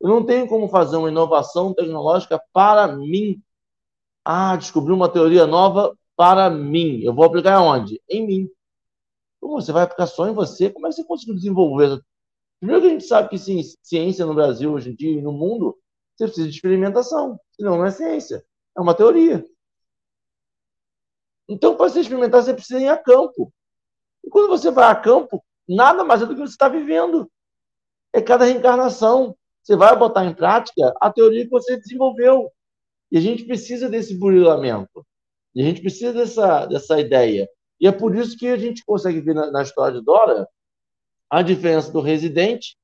Eu 0.00 0.08
não 0.08 0.24
tenho 0.24 0.48
como 0.48 0.68
fazer 0.68 0.96
uma 0.96 1.10
inovação 1.10 1.74
tecnológica 1.74 2.40
para 2.52 2.88
mim. 2.96 3.42
Ah, 4.24 4.56
descobri 4.56 4.92
uma 4.92 5.08
teoria 5.08 5.46
nova 5.46 5.96
para 6.16 6.48
mim. 6.48 7.00
Eu 7.02 7.14
vou 7.14 7.24
aplicar 7.24 7.60
onde? 7.60 8.00
Em 8.08 8.26
mim. 8.26 8.50
Como 9.40 9.60
você 9.60 9.72
vai 9.72 9.84
aplicar 9.84 10.06
só 10.06 10.28
em 10.28 10.34
você? 10.34 10.70
Como 10.70 10.86
é 10.86 10.90
que 10.90 10.96
você 10.96 11.04
conseguiu 11.04 11.34
desenvolver? 11.34 12.00
Primeiro 12.60 12.82
que 12.82 12.88
a 12.88 12.90
gente 12.90 13.04
sabe 13.04 13.28
que 13.30 13.38
sim, 13.38 13.62
ciência 13.82 14.26
no 14.26 14.34
Brasil 14.34 14.72
hoje 14.72 14.90
em 14.90 14.94
dia 14.94 15.18
e 15.18 15.22
no 15.22 15.32
mundo, 15.32 15.78
você 16.14 16.26
precisa 16.26 16.48
de 16.48 16.54
experimentação. 16.54 17.40
Senão 17.52 17.78
não 17.78 17.86
é 17.86 17.90
ciência. 17.90 18.44
É 18.76 18.80
uma 18.80 18.94
teoria. 18.94 19.44
Então, 21.48 21.74
para 21.74 21.88
você 21.88 22.00
experimentar, 22.00 22.42
você 22.42 22.54
precisa 22.54 22.80
ir 22.80 22.88
a 22.88 22.96
campo. 22.96 23.52
E 24.22 24.28
quando 24.28 24.48
você 24.48 24.70
vai 24.70 24.90
a 24.90 24.94
campo, 24.94 25.42
nada 25.66 26.04
mais 26.04 26.22
é 26.22 26.26
do 26.26 26.34
que 26.34 26.40
você 26.40 26.52
está 26.52 26.68
vivendo. 26.68 27.30
É 28.12 28.20
cada 28.20 28.44
reencarnação. 28.44 29.36
Você 29.62 29.76
vai 29.76 29.96
botar 29.96 30.24
em 30.24 30.34
prática 30.34 30.92
a 31.00 31.12
teoria 31.12 31.44
que 31.44 31.50
você 31.50 31.76
desenvolveu. 31.76 32.50
E 33.10 33.18
a 33.18 33.20
gente 33.20 33.44
precisa 33.44 33.88
desse 33.88 34.16
burilamento. 34.16 35.06
E 35.54 35.62
a 35.62 35.64
gente 35.64 35.80
precisa 35.80 36.12
dessa, 36.12 36.66
dessa 36.66 37.00
ideia. 37.00 37.48
E 37.80 37.86
é 37.86 37.92
por 37.92 38.14
isso 38.14 38.36
que 38.36 38.46
a 38.48 38.56
gente 38.56 38.84
consegue 38.84 39.20
ver 39.20 39.34
na, 39.34 39.50
na 39.50 39.62
história 39.62 39.98
de 39.98 40.04
Dora 40.04 40.48
a 41.28 41.42
diferença 41.42 41.92
do 41.92 42.00
residente 42.00 42.76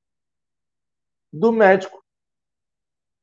do 1.31 1.51
médico. 1.51 2.03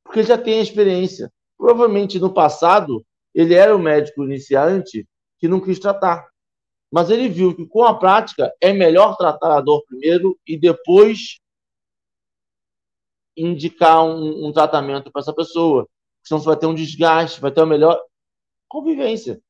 Porque 0.05 0.21
ele 0.21 0.29
já 0.29 0.39
tem 0.39 0.59
a 0.59 0.63
experiência. 0.63 1.33
Provavelmente 1.57 2.19
no 2.19 2.33
passado, 2.33 3.05
ele 3.35 3.55
era 3.55 3.75
o 3.75 3.79
médico 3.79 4.25
iniciante 4.25 5.07
que 5.39 5.49
não 5.49 5.61
quis 5.61 5.79
tratar. 5.79 6.27
Mas 6.91 7.11
ele 7.11 7.29
viu 7.29 7.55
que 7.55 7.67
com 7.67 7.85
a 7.85 7.99
prática 7.99 8.55
é 8.61 8.73
melhor 8.73 9.17
tratar 9.17 9.57
a 9.57 9.61
dor 9.61 9.83
primeiro 9.87 10.39
e 10.47 10.57
depois 10.57 11.41
indicar 13.37 14.05
um, 14.05 14.47
um 14.47 14.53
tratamento 14.53 15.11
para 15.11 15.21
essa 15.21 15.33
pessoa. 15.33 15.89
Senão 16.23 16.41
você 16.41 16.47
vai 16.47 16.57
ter 16.57 16.67
um 16.67 16.75
desgaste, 16.75 17.41
vai 17.41 17.51
ter 17.51 17.61
uma 17.61 17.67
melhor 17.67 18.01
convivência. 18.69 19.41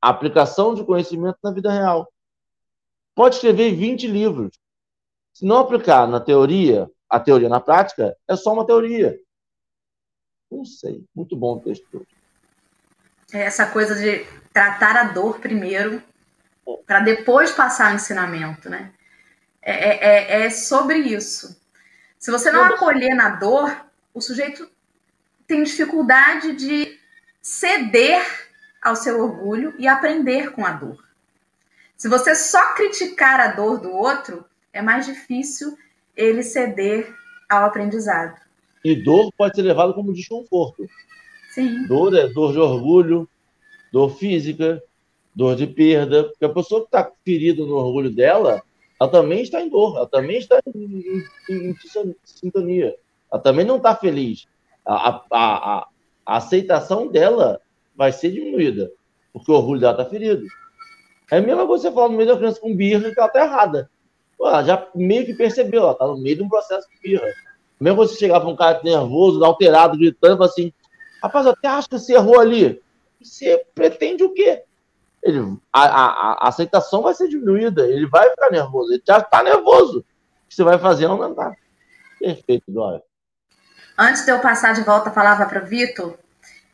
Aplicação 0.00 0.74
de 0.74 0.84
conhecimento 0.84 1.38
na 1.42 1.52
vida 1.52 1.70
real. 1.70 2.10
Pode 3.14 3.36
escrever 3.36 3.74
20 3.74 4.06
livros. 4.06 4.58
Se 5.34 5.44
não 5.44 5.58
aplicar 5.58 6.06
na 6.06 6.20
teoria, 6.20 6.90
a 7.08 7.20
teoria 7.20 7.48
na 7.48 7.60
prática, 7.60 8.16
é 8.26 8.36
só 8.36 8.52
uma 8.52 8.66
teoria. 8.66 9.18
Não 10.50 10.64
sei. 10.64 11.04
Muito 11.14 11.36
bom 11.36 11.56
o 11.56 11.60
texto. 11.60 12.06
É 13.32 13.42
essa 13.42 13.66
coisa 13.66 13.94
de 13.94 14.24
tratar 14.52 14.96
a 14.96 15.12
dor 15.12 15.38
primeiro, 15.38 16.02
para 16.86 17.00
depois 17.00 17.52
passar 17.52 17.92
o 17.92 17.94
ensinamento, 17.94 18.68
né? 18.68 18.92
É, 19.62 19.72
é, 19.72 20.42
é, 20.42 20.46
é 20.46 20.50
sobre 20.50 20.98
isso. 20.98 21.59
Se 22.20 22.30
você 22.30 22.52
não 22.52 22.64
acolher 22.64 23.14
na 23.14 23.30
dor, 23.30 23.74
o 24.12 24.20
sujeito 24.20 24.70
tem 25.46 25.62
dificuldade 25.62 26.52
de 26.52 26.98
ceder 27.40 28.22
ao 28.82 28.94
seu 28.94 29.22
orgulho 29.22 29.74
e 29.78 29.88
aprender 29.88 30.52
com 30.52 30.66
a 30.66 30.72
dor. 30.72 31.02
Se 31.96 32.10
você 32.10 32.34
só 32.34 32.74
criticar 32.74 33.40
a 33.40 33.48
dor 33.48 33.80
do 33.80 33.90
outro, 33.90 34.44
é 34.70 34.82
mais 34.82 35.06
difícil 35.06 35.78
ele 36.14 36.42
ceder 36.42 37.10
ao 37.48 37.64
aprendizado. 37.64 38.38
E 38.84 38.94
dor 38.94 39.32
pode 39.32 39.56
ser 39.56 39.62
levado 39.62 39.94
como 39.94 40.12
desconforto. 40.12 40.86
Sim. 41.54 41.86
Dor 41.86 42.14
é 42.14 42.28
dor 42.28 42.52
de 42.52 42.58
orgulho, 42.58 43.26
dor 43.90 44.14
física, 44.18 44.82
dor 45.34 45.56
de 45.56 45.66
perda. 45.66 46.24
Porque 46.24 46.44
a 46.44 46.50
pessoa 46.50 46.82
que 46.82 46.88
está 46.88 47.10
ferida 47.24 47.64
no 47.64 47.76
orgulho 47.76 48.10
dela, 48.10 48.62
ela 49.00 49.10
também 49.10 49.40
está 49.40 49.62
em 49.62 49.70
dor, 49.70 49.96
ela 49.96 50.06
também 50.06 50.36
está 50.36 50.60
em, 50.66 51.24
em, 51.48 51.70
em 51.70 51.74
sintonia. 52.22 52.94
Ela 53.32 53.40
também 53.40 53.64
não 53.64 53.78
está 53.78 53.96
feliz. 53.96 54.46
A, 54.84 55.08
a, 55.08 55.24
a, 55.30 55.88
a, 56.26 56.36
aceitação 56.36 57.06
dela 57.08 57.60
vai 57.96 58.12
ser 58.12 58.30
diminuída, 58.30 58.92
porque 59.32 59.50
o 59.50 59.54
orgulho 59.54 59.80
dela 59.80 59.92
está 59.92 60.04
ferido. 60.04 60.44
É 61.30 61.40
mesmo 61.40 61.66
você 61.66 61.90
falar 61.90 62.10
no 62.10 62.16
meio 62.16 62.28
da 62.28 62.36
criança 62.36 62.60
com 62.60 62.76
birra 62.76 63.10
que 63.10 63.18
ela 63.18 63.28
está 63.28 63.42
errada. 63.42 63.90
Pô, 64.36 64.46
ela 64.46 64.62
já 64.62 64.86
meio 64.94 65.24
que 65.24 65.32
percebeu, 65.32 65.82
ela 65.82 65.92
está 65.92 66.06
no 66.06 66.18
meio 66.18 66.36
de 66.36 66.42
um 66.42 66.48
processo 66.48 66.86
de 66.90 67.00
birra. 67.00 67.26
Mesmo 67.80 67.96
você 67.96 68.18
chegar 68.18 68.40
para 68.40 68.50
um 68.50 68.56
cara 68.56 68.82
nervoso, 68.84 69.42
alterado, 69.42 69.96
gritando, 69.96 70.44
assim, 70.44 70.72
rapaz, 71.22 71.46
eu 71.46 71.52
até 71.52 71.68
acho 71.68 71.88
que 71.88 71.98
você 71.98 72.14
errou 72.14 72.38
ali. 72.38 72.82
Você 73.22 73.64
pretende 73.74 74.22
o 74.22 74.34
quê? 74.34 74.64
Ele, 75.22 75.58
a, 75.72 75.82
a, 75.82 76.32
a, 76.44 76.48
aceitação 76.48 77.02
vai 77.02 77.14
ser 77.14 77.28
diminuída, 77.28 77.86
ele 77.86 78.06
vai 78.06 78.30
ficar 78.30 78.50
nervoso, 78.50 78.92
ele 78.92 79.02
já 79.06 79.18
está 79.18 79.42
nervoso. 79.42 79.98
O 79.98 80.04
que 80.48 80.54
você 80.54 80.64
vai 80.64 80.78
fazer 80.78 81.04
é 81.04 81.08
aumentar. 81.08 81.54
Perfeito, 82.18 82.64
Dória. 82.68 83.02
Antes 83.98 84.24
de 84.24 84.30
eu 84.30 84.40
passar 84.40 84.72
de 84.72 84.82
volta 84.82 85.10
a 85.10 85.12
palavra 85.12 85.46
para 85.46 85.62
o 85.62 85.66
Vitor, 85.66 86.18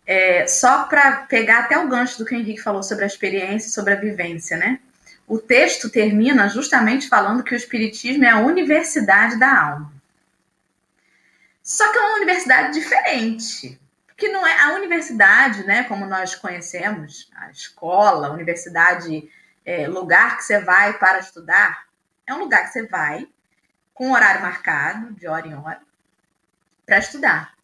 é, 0.06 0.46
só 0.46 0.84
para 0.84 1.22
pegar 1.22 1.60
até 1.60 1.76
o 1.76 1.88
gancho 1.88 2.18
do 2.18 2.24
que 2.24 2.34
o 2.34 2.38
Henrique 2.38 2.62
falou 2.62 2.82
sobre 2.82 3.04
a 3.04 3.08
experiência, 3.08 3.70
sobre 3.70 3.92
a 3.92 3.96
vivência, 3.96 4.56
né? 4.56 4.78
O 5.26 5.38
texto 5.38 5.90
termina 5.90 6.48
justamente 6.48 7.08
falando 7.08 7.42
que 7.42 7.52
o 7.52 7.56
Espiritismo 7.56 8.24
é 8.24 8.30
a 8.30 8.38
universidade 8.38 9.36
da 9.40 9.60
alma. 9.70 9.92
Só 11.60 11.90
que 11.90 11.98
é 11.98 12.00
uma 12.00 12.16
universidade 12.16 12.72
diferente 12.74 13.80
que 14.16 14.28
não 14.28 14.46
é 14.46 14.58
a 14.62 14.74
universidade, 14.74 15.64
né, 15.64 15.84
como 15.84 16.06
nós 16.06 16.34
conhecemos, 16.34 17.30
a 17.36 17.50
escola, 17.50 18.28
a 18.28 18.32
universidade, 18.32 19.28
é, 19.64 19.86
lugar 19.86 20.36
que 20.36 20.44
você 20.44 20.60
vai 20.60 20.98
para 20.98 21.18
estudar, 21.18 21.86
é 22.26 22.32
um 22.32 22.38
lugar 22.38 22.64
que 22.64 22.72
você 22.72 22.86
vai 22.86 23.26
com 23.92 24.12
horário 24.12 24.42
marcado, 24.42 25.12
de 25.14 25.26
hora 25.26 25.46
em 25.46 25.54
hora, 25.54 25.80
para 26.84 26.98
estudar. 26.98 27.56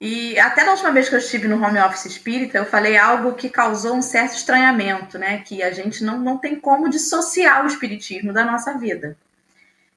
E 0.00 0.38
até 0.38 0.64
na 0.64 0.72
última 0.72 0.90
vez 0.90 1.10
que 1.10 1.14
eu 1.14 1.18
estive 1.18 1.46
no 1.46 1.62
home 1.62 1.78
office 1.78 2.06
espírita, 2.06 2.56
eu 2.56 2.64
falei 2.64 2.96
algo 2.96 3.34
que 3.34 3.50
causou 3.50 3.94
um 3.94 4.00
certo 4.00 4.34
estranhamento, 4.34 5.18
né? 5.18 5.42
Que 5.42 5.62
a 5.62 5.70
gente 5.72 6.02
não, 6.02 6.18
não 6.18 6.38
tem 6.38 6.58
como 6.58 6.88
dissociar 6.88 7.62
o 7.62 7.66
espiritismo 7.66 8.32
da 8.32 8.42
nossa 8.42 8.78
vida. 8.78 9.14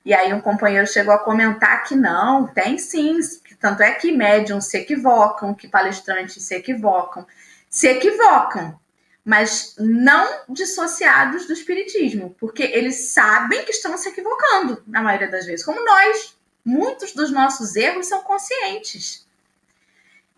E 0.05 0.13
aí 0.13 0.33
um 0.33 0.41
companheiro 0.41 0.85
chegou 0.85 1.13
a 1.13 1.23
comentar 1.23 1.83
que 1.83 1.95
não, 1.95 2.47
tem 2.47 2.77
sim, 2.77 3.17
tanto 3.59 3.81
é 3.81 3.91
que 3.91 4.11
médiums 4.11 4.65
se 4.65 4.77
equivocam, 4.77 5.53
que 5.53 5.67
palestrantes 5.67 6.43
se 6.43 6.53
equivocam. 6.55 7.25
Se 7.69 7.87
equivocam, 7.87 8.77
mas 9.23 9.75
não 9.79 10.41
dissociados 10.49 11.45
do 11.45 11.53
espiritismo, 11.53 12.35
porque 12.37 12.63
eles 12.63 13.11
sabem 13.11 13.63
que 13.63 13.71
estão 13.71 13.97
se 13.97 14.09
equivocando, 14.09 14.83
na 14.85 15.01
maioria 15.01 15.31
das 15.31 15.45
vezes, 15.45 15.65
como 15.65 15.83
nós. 15.83 16.37
Muitos 16.65 17.13
dos 17.13 17.31
nossos 17.31 17.75
erros 17.75 18.07
são 18.07 18.21
conscientes. 18.21 19.25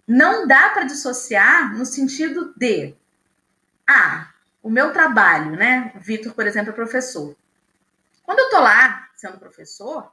Não 0.08 0.48
dá 0.48 0.70
para 0.70 0.84
dissociar 0.84 1.76
no 1.76 1.86
sentido 1.86 2.54
de, 2.56 2.96
ah, 3.88 4.30
o 4.62 4.70
meu 4.70 4.94
trabalho, 4.94 5.52
né? 5.52 5.92
O 5.96 6.00
Vitor, 6.00 6.34
por 6.34 6.46
exemplo, 6.46 6.72
é 6.72 6.74
professor. 6.74 7.36
Quando 8.26 8.40
eu 8.40 8.46
estou 8.46 8.62
lá 8.62 9.08
sendo 9.16 9.38
professor, 9.38 10.12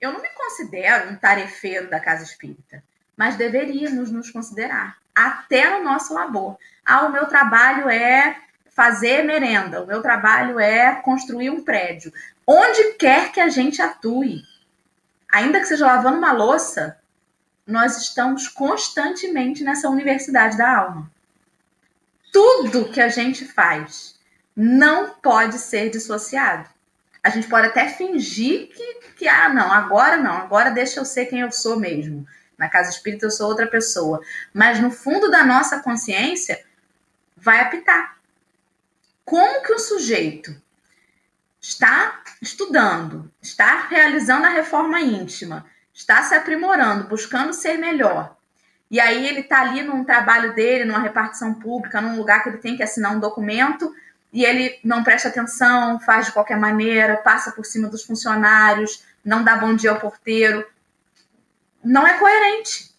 eu 0.00 0.12
não 0.12 0.20
me 0.20 0.28
considero 0.30 1.10
um 1.10 1.16
tarefeiro 1.16 1.88
da 1.88 2.00
casa 2.00 2.24
espírita, 2.24 2.82
mas 3.16 3.36
deveríamos 3.36 4.10
nos 4.10 4.30
considerar, 4.30 4.98
até 5.14 5.70
no 5.70 5.84
nosso 5.84 6.12
labor. 6.14 6.58
Ah, 6.84 7.06
o 7.06 7.12
meu 7.12 7.26
trabalho 7.26 7.88
é 7.88 8.36
fazer 8.70 9.22
merenda, 9.22 9.82
o 9.82 9.86
meu 9.86 10.02
trabalho 10.02 10.58
é 10.58 10.96
construir 10.96 11.50
um 11.50 11.62
prédio. 11.62 12.12
Onde 12.46 12.94
quer 12.94 13.30
que 13.30 13.40
a 13.40 13.48
gente 13.48 13.80
atue, 13.80 14.42
ainda 15.30 15.60
que 15.60 15.66
seja 15.66 15.86
lavando 15.86 16.18
uma 16.18 16.32
louça, 16.32 16.98
nós 17.66 17.96
estamos 17.96 18.48
constantemente 18.48 19.62
nessa 19.62 19.88
universidade 19.88 20.56
da 20.56 20.76
alma. 20.76 21.10
Tudo 22.32 22.90
que 22.90 23.00
a 23.00 23.08
gente 23.08 23.44
faz 23.44 24.18
não 24.56 25.14
pode 25.14 25.58
ser 25.58 25.88
dissociado 25.88 26.73
a 27.24 27.30
gente 27.30 27.48
pode 27.48 27.68
até 27.68 27.88
fingir 27.88 28.68
que, 28.68 29.00
que, 29.16 29.26
ah, 29.26 29.48
não, 29.48 29.72
agora 29.72 30.18
não, 30.18 30.36
agora 30.36 30.70
deixa 30.70 31.00
eu 31.00 31.06
ser 31.06 31.24
quem 31.24 31.40
eu 31.40 31.50
sou 31.50 31.80
mesmo. 31.80 32.26
Na 32.58 32.68
casa 32.68 32.90
espírita 32.90 33.24
eu 33.24 33.30
sou 33.30 33.48
outra 33.48 33.66
pessoa. 33.66 34.20
Mas 34.52 34.78
no 34.78 34.90
fundo 34.90 35.30
da 35.30 35.42
nossa 35.42 35.80
consciência, 35.80 36.62
vai 37.34 37.60
apitar. 37.60 38.18
Como 39.24 39.62
que 39.62 39.72
o 39.72 39.78
sujeito 39.78 40.54
está 41.58 42.22
estudando, 42.42 43.32
está 43.40 43.86
realizando 43.88 44.44
a 44.44 44.50
reforma 44.50 45.00
íntima, 45.00 45.64
está 45.94 46.22
se 46.22 46.34
aprimorando, 46.34 47.08
buscando 47.08 47.54
ser 47.54 47.78
melhor, 47.78 48.36
e 48.90 49.00
aí 49.00 49.26
ele 49.26 49.40
está 49.40 49.62
ali 49.62 49.82
num 49.82 50.04
trabalho 50.04 50.54
dele, 50.54 50.84
numa 50.84 51.00
repartição 51.00 51.54
pública, 51.54 52.02
num 52.02 52.16
lugar 52.16 52.42
que 52.42 52.50
ele 52.50 52.58
tem 52.58 52.76
que 52.76 52.82
assinar 52.82 53.16
um 53.16 53.18
documento, 53.18 53.92
e 54.34 54.44
ele 54.44 54.80
não 54.82 55.04
presta 55.04 55.28
atenção, 55.28 56.00
faz 56.00 56.26
de 56.26 56.32
qualquer 56.32 56.58
maneira, 56.58 57.16
passa 57.18 57.52
por 57.52 57.64
cima 57.64 57.86
dos 57.86 58.02
funcionários, 58.02 59.04
não 59.24 59.44
dá 59.44 59.56
bom 59.56 59.76
dia 59.76 59.92
ao 59.92 60.00
porteiro. 60.00 60.66
Não 61.84 62.04
é 62.04 62.18
coerente. 62.18 62.92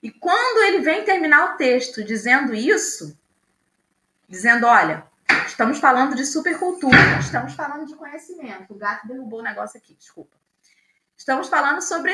E 0.00 0.12
quando 0.12 0.62
ele 0.68 0.82
vem 0.82 1.04
terminar 1.04 1.54
o 1.54 1.56
texto 1.56 2.04
dizendo 2.04 2.54
isso, 2.54 3.18
dizendo, 4.28 4.68
olha, 4.68 5.04
estamos 5.48 5.80
falando 5.80 6.14
de 6.14 6.24
supercultura, 6.24 7.18
estamos 7.18 7.54
falando 7.54 7.84
de 7.84 7.96
conhecimento. 7.96 8.72
O 8.72 8.78
gato 8.78 9.08
derrubou 9.08 9.40
o 9.40 9.42
negócio 9.44 9.78
aqui, 9.78 9.96
desculpa. 9.98 10.36
Estamos 11.16 11.48
falando 11.48 11.82
sobre 11.82 12.12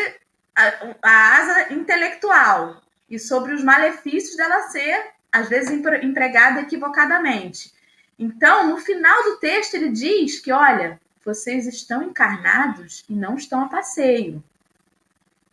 a, 0.57 0.73
a 1.03 1.37
asa 1.37 1.73
intelectual 1.75 2.81
e 3.11 3.19
sobre 3.19 3.53
os 3.53 3.63
malefícios 3.63 4.39
dela 4.39 4.69
ser, 4.69 5.11
às 5.31 5.51
vezes, 5.51 5.71
empregada 5.71 6.63
equivocadamente. 6.63 7.79
Então, 8.21 8.69
no 8.69 8.77
final 8.77 9.25
do 9.25 9.39
texto, 9.39 9.73
ele 9.73 9.89
diz 9.89 10.41
que, 10.41 10.53
olha, 10.53 11.01
vocês 11.25 11.67
estão 11.67 12.03
encarnados 12.03 13.03
e 13.09 13.15
não 13.15 13.35
estão 13.35 13.63
a 13.63 13.69
passeio. 13.69 14.45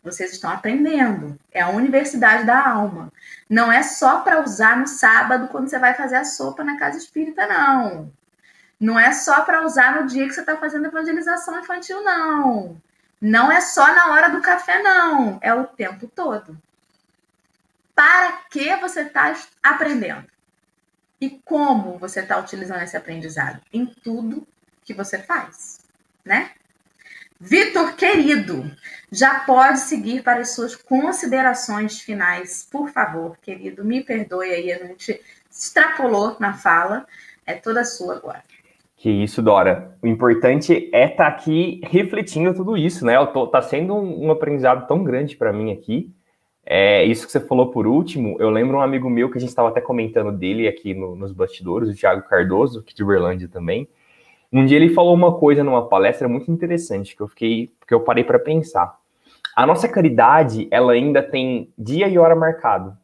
Vocês 0.04 0.34
estão 0.34 0.52
aprendendo. 0.52 1.40
É 1.50 1.62
a 1.62 1.70
universidade 1.70 2.46
da 2.46 2.68
alma. 2.68 3.10
Não 3.50 3.72
é 3.72 3.82
só 3.84 4.20
para 4.20 4.44
usar 4.44 4.76
no 4.76 4.86
sábado 4.86 5.48
quando 5.48 5.70
você 5.70 5.80
vai 5.80 5.94
fazer 5.94 6.18
a 6.18 6.26
sopa 6.26 6.62
na 6.62 6.78
casa 6.78 6.98
espírita, 6.98 7.48
não. 7.48 8.12
Não 8.78 9.00
é 9.00 9.14
só 9.14 9.46
para 9.46 9.66
usar 9.66 10.02
no 10.02 10.08
dia 10.08 10.28
que 10.28 10.34
você 10.34 10.42
está 10.42 10.58
fazendo 10.58 10.88
evangelização 10.88 11.58
infantil, 11.62 12.04
não. 12.04 12.82
Não 13.22 13.50
é 13.50 13.62
só 13.62 13.96
na 13.96 14.12
hora 14.12 14.28
do 14.30 14.42
café, 14.42 14.84
não. 14.84 15.40
É 15.42 15.54
o 15.54 15.64
tempo 15.64 16.06
todo. 16.06 16.58
Para 17.96 18.34
que 18.52 18.76
você 18.76 19.04
está 19.04 19.34
aprendendo? 19.64 20.28
E 21.20 21.30
como 21.44 21.98
você 21.98 22.20
está 22.20 22.38
utilizando 22.38 22.82
esse 22.82 22.96
aprendizado? 22.96 23.62
Em 23.74 23.86
tudo 23.86 24.48
que 24.86 24.94
você 24.94 25.18
faz, 25.18 25.80
né? 26.24 26.52
Vitor 27.40 27.96
querido, 27.96 28.72
já 29.12 29.42
pode 29.42 29.80
seguir 29.82 30.24
para 30.24 30.40
as 30.40 30.56
suas 30.56 30.76
considerações 30.76 32.00
finais, 32.00 32.68
por 32.72 32.90
favor, 32.90 33.38
querido. 33.38 33.86
Me 33.86 34.04
perdoe 34.04 34.50
aí, 34.50 34.72
a 34.72 34.86
gente 34.86 35.22
extrapolou 35.50 36.36
na 36.40 36.54
fala. 36.54 37.06
É 37.46 37.54
toda 37.54 37.86
sua 37.86 38.16
agora. 38.18 38.44
Que 38.96 39.10
isso, 39.12 39.44
Dora. 39.44 39.96
O 40.02 40.08
importante 40.08 40.90
é 40.92 41.06
estar 41.06 41.26
tá 41.26 41.28
aqui 41.28 41.80
refletindo 41.84 42.54
tudo 42.56 42.76
isso, 42.76 43.06
né? 43.06 43.14
Tô, 43.28 43.46
tá 43.46 43.62
sendo 43.62 43.94
um 43.94 44.32
aprendizado 44.32 44.88
tão 44.88 45.04
grande 45.04 45.36
para 45.36 45.54
mim 45.54 45.72
aqui. 45.72 46.12
É, 46.70 47.06
isso 47.06 47.26
que 47.26 47.32
você 47.32 47.40
falou 47.40 47.72
por 47.72 47.88
último, 47.88 48.36
eu 48.42 48.50
lembro 48.50 48.76
um 48.76 48.82
amigo 48.82 49.10
meu 49.10 49.32
que 49.32 49.38
a 49.38 49.40
gente 49.40 49.48
estava 49.48 49.70
até 49.70 49.80
comentando 49.80 50.34
dele 50.34 50.68
aqui 50.68 50.94
no, 50.94 51.16
nos 51.16 51.32
bastidores, 51.32 51.88
o 51.88 51.96
Thiago 51.96 52.28
Cardoso, 52.28 52.84
que 52.84 52.94
de 52.94 53.02
Uberlândia 53.02 53.48
também. 53.48 53.88
Um 54.52 54.66
dia 54.66 54.76
ele 54.76 54.94
falou 54.94 55.14
uma 55.14 55.40
coisa 55.40 55.64
numa 55.64 55.88
palestra 55.88 56.28
muito 56.28 56.52
interessante 56.52 57.16
que 57.16 57.22
eu 57.22 57.28
fiquei, 57.30 57.72
que 57.88 57.94
eu 57.94 58.02
parei 58.02 58.26
para 58.26 58.38
pensar. 58.38 58.98
A 59.56 59.66
nossa 59.66 59.88
caridade, 59.88 60.68
ela 60.70 60.92
ainda 60.92 61.24
tem 61.24 61.72
dia 61.78 62.10
e 62.10 62.18
hora 62.18 62.36
marcado. 62.36 62.98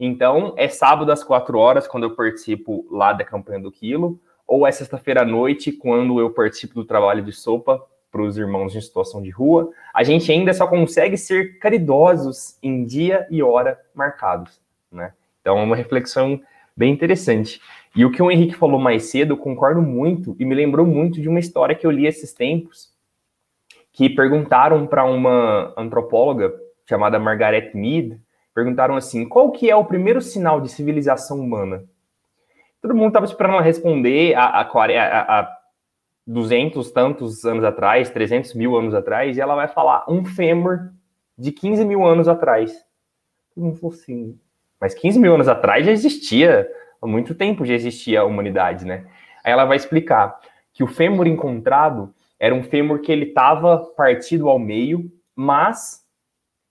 Então, 0.00 0.54
é 0.56 0.66
sábado 0.66 1.12
às 1.12 1.22
quatro 1.22 1.56
horas, 1.56 1.86
quando 1.86 2.02
eu 2.02 2.16
participo 2.16 2.84
lá 2.90 3.12
da 3.12 3.24
campanha 3.24 3.60
do 3.60 3.70
quilo, 3.70 4.18
ou 4.44 4.66
é 4.66 4.72
sexta-feira 4.72 5.22
à 5.22 5.24
noite, 5.24 5.70
quando 5.70 6.18
eu 6.18 6.30
participo 6.30 6.74
do 6.74 6.84
trabalho 6.84 7.22
de 7.22 7.30
sopa 7.30 7.80
para 8.10 8.22
os 8.22 8.38
irmãos 8.38 8.74
em 8.74 8.80
situação 8.80 9.22
de 9.22 9.30
rua. 9.30 9.70
A 9.94 10.02
gente 10.02 10.30
ainda 10.30 10.52
só 10.52 10.66
consegue 10.66 11.16
ser 11.16 11.58
caridosos 11.58 12.58
em 12.62 12.84
dia 12.84 13.26
e 13.30 13.42
hora 13.42 13.78
marcados, 13.94 14.60
né? 14.90 15.12
Então, 15.40 15.58
é 15.58 15.62
uma 15.62 15.76
reflexão 15.76 16.40
bem 16.76 16.92
interessante. 16.92 17.60
E 17.94 18.04
o 18.04 18.12
que 18.12 18.22
o 18.22 18.30
Henrique 18.30 18.54
falou 18.54 18.78
mais 18.78 19.10
cedo, 19.10 19.32
eu 19.32 19.38
concordo 19.38 19.82
muito 19.82 20.36
e 20.38 20.44
me 20.44 20.54
lembrou 20.54 20.86
muito 20.86 21.20
de 21.20 21.28
uma 21.28 21.40
história 21.40 21.74
que 21.74 21.86
eu 21.86 21.90
li 21.90 22.06
esses 22.06 22.32
tempos, 22.32 22.92
que 23.92 24.08
perguntaram 24.08 24.86
para 24.86 25.04
uma 25.04 25.74
antropóloga 25.76 26.54
chamada 26.88 27.18
Margaret 27.18 27.72
Mead, 27.74 28.20
perguntaram 28.54 28.96
assim, 28.96 29.28
qual 29.28 29.50
que 29.50 29.68
é 29.68 29.74
o 29.74 29.84
primeiro 29.84 30.20
sinal 30.20 30.60
de 30.60 30.68
civilização 30.68 31.40
humana? 31.40 31.84
Todo 32.80 32.94
mundo 32.94 33.08
estava 33.08 33.26
esperando 33.26 33.54
ela 33.54 33.62
responder 33.62 34.34
a, 34.34 34.44
a, 34.44 34.60
a, 34.62 35.40
a 35.40 35.57
200 36.28 36.92
tantos 36.92 37.44
anos 37.44 37.64
atrás, 37.64 38.10
300 38.10 38.54
mil 38.54 38.76
anos 38.76 38.94
atrás, 38.94 39.36
e 39.36 39.40
ela 39.40 39.54
vai 39.54 39.66
falar 39.66 40.04
um 40.08 40.24
fêmur 40.24 40.90
de 41.36 41.50
15 41.50 41.84
mil 41.84 42.04
anos 42.04 42.28
atrás. 42.28 42.72
Todo 43.54 43.64
mundo 43.64 43.76
falou 43.76 43.94
assim, 43.94 44.38
mas 44.78 44.94
15 44.94 45.18
mil 45.18 45.34
anos 45.34 45.48
atrás 45.48 45.86
já 45.86 45.90
existia 45.90 46.68
há 47.00 47.06
muito 47.06 47.34
tempo 47.34 47.64
já 47.64 47.74
existia 47.74 48.20
a 48.20 48.24
humanidade, 48.24 48.84
né? 48.84 49.06
Aí 49.42 49.52
ela 49.52 49.64
vai 49.64 49.76
explicar 49.76 50.38
que 50.72 50.82
o 50.84 50.86
fêmur 50.86 51.26
encontrado 51.26 52.14
era 52.38 52.54
um 52.54 52.62
fêmur 52.62 53.00
que 53.00 53.10
ele 53.10 53.26
estava 53.26 53.78
partido 53.96 54.48
ao 54.48 54.58
meio, 54.58 55.10
mas 55.34 56.04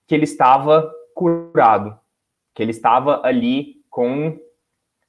que 0.06 0.16
ele 0.16 0.24
estava 0.24 0.90
curado, 1.14 1.98
que 2.54 2.62
ele 2.62 2.72
estava 2.72 3.22
ali 3.26 3.78
com 3.90 4.38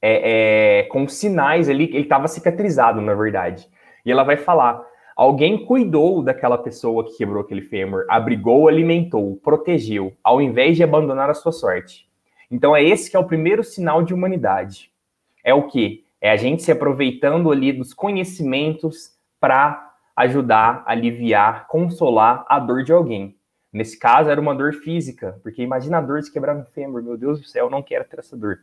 é, 0.00 0.80
é, 0.80 0.82
com 0.84 1.06
sinais 1.08 1.68
ali, 1.68 1.84
ele 1.84 2.00
estava 2.00 2.28
cicatrizado, 2.28 3.00
na 3.00 3.14
verdade. 3.14 3.68
E 4.08 4.12
ela 4.12 4.24
vai 4.24 4.36
falar: 4.36 4.84
alguém 5.14 5.64
cuidou 5.64 6.22
daquela 6.22 6.58
pessoa 6.58 7.04
que 7.04 7.16
quebrou 7.16 7.42
aquele 7.42 7.62
fêmur, 7.62 8.04
abrigou, 8.08 8.66
alimentou, 8.66 9.36
protegeu, 9.36 10.16
ao 10.24 10.40
invés 10.40 10.76
de 10.76 10.82
abandonar 10.82 11.30
a 11.30 11.34
sua 11.34 11.52
sorte. 11.52 12.08
Então 12.50 12.74
é 12.74 12.82
esse 12.82 13.10
que 13.10 13.16
é 13.16 13.20
o 13.20 13.26
primeiro 13.26 13.62
sinal 13.62 14.02
de 14.02 14.12
humanidade 14.12 14.90
é 15.48 15.54
o 15.54 15.66
que? 15.66 16.04
É 16.20 16.30
a 16.30 16.36
gente 16.36 16.62
se 16.62 16.70
aproveitando 16.70 17.50
ali 17.50 17.72
dos 17.72 17.94
conhecimentos 17.94 19.16
para 19.40 19.94
ajudar, 20.14 20.82
aliviar, 20.86 21.66
consolar 21.68 22.44
a 22.48 22.58
dor 22.58 22.82
de 22.82 22.92
alguém. 22.92 23.34
Nesse 23.72 23.98
caso, 23.98 24.28
era 24.28 24.40
uma 24.40 24.54
dor 24.54 24.74
física, 24.74 25.38
porque 25.42 25.62
imagina 25.62 25.98
a 25.98 26.00
dor 26.02 26.20
de 26.20 26.30
quebrar 26.30 26.54
um 26.54 26.64
fêmur, 26.64 27.02
meu 27.02 27.16
Deus 27.16 27.40
do 27.40 27.46
céu, 27.46 27.70
não 27.70 27.82
quero 27.82 28.04
ter 28.04 28.18
essa 28.18 28.36
dor. 28.36 28.58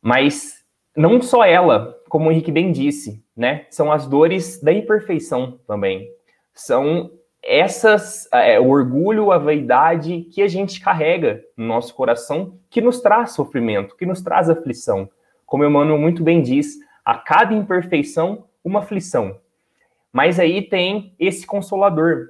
Mas 0.00 0.61
não 0.96 1.20
só 1.22 1.44
ela, 1.44 1.98
como 2.08 2.28
o 2.28 2.32
Henrique 2.32 2.52
bem 2.52 2.70
disse, 2.70 3.24
né? 3.36 3.66
São 3.70 3.90
as 3.90 4.06
dores 4.06 4.60
da 4.62 4.72
imperfeição 4.72 5.58
também. 5.66 6.08
São 6.54 7.10
essas, 7.42 8.28
é, 8.32 8.60
o 8.60 8.68
orgulho, 8.68 9.32
a 9.32 9.38
vaidade 9.38 10.28
que 10.32 10.42
a 10.42 10.48
gente 10.48 10.80
carrega 10.80 11.42
no 11.56 11.66
nosso 11.66 11.94
coração, 11.94 12.58
que 12.70 12.80
nos 12.80 13.00
traz 13.00 13.32
sofrimento, 13.32 13.96
que 13.96 14.06
nos 14.06 14.20
traz 14.20 14.48
aflição. 14.48 15.10
Como 15.44 15.64
Emmanuel 15.64 15.98
muito 15.98 16.22
bem 16.22 16.40
diz, 16.40 16.78
a 17.04 17.16
cada 17.16 17.52
imperfeição, 17.52 18.46
uma 18.62 18.80
aflição. 18.80 19.38
Mas 20.12 20.38
aí 20.38 20.62
tem 20.62 21.14
esse 21.18 21.46
consolador. 21.46 22.28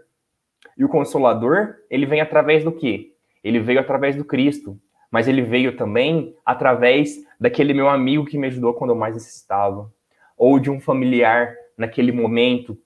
E 0.79 0.85
o 0.85 0.89
consolador, 0.89 1.77
ele 1.91 2.07
vem 2.07 2.21
através 2.21 2.65
do 2.65 2.73
quê? 2.73 3.13
Ele 3.45 3.61
veio 3.61 3.81
através 3.81 4.17
do 4.17 4.25
Cristo, 4.25 4.79
mas 5.13 5.29
ele 5.29 5.43
veio 5.43 5.77
também 5.77 6.35
através 6.45 7.19
daquele 7.39 7.75
meu 7.75 7.89
amigo 7.89 8.25
que 8.25 8.39
me 8.39 8.47
ajudou 8.47 8.73
quando 8.73 8.91
eu 8.91 8.97
mais 8.97 9.15
necessitava, 9.15 9.93
ou 10.37 10.59
de 10.59 10.71
um 10.71 10.81
familiar 10.81 11.55
naquele 11.77 12.11
momento 12.11 12.77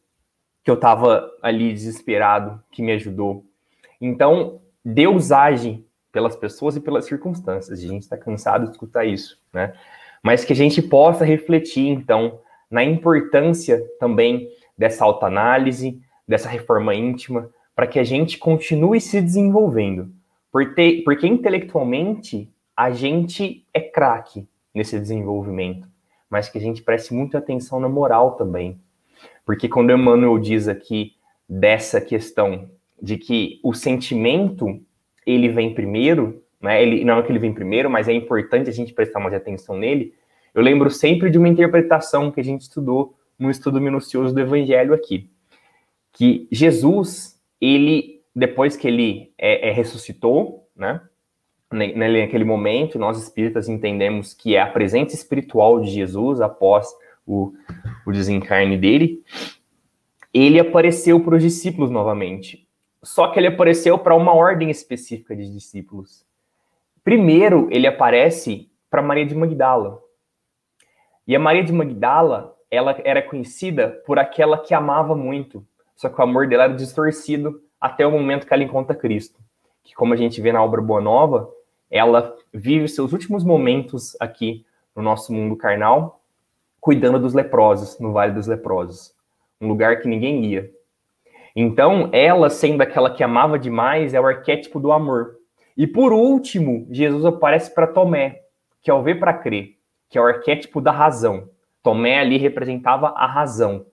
que 0.64 0.70
eu 0.70 0.74
estava 0.74 1.30
ali 1.40 1.72
desesperado, 1.72 2.60
que 2.72 2.82
me 2.82 2.90
ajudou. 2.92 3.44
Então, 4.00 4.60
Deus 4.84 5.30
age 5.30 5.86
pelas 6.10 6.34
pessoas 6.34 6.76
e 6.76 6.80
pelas 6.80 7.04
circunstâncias. 7.04 7.78
A 7.78 7.86
gente 7.86 8.02
está 8.02 8.16
cansado 8.16 8.64
de 8.64 8.72
escutar 8.72 9.04
isso, 9.04 9.38
né? 9.52 9.72
mas 10.22 10.44
que 10.44 10.52
a 10.52 10.56
gente 10.56 10.82
possa 10.82 11.24
refletir, 11.24 11.86
então, 11.86 12.40
na 12.68 12.82
importância 12.82 13.80
também 14.00 14.48
dessa 14.76 15.04
autoanálise, 15.04 16.00
dessa 16.26 16.48
reforma 16.48 16.92
íntima, 16.94 17.48
para 17.76 17.86
que 17.86 17.98
a 18.00 18.04
gente 18.04 18.36
continue 18.36 19.00
se 19.00 19.20
desenvolvendo. 19.20 20.10
Porque, 20.50 21.02
porque 21.04 21.26
intelectualmente 21.26 22.48
a 22.76 22.90
gente 22.90 23.66
é 23.72 23.80
craque 23.80 24.46
nesse 24.74 24.98
desenvolvimento, 24.98 25.88
mas 26.28 26.48
que 26.48 26.58
a 26.58 26.60
gente 26.60 26.82
preste 26.82 27.14
muita 27.14 27.38
atenção 27.38 27.80
na 27.80 27.88
moral 27.88 28.32
também. 28.32 28.80
Porque 29.44 29.68
quando 29.68 29.92
Emmanuel 29.92 30.38
diz 30.38 30.68
aqui 30.68 31.14
dessa 31.48 32.00
questão 32.00 32.68
de 33.00 33.16
que 33.16 33.60
o 33.62 33.72
sentimento 33.72 34.80
ele 35.26 35.48
vem 35.48 35.74
primeiro, 35.74 36.42
né? 36.60 36.82
Ele 36.82 37.04
não 37.04 37.18
é 37.18 37.22
que 37.22 37.30
ele 37.30 37.38
vem 37.38 37.52
primeiro, 37.52 37.90
mas 37.90 38.08
é 38.08 38.12
importante 38.12 38.70
a 38.70 38.72
gente 38.72 38.92
prestar 38.92 39.20
mais 39.20 39.34
atenção 39.34 39.76
nele. 39.76 40.14
Eu 40.54 40.62
lembro 40.62 40.90
sempre 40.90 41.30
de 41.30 41.38
uma 41.38 41.48
interpretação 41.48 42.30
que 42.30 42.40
a 42.40 42.44
gente 42.44 42.62
estudou 42.62 43.14
no 43.38 43.50
estudo 43.50 43.80
minucioso 43.80 44.34
do 44.34 44.40
Evangelho 44.40 44.94
aqui, 44.94 45.28
que 46.12 46.48
Jesus, 46.50 47.38
ele 47.60 48.15
depois 48.36 48.76
que 48.76 48.86
ele 48.86 49.32
é, 49.38 49.70
é 49.70 49.72
ressuscitou, 49.72 50.68
né? 50.76 51.00
Naquele 51.72 52.44
momento, 52.44 52.98
nós 52.98 53.20
espíritas 53.20 53.68
entendemos 53.68 54.32
que 54.32 54.54
é 54.54 54.60
a 54.60 54.70
presença 54.70 55.16
espiritual 55.16 55.80
de 55.80 55.90
Jesus 55.90 56.40
após 56.40 56.86
o, 57.26 57.52
o 58.06 58.12
desencarne 58.12 58.76
dele. 58.76 59.24
Ele 60.32 60.60
apareceu 60.60 61.18
para 61.18 61.34
os 61.34 61.42
discípulos 61.42 61.90
novamente. 61.90 62.68
Só 63.02 63.28
que 63.28 63.40
ele 63.40 63.48
apareceu 63.48 63.98
para 63.98 64.14
uma 64.14 64.32
ordem 64.32 64.70
específica 64.70 65.34
de 65.34 65.50
discípulos. 65.52 66.24
Primeiro, 67.02 67.68
ele 67.72 67.86
aparece 67.86 68.70
para 68.88 69.02
Maria 69.02 69.26
de 69.26 69.34
Magdala. 69.34 69.98
E 71.26 71.34
a 71.34 71.38
Maria 71.38 71.64
de 71.64 71.72
Magdala, 71.72 72.54
ela 72.70 72.96
era 73.02 73.22
conhecida 73.22 74.02
por 74.06 74.18
aquela 74.18 74.58
que 74.58 74.72
amava 74.72 75.16
muito, 75.16 75.66
só 75.96 76.08
que 76.08 76.20
o 76.20 76.22
amor 76.22 76.46
dela 76.46 76.64
era 76.64 76.74
distorcido 76.74 77.65
até 77.86 78.06
o 78.06 78.10
momento 78.10 78.46
que 78.46 78.52
ela 78.52 78.64
encontra 78.64 78.96
Cristo. 78.96 79.38
Que 79.84 79.94
como 79.94 80.12
a 80.12 80.16
gente 80.16 80.40
vê 80.40 80.52
na 80.52 80.62
obra 80.62 80.82
Boa 80.82 81.00
Nova, 81.00 81.48
ela 81.90 82.36
vive 82.52 82.88
seus 82.88 83.12
últimos 83.12 83.44
momentos 83.44 84.16
aqui 84.20 84.66
no 84.94 85.02
nosso 85.02 85.32
mundo 85.32 85.56
carnal, 85.56 86.20
cuidando 86.80 87.20
dos 87.20 87.32
leprosos, 87.32 87.98
no 88.00 88.12
Vale 88.12 88.32
dos 88.32 88.46
Leprosos, 88.46 89.14
um 89.60 89.68
lugar 89.68 90.00
que 90.00 90.08
ninguém 90.08 90.44
ia. 90.44 90.70
Então, 91.54 92.10
ela, 92.12 92.50
sendo 92.50 92.82
aquela 92.82 93.10
que 93.10 93.22
amava 93.22 93.58
demais, 93.58 94.14
é 94.14 94.20
o 94.20 94.26
arquétipo 94.26 94.80
do 94.80 94.90
amor. 94.90 95.36
E 95.76 95.86
por 95.86 96.12
último, 96.12 96.86
Jesus 96.90 97.24
aparece 97.24 97.72
para 97.72 97.86
Tomé, 97.86 98.42
que 98.82 98.90
é 98.90 98.94
o 98.94 99.02
ver 99.02 99.20
para 99.20 99.32
crer, 99.32 99.76
que 100.08 100.18
é 100.18 100.20
o 100.20 100.26
arquétipo 100.26 100.80
da 100.80 100.90
razão. 100.90 101.48
Tomé 101.82 102.18
ali 102.18 102.36
representava 102.36 103.08
a 103.10 103.26
razão. 103.26 103.86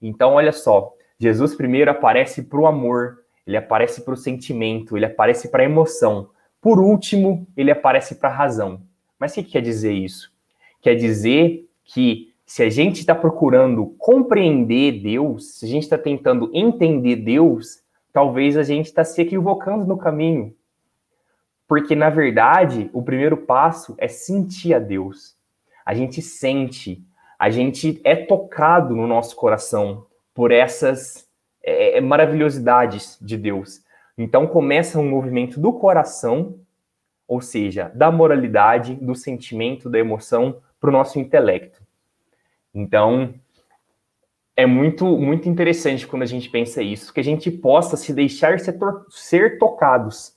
Então, 0.00 0.34
olha 0.34 0.52
só, 0.52 0.94
Jesus 1.18 1.54
primeiro 1.54 1.90
aparece 1.90 2.42
para 2.44 2.60
o 2.60 2.66
amor, 2.66 3.19
ele 3.46 3.56
aparece 3.56 4.02
para 4.02 4.14
o 4.14 4.16
sentimento, 4.16 4.96
ele 4.96 5.06
aparece 5.06 5.48
para 5.48 5.62
a 5.62 5.66
emoção. 5.66 6.30
Por 6.60 6.78
último, 6.78 7.46
ele 7.56 7.70
aparece 7.70 8.16
para 8.16 8.28
a 8.28 8.34
razão. 8.34 8.82
Mas 9.18 9.32
o 9.32 9.34
que 9.36 9.44
quer 9.44 9.62
dizer 9.62 9.92
isso? 9.92 10.32
Quer 10.80 10.94
dizer 10.94 11.68
que 11.84 12.32
se 12.46 12.62
a 12.62 12.68
gente 12.68 13.00
está 13.00 13.14
procurando 13.14 13.94
compreender 13.96 15.00
Deus, 15.00 15.58
se 15.58 15.66
a 15.66 15.68
gente 15.68 15.84
está 15.84 15.96
tentando 15.96 16.50
entender 16.52 17.16
Deus, 17.16 17.80
talvez 18.12 18.56
a 18.56 18.62
gente 18.62 18.86
está 18.86 19.04
se 19.04 19.22
equivocando 19.22 19.86
no 19.86 19.96
caminho. 19.96 20.54
Porque, 21.68 21.94
na 21.94 22.10
verdade, 22.10 22.90
o 22.92 23.02
primeiro 23.02 23.36
passo 23.36 23.94
é 23.98 24.08
sentir 24.08 24.74
a 24.74 24.80
Deus. 24.80 25.36
A 25.86 25.94
gente 25.94 26.20
sente, 26.20 27.04
a 27.38 27.48
gente 27.48 28.00
é 28.02 28.16
tocado 28.16 28.96
no 28.96 29.06
nosso 29.06 29.36
coração 29.36 30.06
por 30.34 30.50
essas 30.50 31.29
é, 31.62 32.00
maravilhosidades 32.00 33.18
de 33.20 33.36
Deus. 33.36 33.82
Então 34.16 34.46
começa 34.46 34.98
um 34.98 35.08
movimento 35.08 35.60
do 35.60 35.72
coração, 35.72 36.58
ou 37.26 37.40
seja, 37.40 37.90
da 37.94 38.10
moralidade, 38.10 38.94
do 38.94 39.14
sentimento, 39.14 39.88
da 39.88 39.98
emoção 39.98 40.60
para 40.80 40.90
o 40.90 40.92
nosso 40.92 41.18
intelecto. 41.18 41.82
Então 42.74 43.34
é 44.56 44.66
muito 44.66 45.06
muito 45.16 45.48
interessante 45.48 46.06
quando 46.06 46.22
a 46.22 46.26
gente 46.26 46.50
pensa 46.50 46.82
isso, 46.82 47.12
que 47.14 47.20
a 47.20 47.24
gente 47.24 47.50
possa 47.50 47.96
se 47.96 48.12
deixar 48.12 48.58
ser, 48.60 48.76
ser 49.08 49.58
tocados 49.58 50.34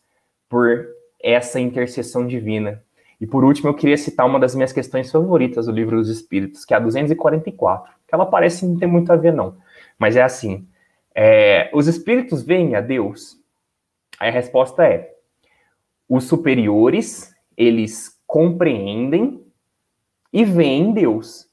por 0.47 0.87
essa 1.21 1.59
intercessão 1.59 2.27
divina. 2.27 2.83
E 3.19 3.25
por 3.25 3.43
último, 3.43 3.69
eu 3.69 3.73
queria 3.73 3.97
citar 3.97 4.25
uma 4.25 4.39
das 4.39 4.53
minhas 4.53 4.73
questões 4.73 5.09
favoritas 5.09 5.65
do 5.65 5.71
livro 5.71 5.97
dos 5.97 6.09
Espíritos, 6.09 6.65
que 6.65 6.73
é 6.73 6.77
a 6.77 6.79
244, 6.79 7.93
que 8.05 8.13
ela 8.13 8.25
parece 8.25 8.65
não 8.65 8.77
ter 8.77 8.85
muito 8.85 9.11
a 9.13 9.15
ver, 9.15 9.31
não. 9.31 9.55
Mas 9.97 10.15
é 10.17 10.21
assim: 10.21 10.67
é, 11.15 11.69
os 11.73 11.87
espíritos 11.87 12.43
veem 12.43 12.75
a 12.75 12.81
Deus 12.81 13.41
Aí 14.23 14.29
a 14.29 14.31
resposta 14.31 14.85
é: 14.85 15.15
os 16.07 16.23
superiores, 16.23 17.35
eles 17.57 18.17
compreendem 18.25 19.45
e 20.31 20.45
veem 20.45 20.93
Deus, 20.93 21.49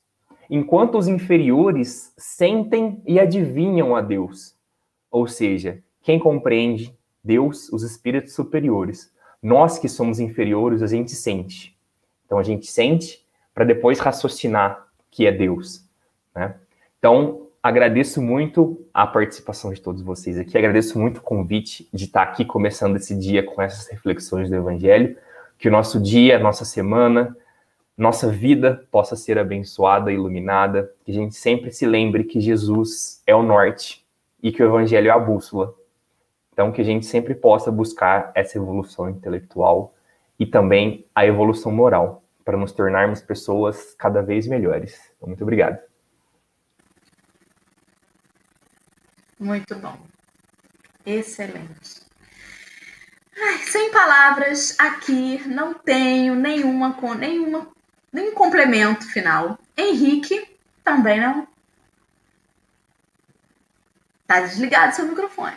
enquanto 0.49 0.97
os 0.97 1.09
inferiores 1.09 2.15
sentem 2.17 3.03
e 3.05 3.19
adivinham 3.19 3.97
a 3.97 4.01
Deus. 4.01 4.55
Ou 5.11 5.27
seja, 5.27 5.83
quem 6.03 6.19
compreende 6.19 6.97
Deus, 7.25 7.69
os 7.73 7.83
espíritos 7.83 8.35
superiores. 8.35 9.13
Nós 9.43 9.79
que 9.79 9.89
somos 9.89 10.21
inferiores, 10.21 10.81
a 10.83 10.87
gente 10.87 11.11
sente. 11.11 11.77
Então 12.25 12.39
a 12.39 12.43
gente 12.43 12.71
sente 12.71 13.27
para 13.53 13.65
depois 13.65 13.99
raciocinar 13.99 14.87
que 15.11 15.27
é 15.27 15.33
Deus. 15.33 15.85
Né? 16.35 16.55
Então, 16.99 17.49
agradeço 17.63 18.23
muito 18.23 18.87
a 18.93 19.07
participação 19.07 19.73
de 19.73 19.81
todos 19.81 20.03
vocês 20.03 20.39
aqui, 20.39 20.57
agradeço 20.57 20.99
muito 20.99 21.19
o 21.19 21.23
convite 21.23 21.89
de 21.93 22.05
estar 22.05 22.23
aqui 22.23 22.45
começando 22.45 22.97
esse 22.97 23.15
dia 23.15 23.43
com 23.43 23.61
essas 23.61 23.87
reflexões 23.89 24.49
do 24.49 24.57
Evangelho, 24.57 25.17
que 25.59 25.69
o 25.69 25.71
nosso 25.71 26.01
dia, 26.01 26.39
nossa 26.39 26.65
semana, 26.65 27.37
nossa 27.97 28.31
vida 28.31 28.87
possa 28.91 29.15
ser 29.15 29.39
abençoada, 29.39 30.11
iluminada, 30.11 30.91
que 31.05 31.11
a 31.11 31.15
gente 31.15 31.35
sempre 31.35 31.71
se 31.71 31.85
lembre 31.87 32.25
que 32.25 32.41
Jesus 32.41 33.23
é 33.27 33.35
o 33.35 33.43
norte 33.43 34.07
e 34.43 34.51
que 34.51 34.63
o 34.63 34.67
Evangelho 34.67 35.09
é 35.09 35.11
a 35.11 35.19
bússola. 35.19 35.75
Então, 36.53 36.73
que 36.73 36.81
a 36.81 36.85
gente 36.85 37.05
sempre 37.05 37.35
possa 37.35 37.71
buscar 37.71 38.33
essa 38.35 38.57
evolução 38.57 39.09
intelectual 39.09 39.95
e 40.39 40.47
também 40.47 41.05
a 41.15 41.27
evolução 41.27 41.71
moral, 41.71 42.23
para 42.43 42.57
nos 42.57 42.73
tornarmos 42.73 43.21
pessoas 43.21 43.95
cada 43.99 44.23
vez 44.23 44.47
melhores. 44.47 44.99
Então, 45.17 45.29
muito 45.29 45.43
obrigado. 45.43 45.90
Muito 49.41 49.75
bom. 49.77 49.99
Excelente. 51.07 52.03
Ai, 53.35 53.57
sem 53.61 53.91
palavras, 53.91 54.79
aqui 54.79 55.43
não 55.49 55.73
tenho 55.73 56.35
nenhuma, 56.35 56.95
nenhuma, 57.17 57.67
nenhum 58.13 58.35
complemento 58.35 59.11
final. 59.11 59.59
Henrique, 59.75 60.47
também 60.85 61.19
não. 61.19 61.49
Tá 64.27 64.43
desligado 64.43 64.95
seu 64.95 65.07
microfone. 65.07 65.57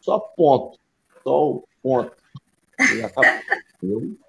Só 0.00 0.18
ponto. 0.18 0.80
Só 1.22 1.50
o 1.50 1.68
ponto. 1.82 2.16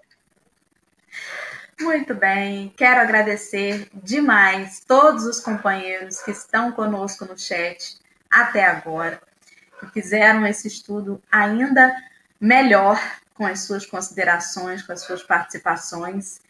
Muito 1.80 2.14
bem, 2.14 2.68
quero 2.78 3.00
agradecer 3.00 3.90
demais 3.94 4.82
todos 4.86 5.24
os 5.24 5.40
companheiros 5.40 6.22
que 6.22 6.32
estão 6.32 6.74
conosco 6.74 7.26
no 7.26 7.38
chat 7.40 8.03
até 8.34 8.66
agora, 8.66 9.22
que 9.80 9.86
fizeram 9.88 10.46
esse 10.48 10.68
estudo 10.68 11.22
ainda 11.32 11.96
melhor 12.40 13.00
com 13.36 13.46
as 13.46 13.62
suas 13.62 13.86
considerações, 13.86 14.82
com 14.82 14.92
as 14.92 15.02
suas 15.02 15.22
participações. 15.22 16.42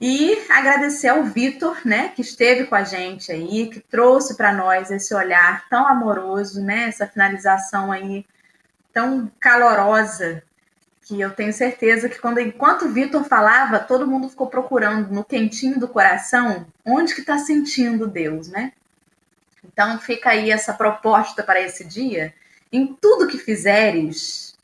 E 0.00 0.44
agradecer 0.50 1.08
ao 1.08 1.24
Vitor, 1.24 1.78
né, 1.84 2.08
que 2.08 2.20
esteve 2.20 2.66
com 2.66 2.74
a 2.74 2.84
gente 2.84 3.32
aí, 3.32 3.70
que 3.70 3.80
trouxe 3.80 4.36
para 4.36 4.52
nós 4.52 4.90
esse 4.90 5.14
olhar 5.14 5.66
tão 5.68 5.86
amoroso, 5.86 6.62
né, 6.62 6.88
essa 6.88 7.06
finalização 7.06 7.90
aí 7.90 8.26
tão 8.92 9.30
calorosa, 9.40 10.42
que 11.02 11.20
eu 11.20 11.30
tenho 11.30 11.52
certeza 11.52 12.08
que 12.08 12.18
quando 12.18 12.40
enquanto 12.40 12.86
o 12.86 12.92
Vitor 12.92 13.22
falava, 13.24 13.78
todo 13.78 14.08
mundo 14.08 14.28
ficou 14.28 14.48
procurando 14.48 15.12
no 15.12 15.24
quentinho 15.24 15.78
do 15.78 15.86
coração 15.86 16.66
onde 16.84 17.14
que 17.14 17.20
está 17.20 17.38
sentindo 17.38 18.08
Deus, 18.08 18.48
né? 18.48 18.72
Então 19.76 19.98
fica 19.98 20.30
aí 20.30 20.50
essa 20.50 20.72
proposta 20.72 21.42
para 21.42 21.60
esse 21.60 21.84
dia. 21.84 22.34
Em 22.72 22.94
tudo 22.94 23.28
que 23.28 23.36
fizeres, 23.36 24.56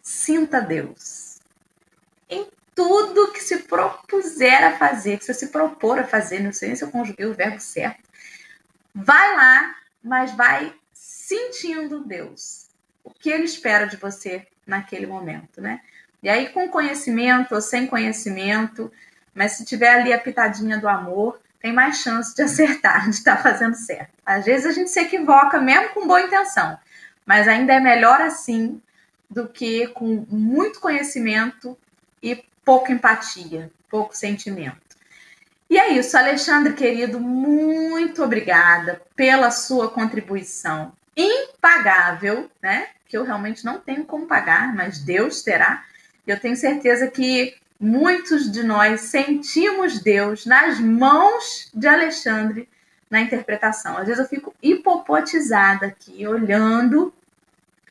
sinta 0.00 0.62
Deus. 0.62 1.36
Em 2.26 2.48
tudo 2.74 3.32
que 3.32 3.42
se 3.42 3.58
propuser 3.64 4.64
a 4.64 4.78
fazer, 4.78 5.18
que 5.18 5.26
você 5.26 5.34
se 5.34 5.48
propor 5.48 5.98
a 5.98 6.04
fazer, 6.04 6.40
não 6.40 6.54
sei 6.54 6.74
se 6.74 6.82
eu 6.82 6.90
conjuguei 6.90 7.26
o 7.26 7.34
verbo 7.34 7.60
certo, 7.60 8.08
vai 8.94 9.36
lá, 9.36 9.76
mas 10.02 10.34
vai 10.34 10.74
sentindo 10.94 12.02
Deus. 12.02 12.70
O 13.04 13.10
que 13.10 13.28
ele 13.28 13.44
espera 13.44 13.84
de 13.84 13.98
você 13.98 14.46
naquele 14.66 15.06
momento, 15.06 15.60
né? 15.60 15.82
E 16.22 16.30
aí, 16.30 16.48
com 16.48 16.66
conhecimento 16.70 17.54
ou 17.54 17.60
sem 17.60 17.86
conhecimento, 17.86 18.90
mas 19.34 19.52
se 19.52 19.66
tiver 19.66 19.90
ali 19.90 20.14
a 20.14 20.18
pitadinha 20.18 20.78
do 20.78 20.88
amor, 20.88 21.38
tem 21.60 21.72
mais 21.72 21.98
chance 21.98 22.34
de 22.34 22.42
acertar, 22.42 23.04
de 23.04 23.16
estar 23.16 23.42
fazendo 23.42 23.74
certo. 23.74 24.12
Às 24.24 24.44
vezes 24.44 24.66
a 24.66 24.72
gente 24.72 24.90
se 24.90 25.00
equivoca 25.00 25.60
mesmo 25.60 25.90
com 25.90 26.06
boa 26.06 26.20
intenção, 26.20 26.78
mas 27.24 27.48
ainda 27.48 27.74
é 27.74 27.80
melhor 27.80 28.20
assim 28.20 28.80
do 29.28 29.48
que 29.48 29.88
com 29.88 30.24
muito 30.28 30.80
conhecimento 30.80 31.76
e 32.22 32.44
pouca 32.64 32.92
empatia, 32.92 33.70
pouco 33.90 34.16
sentimento. 34.16 34.86
E 35.68 35.78
é 35.78 35.92
isso, 35.92 36.16
Alexandre 36.16 36.74
querido, 36.74 37.18
muito 37.18 38.22
obrigada 38.22 39.02
pela 39.16 39.50
sua 39.50 39.90
contribuição 39.90 40.92
impagável, 41.16 42.48
né? 42.62 42.88
Que 43.08 43.16
eu 43.16 43.24
realmente 43.24 43.64
não 43.64 43.80
tenho 43.80 44.04
como 44.04 44.26
pagar, 44.26 44.74
mas 44.74 44.98
Deus 44.98 45.42
terá. 45.42 45.84
Eu 46.26 46.38
tenho 46.38 46.56
certeza 46.56 47.08
que 47.08 47.54
muitos 47.78 48.50
de 48.50 48.62
nós 48.62 49.02
sentimos 49.02 50.00
Deus 50.00 50.46
nas 50.46 50.80
mãos 50.80 51.70
de 51.74 51.86
Alexandre 51.86 52.68
na 53.10 53.20
interpretação. 53.20 53.96
Às 53.96 54.06
vezes 54.06 54.18
eu 54.18 54.28
fico 54.28 54.54
hipopotizada 54.62 55.86
aqui, 55.86 56.26
olhando, 56.26 57.12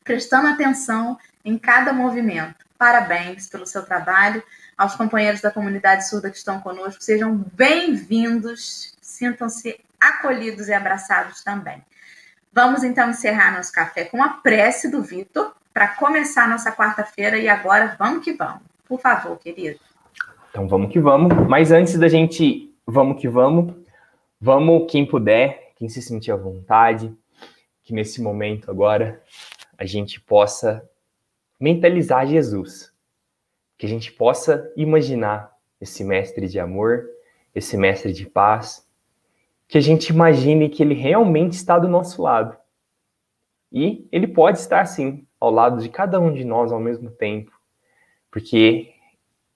prestando 0.04 0.48
atenção 0.48 1.18
em 1.44 1.58
cada 1.58 1.94
movimento. 1.94 2.66
Parabéns 2.78 3.48
pelo 3.48 3.66
seu 3.66 3.84
trabalho. 3.84 4.44
Aos 4.78 4.96
companheiros 4.96 5.40
da 5.40 5.50
comunidade 5.50 6.08
surda 6.10 6.30
que 6.30 6.38
estão 6.38 6.60
conosco, 6.60 7.02
sejam 7.02 7.34
bem-vindos, 7.34 8.94
sintam-se 9.02 9.80
acolhidos 10.00 10.68
e 10.68 10.74
abraçados 10.74 11.42
também. 11.44 11.82
Vamos 12.52 12.84
então 12.84 13.10
encerrar 13.10 13.56
nosso 13.56 13.72
café 13.72 14.04
com 14.04 14.22
a 14.22 14.30
prece 14.30 14.90
do 14.90 15.02
Vitor 15.02 15.56
para 15.74 15.88
começar 15.90 16.48
nossa 16.48 16.72
quarta-feira 16.74 17.38
e 17.38 17.48
agora 17.48 17.96
vamos 17.98 18.24
que 18.24 18.34
vamos. 18.34 18.75
Por 18.88 19.00
favor, 19.00 19.38
querido. 19.38 19.80
Então 20.50 20.68
vamos 20.68 20.92
que 20.92 21.00
vamos. 21.00 21.34
Mas 21.48 21.72
antes 21.72 21.98
da 21.98 22.08
gente 22.08 22.74
vamos 22.86 23.20
que 23.20 23.28
vamos, 23.28 23.74
vamos 24.40 24.90
quem 24.90 25.06
puder, 25.06 25.74
quem 25.76 25.90
se 25.90 26.02
sentir 26.02 26.32
à 26.32 26.36
vontade, 26.36 27.14
que 27.84 27.94
nesse 27.94 28.22
momento 28.22 28.70
agora 28.70 29.22
a 29.78 29.86
gente 29.86 30.22
possa 30.22 30.88
mentalizar 31.60 32.28
Jesus, 32.28 32.94
que 33.78 33.86
a 33.86 33.90
gente 33.90 34.12
possa 34.12 34.72
imaginar 34.76 35.56
esse 35.80 36.04
mestre 36.04 36.48
de 36.48 36.60
amor, 36.60 37.06
esse 37.54 37.76
mestre 37.78 38.14
de 38.14 38.26
paz, 38.26 38.88
que 39.68 39.78
a 39.78 39.82
gente 39.82 40.10
imagine 40.10 40.70
que 40.70 40.84
ele 40.84 40.94
realmente 40.94 41.54
está 41.54 41.80
do 41.80 41.88
nosso 41.88 42.22
lado. 42.22 42.56
E 43.72 44.08
ele 44.12 44.28
pode 44.28 44.60
estar 44.60 44.86
sim 44.86 45.26
ao 45.40 45.52
lado 45.52 45.82
de 45.82 45.90
cada 45.90 46.20
um 46.20 46.34
de 46.34 46.46
nós 46.46 46.72
ao 46.72 46.80
mesmo 46.80 47.10
tempo, 47.10 47.52
porque 48.36 48.90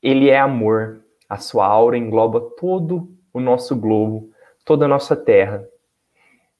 ele 0.01 0.29
é 0.29 0.39
amor, 0.39 1.03
a 1.27 1.37
sua 1.37 1.67
aura 1.67 1.97
engloba 1.97 2.39
todo 2.57 3.13
o 3.33 3.41
nosso 3.41 3.75
globo, 3.75 4.31
toda 4.63 4.85
a 4.85 4.87
nossa 4.87 5.17
terra. 5.17 5.67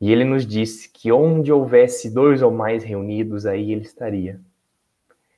E 0.01 0.11
ele 0.11 0.26
nos 0.26 0.45
disse 0.45 0.89
que 0.89 1.13
onde 1.13 1.49
houvesse 1.49 2.13
dois 2.13 2.41
ou 2.41 2.51
mais 2.51 2.84
reunidos, 2.84 3.45
aí 3.45 3.72
ele 3.72 3.84
estaria. 3.84 4.38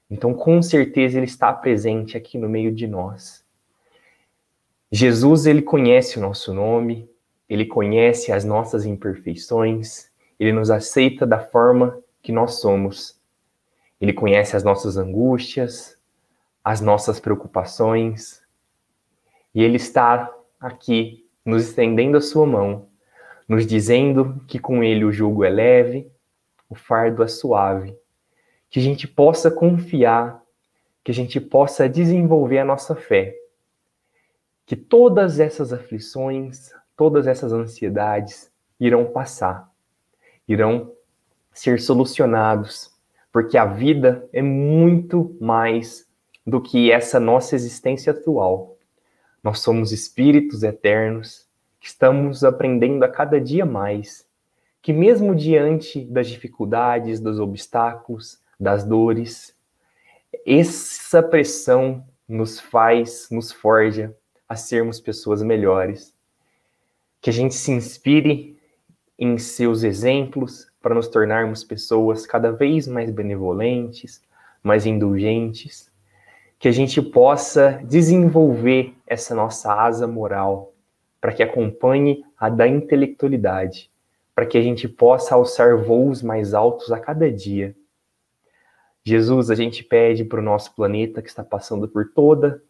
Então, 0.10 0.34
com 0.34 0.60
certeza, 0.60 1.20
ele 1.20 1.28
está 1.28 1.54
presente 1.54 2.18
aqui 2.18 2.36
no 2.36 2.50
meio 2.50 2.72
de 2.72 2.88
nós. 2.88 3.46
Jesus, 4.92 5.46
ele 5.46 5.62
conhece 5.62 6.18
o 6.18 6.22
nosso 6.22 6.52
nome, 6.52 7.08
ele 7.48 7.68
conhece 7.68 8.32
as 8.32 8.44
nossas 8.44 8.88
imperfeições, 8.88 10.10
ele 10.40 10.52
nos 10.52 10.72
aceita 10.72 11.28
da 11.28 11.38
forma 11.38 12.02
que 12.24 12.32
nós 12.32 12.56
somos. 12.56 13.22
Ele 14.02 14.14
conhece 14.14 14.56
as 14.56 14.64
nossas 14.64 14.98
angústias, 14.98 16.01
as 16.64 16.82
nossas 16.82 17.20
preocupações, 17.20 18.42
e 19.54 19.64
ele 19.64 19.78
está 19.78 20.34
aqui 20.60 21.28
nos 21.46 21.68
estendendo 21.68 22.18
a 22.18 22.22
sua 22.22 22.46
mão, 22.46 22.88
nos 23.48 23.66
dizendo 23.66 24.42
que 24.48 24.60
com 24.60 24.84
ele 24.84 25.04
o 25.04 25.12
jugo 25.12 25.44
é 25.44 25.50
leve, 25.50 26.12
o 26.70 26.76
fardo 26.76 27.24
é 27.24 27.28
suave, 27.28 27.98
que 28.70 28.80
a 28.80 28.82
gente 28.82 29.08
possa 29.08 29.52
confiar, 29.52 30.42
que 31.04 31.12
a 31.12 31.14
gente 31.14 31.42
possa 31.42 31.90
desenvolver 31.90 32.60
a 32.60 32.66
nossa 32.66 32.96
fé, 32.96 33.36
que 34.66 34.76
todas 34.76 35.40
essas 35.40 35.74
aflições, 35.74 36.72
todas 36.96 37.28
essas 37.28 37.52
ansiedades 37.52 38.52
irão 38.80 39.06
passar, 39.06 39.70
irão 40.48 40.94
ser 41.52 41.82
solucionados, 41.82 42.92
porque 43.32 43.58
a 43.58 43.66
vida 43.66 44.30
é 44.32 44.42
muito 44.42 45.36
mais 45.42 46.10
do 46.46 46.62
que 46.62 46.92
essa 46.92 47.20
nossa 47.20 47.56
existência 47.56 48.12
atual. 48.12 48.78
Nós 49.44 49.60
somos 49.60 49.92
espíritos 49.92 50.64
eternos 50.64 51.48
que 51.80 51.88
estamos 51.88 52.44
aprendendo 52.44 53.04
a 53.04 53.10
cada 53.10 53.40
dia 53.40 53.66
mais, 53.66 54.28
que 54.82 54.94
mesmo 54.94 55.36
diante 55.36 56.04
das 56.06 56.28
dificuldades, 56.28 57.20
dos 57.20 57.40
obstáculos, 57.40 58.40
das 58.60 58.84
dores, 58.84 59.56
essa 60.46 61.22
pressão 61.22 62.06
nos 62.28 62.60
faz, 62.60 63.28
nos 63.32 63.52
forja 63.52 64.16
a 64.48 64.56
sermos 64.56 65.00
pessoas 65.00 65.42
melhores. 65.42 66.14
Que 67.20 67.30
a 67.30 67.34
gente 67.34 67.54
se 67.54 67.72
inspire 67.72 68.58
em 69.18 69.38
seus 69.38 69.84
exemplos 69.84 70.72
para 70.82 70.96
nos 70.96 71.08
tornarmos 71.08 71.64
pessoas 71.64 72.26
cada 72.26 72.52
vez 72.52 72.88
mais 72.88 73.12
benevolentes, 73.12 74.24
mais 74.64 74.86
indulgentes, 74.86 75.91
que 76.62 76.68
a 76.68 76.72
gente 76.72 77.02
possa 77.02 77.82
desenvolver 77.84 78.94
essa 79.08 79.34
nossa 79.34 79.74
asa 79.74 80.06
moral 80.06 80.76
para 81.20 81.34
que 81.34 81.42
acompanhe 81.42 82.24
a 82.38 82.50
da 82.50 82.68
intelectualidade, 82.68 83.90
para 84.36 84.46
que 84.46 84.60
a 84.60 84.62
gente 84.62 84.88
possa 84.88 85.34
alçar 85.34 85.76
voos 85.76 86.22
mais 86.22 86.54
altos 86.54 86.92
a 86.92 87.00
cada 87.00 87.32
dia. 87.32 87.76
Jesus, 89.04 89.50
a 89.50 89.56
gente 89.56 89.84
pede 89.84 90.24
para 90.24 90.40
o 90.40 90.44
nosso 90.44 90.76
planeta 90.76 91.20
que 91.20 91.30
está 91.30 91.44
passando 91.44 91.88
por 91.88 92.12
toda 92.14 92.62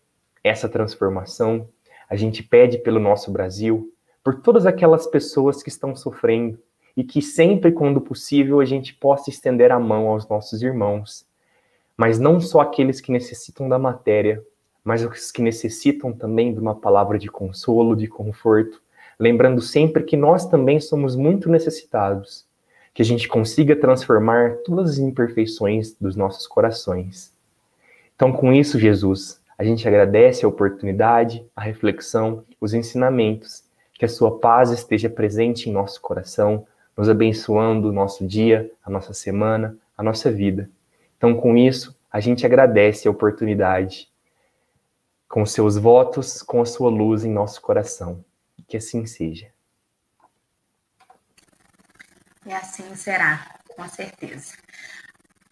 essa 0.41 0.69
transformação, 0.69 1.67
a 2.09 2.15
gente 2.15 2.41
pede 2.41 2.77
pelo 2.77 2.99
nosso 2.99 3.29
Brasil, 3.29 3.93
por 4.23 4.41
todas 4.41 4.65
aquelas 4.65 5.05
pessoas 5.05 5.61
que 5.61 5.67
estão 5.67 5.93
sofrendo 5.97 6.57
e 6.95 7.03
que 7.03 7.21
sempre, 7.21 7.73
quando 7.73 7.99
possível, 7.99 8.61
a 8.61 8.65
gente 8.65 8.93
possa 8.93 9.29
estender 9.29 9.69
a 9.69 9.79
mão 9.79 10.07
aos 10.07 10.29
nossos 10.29 10.61
irmãos 10.61 11.29
mas 12.02 12.18
não 12.18 12.41
só 12.41 12.62
aqueles 12.62 12.99
que 12.99 13.12
necessitam 13.12 13.70
da 13.70 13.78
matéria, 13.78 14.43
mas 14.84 15.06
os 15.06 15.32
que 15.32 15.39
necessitam 15.39 16.12
também 16.12 16.52
de 16.52 16.60
uma 16.60 16.74
palavra 16.74 17.20
de 17.20 17.30
consolo, 17.30 17.95
de 17.95 18.08
conforto, 18.08 18.82
lembrando 19.20 19.62
sempre 19.62 20.02
que 20.02 20.18
nós 20.18 20.47
também 20.47 20.80
somos 20.80 21.16
muito 21.16 21.47
necessitados, 21.47 22.43
que 22.91 23.04
a 23.04 23.06
gente 23.06 23.28
consiga 23.28 23.76
transformar 23.76 24.56
todas 24.66 24.93
as 24.93 24.97
imperfeições 24.97 25.93
dos 26.02 26.16
nossos 26.16 26.47
corações. 26.47 27.32
Então, 28.16 28.32
com 28.32 28.52
isso, 28.52 28.80
Jesus, 28.80 29.39
a 29.56 29.64
gente 29.64 29.88
agradece 29.88 30.43
a 30.43 30.49
oportunidade, 30.49 31.45
a 31.56 31.62
reflexão, 31.62 32.43
os 32.60 32.74
ensinamentos, 32.74 33.64
que 33.93 34.06
a 34.06 34.10
sua 34.10 34.39
paz 34.39 34.72
esteja 34.72 35.08
presente 35.08 35.70
em 35.70 35.72
nosso 35.72 36.02
coração, 36.02 36.66
nos 36.97 37.08
abençoando 37.08 37.89
o 37.89 37.93
nosso 37.93 38.26
dia, 38.26 38.72
a 38.84 38.89
nossa 38.89 39.14
semana, 39.14 39.78
a 39.95 40.02
nossa 40.02 40.32
vida. 40.32 40.68
Então, 41.22 41.36
com 41.36 41.55
isso, 41.55 41.95
a 42.11 42.19
gente 42.19 42.47
agradece 42.47 43.07
a 43.07 43.11
oportunidade, 43.11 44.11
com 45.30 45.45
seus 45.45 45.78
votos, 45.78 46.41
com 46.41 46.63
a 46.63 46.65
sua 46.65 46.89
luz 46.89 47.24
em 47.24 47.32
nosso 47.32 47.61
coração. 47.61 48.26
Que 48.67 48.78
assim 48.78 49.05
seja. 49.05 49.51
E 52.43 52.51
assim 52.51 52.95
será, 52.95 53.55
com 53.67 53.88
certeza. 53.88 54.57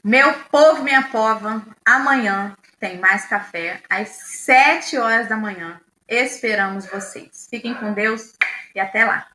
Meu 0.04 0.34
povo, 0.46 0.82
minha 0.82 1.04
pova, 1.10 1.64
amanhã 1.86 2.58
tem 2.80 2.98
mais 2.98 3.28
café 3.28 3.84
às 3.88 4.10
7 4.10 4.98
horas 4.98 5.30
da 5.30 5.38
manhã. 5.38 5.80
Esperamos 6.08 6.88
vocês. 6.88 7.48
Fiquem 7.48 7.76
com 7.76 7.94
Deus 7.94 8.34
e 8.74 8.80
até 8.80 9.06
lá. 9.06 9.28